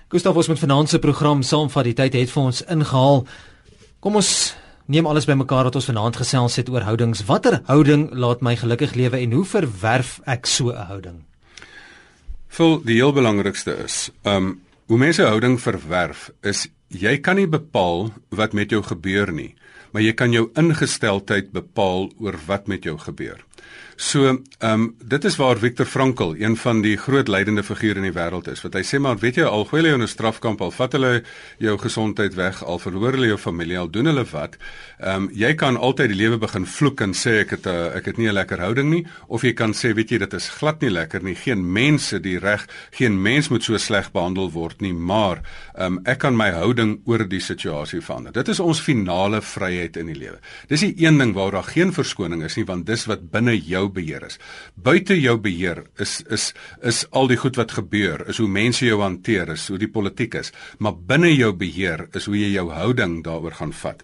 Gustav 0.08 0.36
ons 0.36 0.48
met 0.48 0.60
finansiëre 0.60 1.00
program 1.00 1.42
saamvat 1.42 1.84
die 1.84 1.94
tyd 1.94 2.14
het 2.14 2.32
vir 2.32 2.44
ons 2.44 2.62
ingehaal. 2.62 3.28
Kom 4.00 4.16
ons 4.16 4.56
neem 4.86 5.06
alles 5.06 5.26
bymekaar 5.26 5.64
wat 5.64 5.76
ons 5.76 5.86
vanaand 5.90 6.16
gesels 6.16 6.56
het 6.56 6.70
oor 6.70 6.82
houdings. 6.82 7.26
Watter 7.26 7.62
houding 7.66 8.10
laat 8.12 8.42
my 8.42 8.56
gelukkig 8.56 8.94
lewe 8.94 9.18
en 9.18 9.32
hoe 9.32 9.46
verwerf 9.46 10.20
ek 10.26 10.46
so 10.46 10.70
'n 10.70 10.86
houding? 10.88 11.33
Vol 12.54 12.84
die 12.86 13.00
heel 13.00 13.10
belangrikste 13.16 13.74
is, 13.82 14.12
um 14.30 14.60
hoe 14.92 14.98
mense 15.02 15.26
houding 15.26 15.56
verwerf 15.58 16.28
is 16.46 16.68
jy 16.94 17.16
kan 17.26 17.40
nie 17.40 17.48
bepaal 17.50 18.12
wat 18.30 18.54
met 18.54 18.70
jou 18.70 18.84
gebeur 18.86 19.32
nie, 19.34 19.56
maar 19.90 20.04
jy 20.06 20.12
kan 20.14 20.36
jou 20.36 20.44
ingesteldheid 20.60 21.50
bepaal 21.56 22.12
oor 22.22 22.38
wat 22.46 22.70
met 22.70 22.86
jou 22.86 22.94
gebeur. 23.02 23.42
So, 23.96 24.26
ehm 24.28 24.42
um, 24.60 24.96
dit 25.06 25.24
is 25.24 25.36
waar 25.36 25.58
Viktor 25.58 25.86
Frankl, 25.86 26.34
een 26.38 26.58
van 26.58 26.82
die 26.82 26.98
groot 26.98 27.28
leidende 27.28 27.64
figure 27.64 27.96
in 27.96 28.08
die 28.08 28.16
wêreld 28.16 28.48
is. 28.50 28.62
Wat 28.62 28.74
hy 28.74 28.82
sê 28.82 29.00
maar, 29.00 29.20
weet 29.22 29.38
jy, 29.38 29.46
al 29.46 29.66
gooi 29.70 29.82
hulle 29.82 29.92
jou 29.92 30.00
in 30.00 30.04
'n 30.04 30.08
strafkamp, 30.08 30.62
al 30.62 30.72
vat 30.72 30.92
hulle 30.94 31.24
jou 31.60 31.78
gesondheid 31.78 32.34
weg, 32.34 32.64
al 32.64 32.80
verloor 32.80 33.14
hulle 33.14 33.28
jou 33.28 33.38
familie, 33.38 33.78
al 33.78 33.90
doen 33.90 34.06
hulle 34.06 34.26
wat, 34.32 34.58
ehm 35.00 35.16
um, 35.16 35.30
jy 35.34 35.54
kan 35.54 35.78
altyd 35.78 36.10
die 36.10 36.18
lewe 36.18 36.38
begin 36.38 36.66
vloek 36.66 37.02
en 37.02 37.14
sê 37.14 37.40
ek 37.42 37.50
het 37.50 37.66
'n 37.66 37.70
uh, 37.70 37.96
ek 37.96 38.06
het 38.06 38.18
nie 38.18 38.28
'n 38.28 38.34
lekker 38.34 38.60
houding 38.60 38.90
nie, 38.90 39.06
of 39.28 39.42
jy 39.44 39.54
kan 39.54 39.74
sê, 39.74 39.94
weet 39.94 40.10
jy, 40.10 40.18
dit 40.18 40.34
is 40.34 40.50
glad 40.50 40.82
nie 40.82 40.90
lekker 40.90 41.24
nie. 41.24 41.36
Geen 41.36 41.72
mense 41.74 42.20
die 42.20 42.40
reg, 42.40 42.68
geen 42.92 43.22
mens 43.22 43.50
moet 43.50 43.64
so 43.64 43.78
sleg 43.78 44.12
behandel 44.12 44.52
word 44.52 44.82
nie, 44.82 44.94
maar 44.94 45.42
ehm 45.76 45.98
um, 45.98 46.00
ek 46.06 46.18
kan 46.20 46.36
my 46.36 46.52
houding 46.52 47.02
oor 47.06 47.28
die 47.28 47.40
situasie 47.40 48.02
verander. 48.02 48.32
Dit 48.32 48.48
is 48.48 48.60
ons 48.60 48.82
finale 48.82 49.42
vryheid 49.42 49.98
in 49.98 50.06
die 50.08 50.18
lewe. 50.18 50.40
Dis 50.68 50.80
die 50.80 50.96
een 50.98 51.18
ding 51.18 51.34
waar 51.34 51.52
daar 51.52 51.64
geen 51.64 51.94
verskoning 51.94 52.44
is 52.44 52.56
nie, 52.56 52.66
want 52.66 52.86
dis 52.86 53.06
wat 53.06 53.32
binne 53.32 53.44
binne 53.44 53.60
jou 53.84 53.92
beheer 53.94 54.26
is. 54.28 54.40
Buite 54.76 55.18
jou 55.20 55.38
beheer 55.42 55.84
is 56.02 56.22
is 56.32 56.52
is 56.82 57.04
al 57.12 57.30
die 57.32 57.38
goed 57.40 57.58
wat 57.60 57.76
gebeur, 57.78 58.26
is 58.30 58.40
hoe 58.42 58.50
mense 58.50 58.86
jou 58.86 59.00
hanteer, 59.02 59.54
is 59.54 59.68
hoe 59.72 59.80
die 59.82 59.92
politiek 59.92 60.36
is, 60.40 60.52
maar 60.80 60.96
binne 60.96 61.32
jou 61.34 61.52
beheer 61.54 62.08
is 62.14 62.28
hoe 62.30 62.38
jy 62.38 62.54
jou 62.56 62.70
houding 62.72 63.22
daaroor 63.24 63.60
gaan 63.60 63.74
vat. 63.74 64.04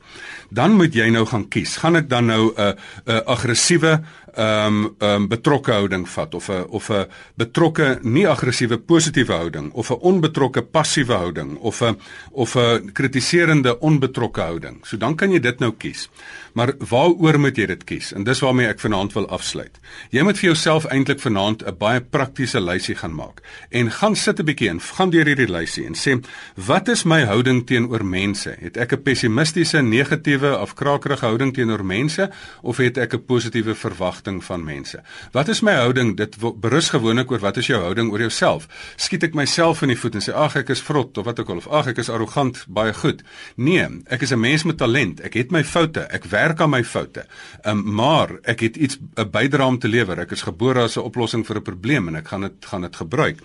Dan 0.49 0.77
moet 0.77 0.95
jy 0.95 1.09
nou 1.13 1.25
gaan 1.25 1.47
kies. 1.49 1.77
Gaan 1.77 1.95
ek 1.95 2.09
dan 2.09 2.27
nou 2.27 2.53
'n 2.55 2.75
'n 3.05 3.23
aggressiewe 3.25 4.01
ehm 4.35 4.67
um, 4.67 4.95
ehm 4.99 5.21
um, 5.21 5.27
betrokke 5.27 5.71
houding 5.71 6.07
vat 6.07 6.35
of 6.35 6.49
'n 6.49 6.65
of 6.69 6.89
'n 6.89 7.07
betrokke 7.35 7.99
nie 8.01 8.27
aggressiewe 8.27 8.77
positiewe 8.77 9.33
houding 9.33 9.71
of 9.73 9.89
'n 9.89 9.99
onbetrokke 10.01 10.61
passiewe 10.61 11.13
houding 11.13 11.57
of 11.57 11.81
'n 11.81 11.97
of 12.31 12.55
'n 12.55 12.91
kritiserende 12.93 13.79
onbetrokke 13.79 14.41
houding. 14.41 14.85
So 14.85 14.97
dan 14.97 15.15
kan 15.15 15.31
jy 15.31 15.39
dit 15.39 15.59
nou 15.59 15.71
kies. 15.71 16.09
Maar 16.53 16.73
waaroor 16.89 17.39
moet 17.39 17.57
jy 17.57 17.65
dit 17.65 17.83
kies? 17.83 18.13
En 18.13 18.23
dis 18.23 18.39
waarmee 18.39 18.67
ek 18.67 18.79
vanaand 18.79 19.13
wil 19.13 19.27
afsluit. 19.29 19.79
Jy 20.09 20.23
moet 20.23 20.39
vir 20.39 20.49
jouself 20.51 20.85
eintlik 20.89 21.19
vanaand 21.19 21.63
'n 21.63 21.77
baie 21.77 22.01
praktiese 22.01 22.61
lysie 22.61 22.95
gaan 22.95 23.15
maak 23.15 23.41
en 23.69 23.91
gaan 23.91 24.15
sit 24.15 24.39
'n 24.39 24.45
bietjie 24.45 24.69
en 24.69 24.81
gaan 24.81 25.09
deur 25.09 25.25
hierdie 25.25 25.51
lysie 25.51 25.85
en 25.85 25.95
sê 25.95 26.19
wat 26.55 26.87
is 26.87 27.03
my 27.03 27.25
houding 27.25 27.65
teenoor 27.65 28.05
mense? 28.05 28.55
Het 28.59 28.77
ek 28.77 28.93
'n 28.93 29.03
pessimistiese, 29.03 29.81
negatiewe 29.81 30.59
of 30.59 30.73
krakerige 30.73 31.25
houding 31.25 31.53
teenoor 31.53 31.85
mense 31.85 32.29
of 32.61 32.77
het 32.77 32.97
ek 32.97 33.13
'n 33.13 33.25
positiewe 33.25 33.75
verwagting 33.75 34.43
van 34.43 34.63
mense? 34.63 35.01
Wat 35.31 35.47
is 35.47 35.61
my 35.61 35.73
houding? 35.73 36.17
Dit 36.17 36.35
berus 36.59 36.89
gewoonlik 36.89 37.31
oor 37.31 37.39
wat 37.39 37.57
is 37.57 37.67
jou 37.67 37.81
houding 37.81 38.11
oor 38.11 38.19
jouself? 38.19 38.67
Skiet 38.95 39.23
ek 39.23 39.33
myself 39.33 39.81
in 39.81 39.87
die 39.87 39.97
voet 39.97 40.15
en 40.15 40.21
sê 40.21 40.33
ag 40.33 40.55
ek 40.55 40.69
is 40.69 40.81
vrot 40.81 41.17
of 41.17 41.25
wat 41.25 41.39
ook 41.39 41.49
al 41.49 41.57
of 41.57 41.67
ag 41.67 41.87
ek 41.87 41.97
is 41.97 42.09
arrogant, 42.09 42.65
baie 42.67 42.93
goed. 42.93 43.23
Nee, 43.55 43.87
ek 44.07 44.21
is 44.21 44.31
'n 44.31 44.39
mens 44.39 44.63
met 44.63 44.77
talent. 44.77 45.19
Ek 45.21 45.33
het 45.33 45.51
my 45.51 45.63
foute. 45.63 46.01
Ek 46.11 46.25
werk 46.39 46.61
aan 46.63 46.73
my 46.73 46.83
foute. 46.83 47.25
Um, 47.67 47.83
maar 47.99 48.35
ek 48.43 48.63
het 48.65 48.77
iets 48.77 48.97
'n 48.97 49.29
bydrae 49.31 49.67
om 49.67 49.79
te 49.79 49.87
lewer. 49.87 50.19
Ek 50.19 50.31
is 50.31 50.47
gebore 50.47 50.83
as 50.83 50.97
'n 50.97 51.05
oplossing 51.05 51.45
vir 51.45 51.57
'n 51.57 51.63
probleem 51.63 52.07
en 52.07 52.15
ek 52.15 52.27
gaan 52.27 52.41
dit 52.41 52.65
gaan 52.65 52.81
dit 52.81 52.95
gebruik. 52.95 53.37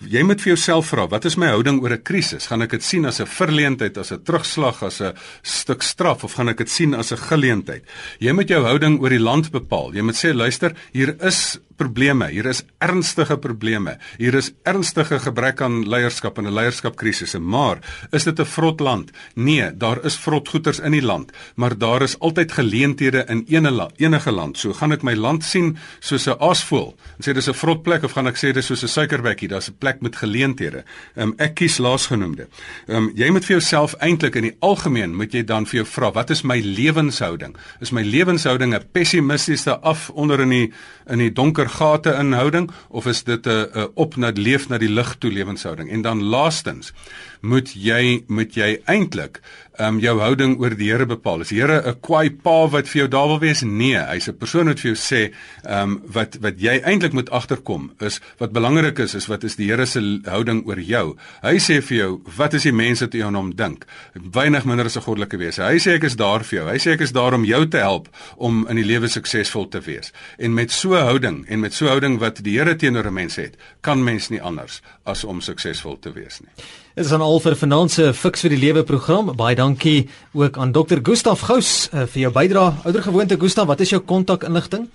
Jy 0.00 0.22
moet 0.22 0.40
vir 0.40 0.54
jouself 0.54 0.86
vra, 0.86 1.08
wat 1.08 1.24
is 1.24 1.36
my 1.36 1.46
houding 1.46 1.82
oor 1.82 1.92
'n 1.92 2.02
krisis? 2.02 2.46
Gaan 2.46 2.62
ek 2.62 2.70
dit 2.70 2.82
sien 2.82 3.04
as 3.06 3.20
'n 3.20 3.26
verleentheid, 3.26 3.98
as 3.98 4.12
'n 4.12 4.22
terugslag, 4.22 4.82
as 4.82 5.00
'n 5.00 5.14
stuk 5.42 5.82
straf 5.82 6.24
of 6.24 6.34
gaan 6.34 6.48
ek 6.48 6.58
dit 6.58 6.70
sien 6.70 6.94
as 6.94 7.12
'n 7.12 7.18
geleentheid? 7.18 7.84
Jy 8.18 8.32
moet 8.32 8.48
jou 8.48 8.62
houding 8.64 9.00
oor 9.00 9.10
die 9.10 9.18
land 9.20 9.50
bepaal. 9.50 9.94
Jy 9.94 10.02
moet 10.02 10.16
sê, 10.16 10.34
luister, 10.34 10.72
hier 10.92 11.16
is 11.22 11.58
probleme. 11.76 12.28
Hier 12.32 12.46
is 12.46 12.64
ernstige 12.78 13.38
probleme. 13.38 13.96
Hier 14.18 14.34
is 14.34 14.52
ernstige 14.64 15.18
gebrek 15.18 15.60
aan 15.60 15.84
leierskap 15.88 16.38
en 16.38 16.46
'n 16.46 16.54
leierskapkrisis. 16.54 17.36
Maar 17.38 17.78
is 18.10 18.24
dit 18.24 18.38
'n 18.38 18.44
vrot 18.44 18.80
land? 18.80 19.10
Nee, 19.34 19.76
daar 19.76 20.04
is 20.04 20.16
vrot 20.16 20.48
goeters 20.48 20.78
in 20.78 20.92
die 20.92 21.02
land, 21.02 21.32
maar 21.54 21.78
daar 21.78 22.02
is 22.02 22.18
altyd 22.18 22.52
geleenthede 22.52 23.24
in 23.28 23.44
ene 23.48 23.70
la, 23.70 23.90
enige 23.96 24.32
land. 24.32 24.58
So 24.58 24.72
gaan 24.72 24.92
ek 24.92 25.02
my 25.02 25.14
land 25.14 25.44
sien 25.44 25.76
soos 25.98 26.26
'n 26.26 26.36
aasvoël 26.38 26.94
en 27.18 27.24
sê 27.24 27.34
dis 27.34 27.48
'n 27.48 27.54
vrot 27.54 27.82
plek 27.82 28.04
of 28.04 28.12
gaan 28.12 28.26
ek 28.26 28.36
sê 28.36 28.52
dis 28.52 28.66
soos 28.66 28.82
'n 28.82 28.88
suikerbekkie, 28.88 29.48
daar's 29.48 29.68
'n 29.68 29.76
plek 29.78 30.00
met 30.00 30.16
geleenthede. 30.16 30.84
Um, 31.16 31.34
ek 31.38 31.54
kies 31.54 31.78
laasgenoemde. 31.78 32.48
Um, 32.88 33.12
jy 33.14 33.30
moet 33.30 33.44
vir 33.44 33.56
jouself 33.56 33.94
eintlik 33.94 34.34
in 34.36 34.42
die 34.42 34.56
algemeen 34.60 35.14
moet 35.14 35.32
jy 35.32 35.44
dan 35.44 35.66
vir 35.66 35.74
jou 35.74 35.86
vra, 35.86 36.12
wat 36.12 36.30
is 36.30 36.42
my 36.42 36.60
lewenshouding? 36.60 37.56
Is 37.80 37.90
my 37.90 38.02
lewenshouding 38.02 38.74
'n 38.74 38.84
pessimistiese 38.92 39.80
af 39.80 40.10
onder 40.10 40.40
in 40.40 40.48
die 40.48 40.72
in 41.06 41.18
die 41.18 41.32
donker 41.32 41.68
gate 41.68 42.12
inhouding 42.18 42.70
of 42.88 43.06
is 43.06 43.24
dit 43.24 43.46
'n 43.46 43.90
op 43.94 44.16
na 44.16 44.30
leef 44.34 44.68
na 44.68 44.78
die 44.78 44.90
lig 44.90 45.14
toe 45.18 45.30
lewenshouding 45.30 45.90
en 45.90 46.02
dan 46.02 46.22
laastens 46.22 46.92
moet 47.40 47.72
jy 47.74 48.24
moet 48.28 48.54
jy 48.56 48.78
eintlik 48.86 49.40
um, 49.80 49.98
jou 50.00 50.16
houding 50.20 50.56
oor 50.60 50.74
die 50.76 50.90
Here 50.90 51.06
bepaal. 51.08 51.42
Is 51.44 51.50
die 51.52 51.60
Here 51.60 51.82
'n 51.82 52.00
kwaai 52.00 52.30
pa 52.30 52.66
wat 52.68 52.88
vir 52.88 53.00
jou 53.02 53.08
daar 53.08 53.28
wil 53.28 53.40
wees? 53.40 53.62
Nee, 53.62 53.98
hy's 53.98 54.28
'n 54.28 54.38
persoon 54.38 54.66
wat 54.66 54.80
vir 54.80 54.94
jou 54.94 54.96
sê, 54.96 55.32
ehm 55.64 55.82
um, 55.82 56.02
wat 56.06 56.36
wat 56.40 56.60
jy 56.60 56.80
eintlik 56.80 57.12
moet 57.12 57.30
agterkom 57.30 57.92
is 58.00 58.20
wat 58.38 58.52
belangrik 58.52 58.98
is 58.98 59.14
is 59.14 59.26
wat 59.26 59.44
is 59.44 59.56
die 59.56 59.66
Here 59.66 59.86
se 59.86 60.20
houding 60.24 60.66
oor 60.66 60.80
jou. 60.80 61.16
Hy 61.42 61.56
sê 61.58 61.82
vir 61.82 61.98
jou, 61.98 62.20
wat 62.36 62.54
is 62.54 62.62
die 62.62 62.72
mense 62.72 63.08
jy 63.10 63.24
aan 63.24 63.34
hom 63.34 63.54
dink? 63.54 63.86
Weinig 64.14 64.64
minder 64.64 64.86
as 64.86 64.96
'n 64.96 65.02
goddelike 65.02 65.38
wese. 65.38 65.62
Hy 65.62 65.78
sê 65.78 65.94
ek 65.94 66.04
is 66.04 66.16
daar 66.16 66.44
vir 66.44 66.58
jou. 66.58 66.68
Hy 66.68 66.78
sê 66.78 66.92
ek 66.92 67.00
is 67.00 67.12
daar 67.12 67.34
om 67.34 67.44
jou 67.44 67.66
te 67.66 67.78
help 67.78 68.08
om 68.36 68.66
in 68.68 68.76
die 68.76 68.84
lewe 68.84 69.08
suksesvol 69.08 69.68
te 69.68 69.80
wees. 69.80 70.12
En 70.38 70.54
met 70.54 70.70
so 70.70 70.94
'n 70.94 71.04
houding 71.04 71.46
en 71.48 71.60
met 71.60 71.74
so 71.74 71.84
'n 71.84 71.88
houding 71.88 72.18
wat 72.18 72.42
die 72.42 72.56
Here 72.58 72.76
teenoor 72.76 73.06
'n 73.06 73.14
mens 73.14 73.36
het, 73.36 73.56
kan 73.80 74.04
mens 74.04 74.28
nie 74.28 74.40
anders 74.42 74.82
as 75.04 75.24
om 75.24 75.40
suksesvol 75.40 75.98
te 75.98 76.12
wees 76.12 76.40
nie. 76.40 76.85
Dit 76.96 77.04
is 77.04 77.10
dan 77.10 77.20
al 77.20 77.40
vir 77.44 77.52
se 77.92 78.04
Fix 78.16 78.40
vir 78.40 78.54
die 78.54 78.58
Lewe 78.58 78.82
program. 78.82 79.26
Baie 79.36 79.52
dankie 79.54 80.08
ook 80.32 80.56
aan 80.56 80.70
Dr. 80.72 81.02
Gustaf 81.04 81.42
Gous 81.44 81.90
uh, 81.92 82.06
vir 82.08 82.22
jou 82.22 82.30
bydrae. 82.32 82.72
Oudergewoonte 82.88 83.36
Gustaf, 83.36 83.66
wat 83.68 83.82
is 83.84 83.92
jou 83.92 84.00
kontakinligting? 84.00 84.86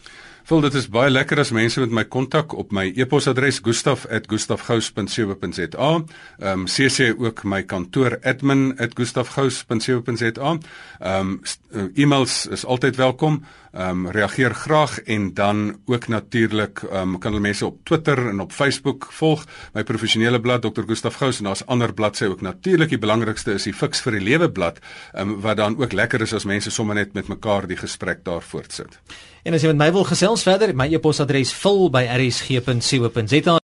Voel 0.44 0.62
dit 0.66 0.74
is 0.74 0.88
baie 0.89 1.12
lekker 1.12 1.39
as 1.39 1.52
mense 1.54 1.80
met 1.84 1.92
my 1.94 2.04
kontak 2.10 2.54
op 2.58 2.72
my 2.74 2.94
e-posadres 2.96 3.60
gustaf@gustafgous.co.za. 3.64 6.04
Ehm 6.39 6.60
um, 6.60 6.66
CC 6.66 7.14
ook 7.18 7.44
my 7.44 7.64
kantoor 7.64 8.20
admin@gustafgous.co.za. 8.22 10.58
Ehm 11.00 11.38
um, 11.72 11.92
e-mails 11.96 12.48
is 12.48 12.66
altyd 12.66 12.96
welkom. 12.96 13.44
Ehm 13.72 13.89
um, 13.89 14.10
reageer 14.12 14.54
graag 14.54 15.02
en 15.02 15.34
dan 15.34 15.80
ook 15.86 16.08
natuurlik 16.08 16.82
ehm 16.82 17.14
um, 17.14 17.20
kan 17.20 17.32
hulle 17.32 17.44
mense 17.44 17.66
op 17.66 17.80
Twitter 17.84 18.28
en 18.28 18.39
op 18.39 18.52
Facebook 18.52 19.08
volg. 19.10 19.46
My 19.74 19.84
professionele 19.84 20.42
blad 20.42 20.62
Dr. 20.62 20.82
Gustaf 20.88 21.16
Gous 21.16 21.38
en 21.38 21.44
daar's 21.44 21.66
ander 21.66 21.94
bladsye 21.94 22.30
ook 22.30 22.42
natuurlik. 22.42 22.89
Die 22.89 22.98
belangrikste 22.98 23.54
is 23.54 23.64
die 23.64 23.74
Fix 23.74 24.02
vir 24.02 24.12
die 24.12 24.22
Lewe 24.22 24.52
blad, 24.52 24.80
ehm 25.14 25.30
um, 25.30 25.42
wat 25.42 25.58
dan 25.58 25.78
ook 25.78 25.92
lekker 25.92 26.22
is 26.22 26.34
as 26.34 26.46
mense 26.46 26.72
sommer 26.72 26.96
net 26.96 27.14
met 27.14 27.28
mekaar 27.28 27.68
die 27.68 27.78
gesprek 27.78 28.24
daar 28.24 28.42
voortsit. 28.42 29.00
En 29.42 29.56
as 29.58 29.64
jy 29.64 29.72
met 29.72 29.80
my 29.80 29.88
wil 29.89 30.04
gesels 30.06 30.44
verder, 30.46 30.70
my 30.78 30.86
e-posadres 30.94 31.50
vul 31.64 31.88
by 31.89 32.04
rsg.co.za 32.14 33.56